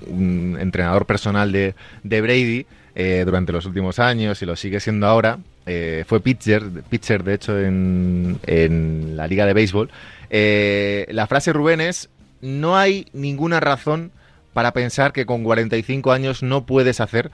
entrenador 0.07 1.05
personal 1.05 1.51
de, 1.51 1.73
Brady, 2.03 2.67
eh, 2.95 3.23
durante 3.25 3.51
los 3.51 3.65
últimos 3.65 3.97
años 3.97 4.39
y 4.43 4.45
lo 4.45 4.55
sigue 4.55 4.79
siendo 4.79 5.07
ahora, 5.07 5.39
eh, 5.65 6.03
fue 6.05 6.19
pitcher, 6.19 6.63
pitcher 6.89 7.23
de 7.23 7.33
hecho 7.33 7.57
en, 7.57 8.37
en 8.45 9.15
la 9.15 9.27
liga 9.27 9.45
de 9.45 9.53
béisbol 9.53 9.89
eh, 10.35 11.05
la 11.09 11.27
frase 11.27 11.53
Rubén 11.53 11.79
es, 11.79 12.09
no 12.41 12.75
hay 12.75 13.05
ninguna 13.13 13.59
razón 13.59 14.11
para 14.53 14.71
pensar 14.71 15.13
que 15.13 15.27
con 15.27 15.43
45 15.43 16.11
años 16.11 16.41
no 16.41 16.65
puedes 16.65 16.99
hacer 17.01 17.29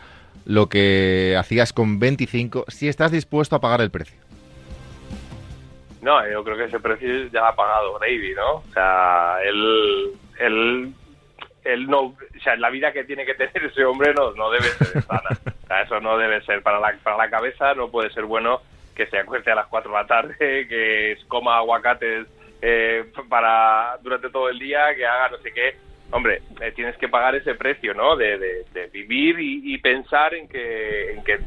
lo 0.46 0.68
que 0.68 1.34
hacías 1.40 1.72
con 1.72 2.00
25 2.00 2.66
si 2.68 2.90
estás 2.90 3.14
dispuesto 3.14 3.56
a 3.56 3.62
pagar 3.62 3.80
el 3.80 3.90
precio. 3.90 4.20
No, 6.02 6.30
yo 6.30 6.44
creo 6.44 6.58
que 6.58 6.66
ese 6.66 6.82
precio 6.82 7.28
ya 7.28 7.40
lo 7.40 7.46
ha 7.46 7.56
pagado 7.56 7.98
Brady, 8.00 8.34
¿no? 8.36 8.56
O 8.56 8.74
sea, 8.74 9.38
él, 9.46 10.12
él, 10.38 10.94
él 11.64 11.88
no, 11.88 12.02
o 12.02 12.18
sea, 12.44 12.58
la 12.58 12.70
vida 12.70 12.92
que 12.92 13.06
tiene 13.06 13.26
que 13.26 13.36
tener 13.36 13.64
ese 13.64 13.86
hombre 13.86 14.14
no, 14.14 14.34
no 14.34 14.52
debe 14.52 14.66
ser 14.66 15.02
sana. 15.04 15.40
O 15.46 15.68
sea, 15.68 15.82
eso 15.84 16.02
no 16.02 16.18
debe 16.18 16.42
ser 16.42 16.62
para 16.64 16.82
la, 16.82 16.94
para 17.02 17.16
la 17.16 17.30
cabeza, 17.30 17.74
no 17.76 17.90
puede 17.90 18.10
ser 18.10 18.26
bueno 18.26 18.60
que 18.94 19.08
se 19.08 19.20
acueste 19.20 19.52
a 19.52 19.56
las 19.56 19.68
4 19.68 19.90
de 19.90 19.98
la 19.98 20.06
tarde, 20.06 20.36
que 20.68 21.18
coma 21.30 21.56
aguacates 21.56 22.28
eh, 22.62 23.06
para 23.30 23.98
durante 24.02 24.30
todo 24.30 24.50
el 24.50 24.60
día, 24.60 24.94
que 24.96 25.06
haga 25.06 25.30
no 25.30 25.38
sé 25.38 25.52
qué. 25.54 25.76
Hombre, 26.12 26.42
eh, 26.60 26.72
tienes 26.76 26.98
que 26.98 27.08
pagar 27.08 27.36
ese 27.36 27.56
precio, 27.56 27.94
¿no? 27.94 28.16
De, 28.16 28.66
vivir 28.92 29.36
y, 29.40 29.78
pensar 29.78 30.34
en 30.34 30.48
que, 30.48 31.12
en 31.12 31.24
que 31.24 31.40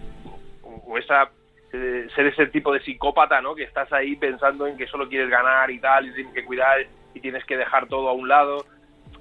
eh, 1.72 2.06
ser 2.14 2.26
ese 2.26 2.46
tipo 2.46 2.72
de 2.72 2.80
psicópata, 2.80 3.40
¿no? 3.40 3.54
Que 3.54 3.64
estás 3.64 3.92
ahí 3.92 4.14
pensando 4.16 4.66
en 4.66 4.76
que 4.76 4.86
solo 4.86 5.08
quieres 5.08 5.28
ganar 5.28 5.70
y 5.70 5.80
tal, 5.80 6.06
y 6.06 6.14
tienes 6.14 6.32
que 6.32 6.44
cuidar 6.44 6.86
y 7.14 7.20
tienes 7.20 7.44
que 7.44 7.56
dejar 7.56 7.88
todo 7.88 8.08
a 8.08 8.12
un 8.12 8.28
lado. 8.28 8.64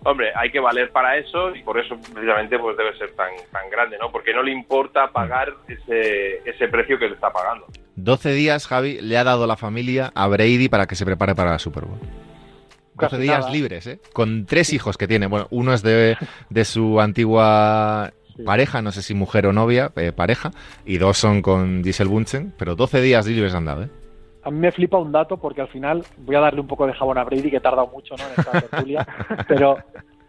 Hombre, 0.03 0.31
hay 0.35 0.51
que 0.51 0.59
valer 0.59 0.91
para 0.91 1.17
eso 1.17 1.55
y 1.55 1.63
por 1.63 1.79
eso 1.79 1.95
precisamente 2.13 2.57
pues 2.57 2.75
debe 2.77 2.97
ser 2.97 3.11
tan, 3.15 3.31
tan 3.51 3.69
grande, 3.69 3.97
¿no? 3.97 4.11
Porque 4.11 4.33
no 4.33 4.43
le 4.43 4.51
importa 4.51 5.11
pagar 5.11 5.53
ese, 5.67 6.47
ese 6.49 6.67
precio 6.67 6.99
que 6.99 7.07
le 7.07 7.15
está 7.15 7.31
pagando. 7.31 7.67
12 7.95 8.33
días, 8.33 8.67
Javi, 8.67 8.99
le 9.01 9.17
ha 9.17 9.23
dado 9.23 9.47
la 9.47 9.57
familia 9.57 10.11
a 10.15 10.27
Brady 10.27 10.69
para 10.69 10.85
que 10.87 10.95
se 10.95 11.05
prepare 11.05 11.35
para 11.35 11.51
la 11.51 11.59
Super 11.59 11.85
Bowl. 11.85 11.99
12 11.99 12.07
Casi 12.97 13.17
días 13.21 13.39
nada. 13.41 13.51
libres, 13.51 13.87
¿eh? 13.87 13.99
Con 14.13 14.45
tres 14.45 14.73
hijos 14.73 14.97
que 14.97 15.07
tiene. 15.07 15.27
Bueno, 15.27 15.47
uno 15.49 15.73
es 15.73 15.81
de, 15.81 16.17
de 16.49 16.65
su 16.65 16.99
antigua 17.01 18.11
Sí. 18.37 18.43
pareja, 18.43 18.81
no 18.81 18.93
sé 18.93 19.01
si 19.01 19.13
mujer 19.13 19.45
o 19.45 19.51
novia, 19.51 19.91
eh, 19.97 20.13
pareja, 20.13 20.51
y 20.85 20.97
dos 20.97 21.17
son 21.17 21.41
con 21.41 21.83
Giselle 21.83 22.09
Bunchen, 22.09 22.53
pero 22.57 22.75
12 22.77 23.01
días 23.01 23.27
libres 23.27 23.53
han 23.53 23.65
dado, 23.65 23.83
¿eh? 23.83 23.89
A 24.43 24.49
mí 24.51 24.57
me 24.57 24.71
flipa 24.71 24.97
un 24.97 25.11
dato 25.11 25.35
porque 25.35 25.59
al 25.61 25.67
final 25.67 26.03
voy 26.19 26.35
a 26.37 26.39
darle 26.39 26.61
un 26.61 26.67
poco 26.67 26.87
de 26.87 26.93
jabón 26.93 27.17
a 27.17 27.25
Brady, 27.25 27.51
que 27.51 27.57
he 27.57 27.61
tardado 27.61 27.87
mucho 27.87 28.15
¿no? 28.15 28.23
en 28.23 28.31
esta 28.37 28.51
tertulia, 28.61 29.05
pero 29.49 29.77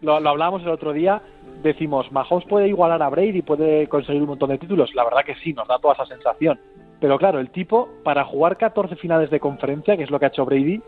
lo, 0.01 0.19
lo 0.19 0.29
hablábamos 0.31 0.61
el 0.63 0.69
otro 0.69 0.91
día, 0.91 1.21
decimos, 1.63 2.11
Mahomes 2.11 2.45
puede 2.47 2.67
igualar 2.67 3.01
a 3.01 3.09
Brady, 3.09 3.41
puede 3.41 3.87
conseguir 3.87 4.21
un 4.21 4.27
montón 4.27 4.49
de 4.49 4.57
títulos, 4.57 4.93
la 4.93 5.05
verdad 5.05 5.23
que 5.25 5.35
sí, 5.35 5.53
nos 5.53 5.67
da 5.69 5.79
toda 5.79 5.93
esa 5.93 6.05
sensación. 6.05 6.59
Pero 7.03 7.17
claro, 7.17 7.41
el 7.41 7.49
tipo, 7.49 7.89
para 8.05 8.23
jugar 8.23 8.55
14 8.55 8.95
finales 8.95 9.29
de 9.29 9.41
conferencia, 9.41 9.97
que 9.97 10.03
es 10.03 10.09
lo 10.09 10.19
que 10.19 10.25
ha 10.25 10.27
hecho 10.29 10.45
Brady, 10.45 10.81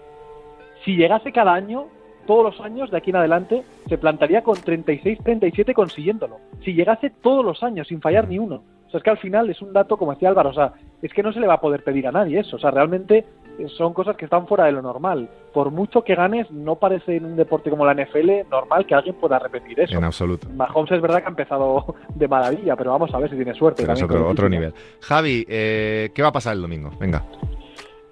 si 0.86 0.96
llegase 0.96 1.34
cada 1.34 1.54
año, 1.54 1.88
todos 2.26 2.42
los 2.42 2.62
años 2.62 2.90
de 2.90 2.96
aquí 2.96 3.10
en 3.10 3.18
adelante, 3.18 3.66
se 3.90 3.98
plantaría 3.98 4.42
con 4.42 4.56
36-37 4.56 5.74
consiguiéndolo. 5.74 6.38
Si 6.64 6.74
llegase 6.74 7.10
todos 7.10 7.44
los 7.44 7.62
años 7.64 7.90
sin 7.90 8.00
fallar 8.00 8.30
ni 8.30 8.40
uno. 8.40 8.64
O 8.88 8.90
sea, 8.90 9.00
es 9.00 9.04
que 9.04 9.10
al 9.10 9.18
final 9.18 9.50
es 9.50 9.62
un 9.62 9.74
dato, 9.74 9.98
como 9.98 10.14
decía 10.14 10.30
Álvaro, 10.30 10.52
o 10.52 10.54
sea, 10.54 10.72
es 11.02 11.12
que 11.12 11.22
no 11.22 11.34
se 11.34 11.42
le 11.42 11.48
va 11.48 11.56
a 11.56 11.60
poder 11.60 11.84
pedir 11.84 12.08
a 12.08 12.14
nadie 12.14 12.40
eso. 12.40 12.56
O 12.56 12.60
sea, 12.60 12.72
realmente 12.72 13.26
son 13.78 13.94
cosas 13.94 14.16
que 14.16 14.26
están 14.26 14.48
fuera 14.48 14.66
de 14.66 14.72
lo 14.72 14.82
normal. 14.82 15.30
Por 15.54 15.72
mucho 15.72 16.04
que 16.04 16.16
ganes, 16.16 16.50
no 16.52 16.76
parece 16.76 17.18
en 17.18 17.26
un 17.26 17.36
deporte 17.36 17.70
como 17.70 17.86
la 17.86 17.94
NFL 17.94 18.50
normal 18.50 18.86
que 18.86 18.96
alguien 18.96 19.16
pueda 19.16 19.40
repetir 19.40 19.80
eso. 19.80 19.98
En 19.98 20.04
absoluto. 20.04 20.48
Mahomes 20.50 20.92
es 20.92 21.02
verdad 21.02 21.20
que 21.20 21.26
ha 21.26 21.30
empezado 21.30 21.96
de 22.16 22.28
maravilla, 22.28 22.76
pero 22.76 22.92
vamos 22.92 23.14
a 23.14 23.20
ver 23.20 23.30
si 23.30 23.36
tiene 23.36 23.54
suerte. 23.54 23.84
Pero 23.84 23.94
es 23.94 24.04
otro, 24.04 24.50
nivel. 24.50 24.74
Javi, 25.02 25.46
eh, 25.48 26.12
¿qué 26.14 26.22
va 26.22 26.30
a 26.30 26.34
pasar 26.34 26.56
el 26.56 26.62
domingo? 26.62 26.92
Venga. 27.00 27.24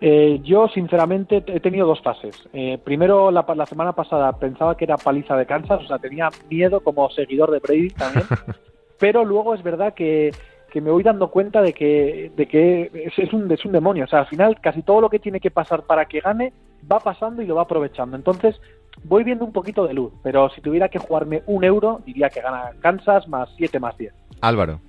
Eh, 0.06 0.42
yo, 0.44 0.68
sinceramente, 0.68 1.44
he 1.48 1.60
tenido 1.62 1.88
dos 1.88 2.02
fases. 2.02 2.36
Eh, 2.52 2.78
primero, 2.84 3.32
la, 3.32 3.46
la 3.56 3.66
semana 3.66 3.94
pasada 3.94 4.34
pensaba 4.38 4.76
que 4.76 4.84
era 4.84 4.98
paliza 4.98 5.38
de 5.38 5.46
Kansas, 5.46 5.82
o 5.82 5.88
sea, 5.88 5.98
tenía 5.98 6.30
miedo 6.50 6.82
como 6.82 7.10
seguidor 7.10 7.52
de 7.52 7.60
Brady 7.60 7.90
también. 7.92 8.26
pero 9.00 9.24
luego 9.24 9.54
es 9.54 9.64
verdad 9.64 9.94
que, 9.94 10.32
que 10.74 10.82
me 10.82 10.90
voy 10.90 11.04
dando 11.04 11.28
cuenta 11.30 11.62
de 11.62 11.72
que, 11.72 12.32
de 12.36 12.48
que 12.48 12.90
es, 12.96 13.14
es 13.20 13.32
un, 13.32 13.50
es 13.52 13.64
un 13.64 13.72
demonio. 13.74 14.06
O 14.06 14.08
sea, 14.08 14.22
al 14.22 14.26
final, 14.26 14.60
casi 14.60 14.82
todo 14.82 15.02
lo 15.02 15.10
que 15.12 15.20
tiene 15.20 15.40
que 15.40 15.52
pasar 15.52 15.84
para 15.84 16.06
que 16.06 16.20
gane 16.20 16.52
va 16.92 17.00
pasando 17.00 17.44
y 17.44 17.46
lo 17.46 17.54
va 17.54 17.62
aprovechando. 17.62 18.18
Entonces, 18.18 18.60
voy 19.04 19.24
viendo 19.24 19.46
un 19.46 19.54
poquito 19.54 19.86
de 19.86 19.94
luz. 19.94 20.12
Pero 20.24 20.50
si 20.50 20.62
tuviera 20.62 20.90
que 20.90 20.98
jugarme 20.98 21.44
un 21.46 21.64
euro, 21.64 22.02
diría 22.08 22.32
que 22.32 22.42
gana 22.42 22.72
Kansas 22.82 23.28
más 23.28 23.50
7 23.56 23.80
más 23.80 23.96
10. 24.00 24.12
Álvaro. 24.42 24.80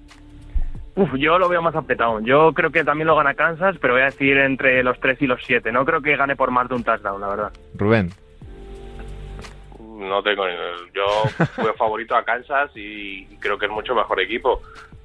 Uf, 0.97 1.11
yo 1.19 1.39
lo 1.39 1.51
veo 1.51 1.61
más 1.61 1.77
apretado. 1.77 2.19
Yo 2.21 2.55
creo 2.55 2.71
que 2.73 2.83
también 2.83 3.07
lo 3.07 3.17
gana 3.17 3.35
Kansas, 3.35 3.77
pero 3.79 3.93
voy 3.93 4.03
a 4.05 4.07
decir 4.07 4.39
entre 4.39 4.83
los 4.83 4.99
3 5.01 5.21
y 5.21 5.27
los 5.27 5.43
7. 5.45 5.71
No 5.71 5.85
creo 5.85 6.01
que 6.01 6.17
gane 6.17 6.35
por 6.35 6.51
más 6.51 6.67
de 6.67 6.77
un 6.77 6.83
touchdown, 6.85 7.21
la 7.21 7.29
verdad. 7.29 7.53
Rubén. 7.75 8.09
No 9.99 10.23
tengo 10.23 10.47
ni- 10.47 10.55
yo 10.95 11.05
fui 11.55 11.65
favorito 11.79 12.17
a 12.17 12.25
Kansas 12.25 12.71
y 12.75 13.27
creo 13.39 13.59
que 13.59 13.67
es 13.67 13.73
mucho 13.73 13.95
mejor 13.95 14.21
equipo, 14.21 14.61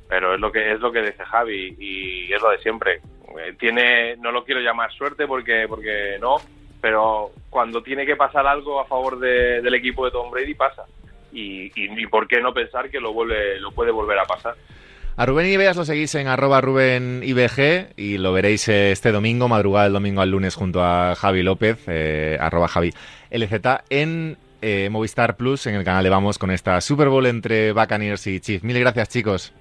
pero 0.09 0.33
es 0.33 0.39
lo 0.41 0.51
que 0.51 0.73
es 0.73 0.79
lo 0.81 0.91
que 0.91 1.01
dice 1.03 1.23
Javi 1.23 1.75
y 1.79 2.33
es 2.33 2.41
lo 2.41 2.49
de 2.49 2.57
siempre. 2.57 2.95
Eh, 3.39 3.53
Tiene 3.57 4.17
no 4.17 4.31
lo 4.31 4.43
quiero 4.43 4.59
llamar 4.59 4.91
suerte 4.91 5.27
porque 5.27 5.65
porque 5.69 6.17
no, 6.19 6.37
pero 6.81 7.31
cuando 7.49 7.81
tiene 7.83 8.05
que 8.05 8.15
pasar 8.15 8.45
algo 8.47 8.79
a 8.81 8.85
favor 8.85 9.19
de- 9.19 9.61
del 9.61 9.75
equipo 9.75 10.03
de 10.05 10.11
Tom 10.11 10.31
Brady 10.31 10.55
pasa. 10.55 10.83
Y, 11.31 11.71
y, 11.75 12.07
por 12.07 12.27
qué 12.27 12.41
no 12.41 12.51
pensar 12.55 12.89
que 12.89 12.99
lo 12.99 13.13
vuelve 13.13 13.59
lo 13.59 13.71
puede 13.71 13.91
volver 13.91 14.17
a 14.17 14.25
pasar. 14.25 14.55
A 15.15 15.25
Rubén 15.27 15.45
Ibeas 15.45 15.77
lo 15.77 15.85
seguís 15.85 16.15
en 16.15 16.27
arroba 16.27 16.59
Rubén 16.59 17.21
IBG 17.23 17.89
y 17.97 18.17
lo 18.17 18.33
veréis 18.33 18.67
eh, 18.69 18.91
este 18.91 19.11
domingo, 19.11 19.47
madrugada 19.47 19.83
del 19.83 19.93
domingo 19.93 20.21
al 20.21 20.31
lunes 20.31 20.55
junto 20.55 20.83
a 20.83 21.13
Javi 21.15 21.43
López, 21.43 21.83
eh, 21.87 22.37
arroba 22.39 22.67
Javi 22.67 22.91
LZ, 23.29 23.53
en 23.91 24.37
eh, 24.63 24.87
Movistar 24.89 25.35
Plus, 25.37 25.67
en 25.67 25.75
el 25.75 25.83
canal 25.83 26.03
de 26.03 26.09
Vamos, 26.09 26.39
con 26.39 26.49
esta 26.51 26.81
Super 26.81 27.09
Bowl 27.09 27.25
entre 27.27 27.73
Buccaneers 27.73 28.25
y 28.27 28.39
Chiefs. 28.39 28.63
Mil 28.63 28.79
gracias, 28.79 29.09
chicos. 29.09 29.53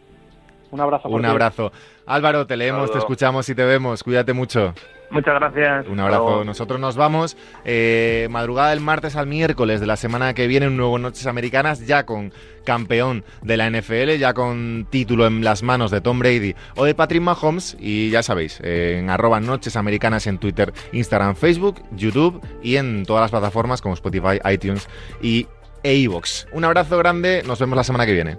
Un 0.70 0.80
abrazo. 0.80 1.08
Un 1.08 1.24
abrazo. 1.24 1.72
Álvaro, 2.06 2.46
te 2.46 2.56
leemos, 2.56 2.90
te 2.90 2.98
escuchamos 2.98 3.48
y 3.48 3.54
te 3.54 3.64
vemos. 3.64 4.02
Cuídate 4.02 4.32
mucho. 4.32 4.74
Muchas 5.10 5.34
gracias. 5.36 5.86
Un 5.86 6.00
abrazo. 6.00 6.44
Nosotros 6.44 6.78
nos 6.78 6.96
vamos. 6.96 7.36
eh, 7.64 8.28
madrugada 8.30 8.70
del 8.70 8.80
martes 8.80 9.16
al 9.16 9.26
miércoles 9.26 9.80
de 9.80 9.86
la 9.86 9.96
semana 9.96 10.34
que 10.34 10.46
viene, 10.46 10.66
un 10.66 10.76
nuevo 10.76 10.98
Noches 10.98 11.26
Americanas, 11.26 11.86
ya 11.86 12.04
con 12.04 12.32
campeón 12.64 13.24
de 13.40 13.56
la 13.56 13.70
NFL, 13.70 14.18
ya 14.18 14.34
con 14.34 14.86
título 14.90 15.26
en 15.26 15.42
las 15.42 15.62
manos 15.62 15.90
de 15.90 16.02
Tom 16.02 16.18
Brady 16.18 16.54
o 16.76 16.84
de 16.84 16.94
Patrick 16.94 17.22
Mahomes. 17.22 17.76
Y 17.80 18.10
ya 18.10 18.22
sabéis, 18.22 18.60
eh, 18.62 18.96
en 18.98 19.08
arroba 19.08 19.40
Noches 19.40 19.76
Americanas 19.76 20.26
en 20.26 20.38
Twitter, 20.38 20.72
Instagram, 20.92 21.34
Facebook, 21.36 21.82
YouTube 21.92 22.40
y 22.62 22.76
en 22.76 23.06
todas 23.06 23.22
las 23.22 23.30
plataformas 23.30 23.80
como 23.80 23.94
Spotify, 23.94 24.38
iTunes 24.50 24.88
y 25.22 25.46
e 25.82 25.94
iVoox. 25.94 26.46
Un 26.52 26.64
abrazo 26.64 26.98
grande, 26.98 27.42
nos 27.46 27.58
vemos 27.58 27.76
la 27.76 27.84
semana 27.84 28.04
que 28.04 28.12
viene. 28.12 28.38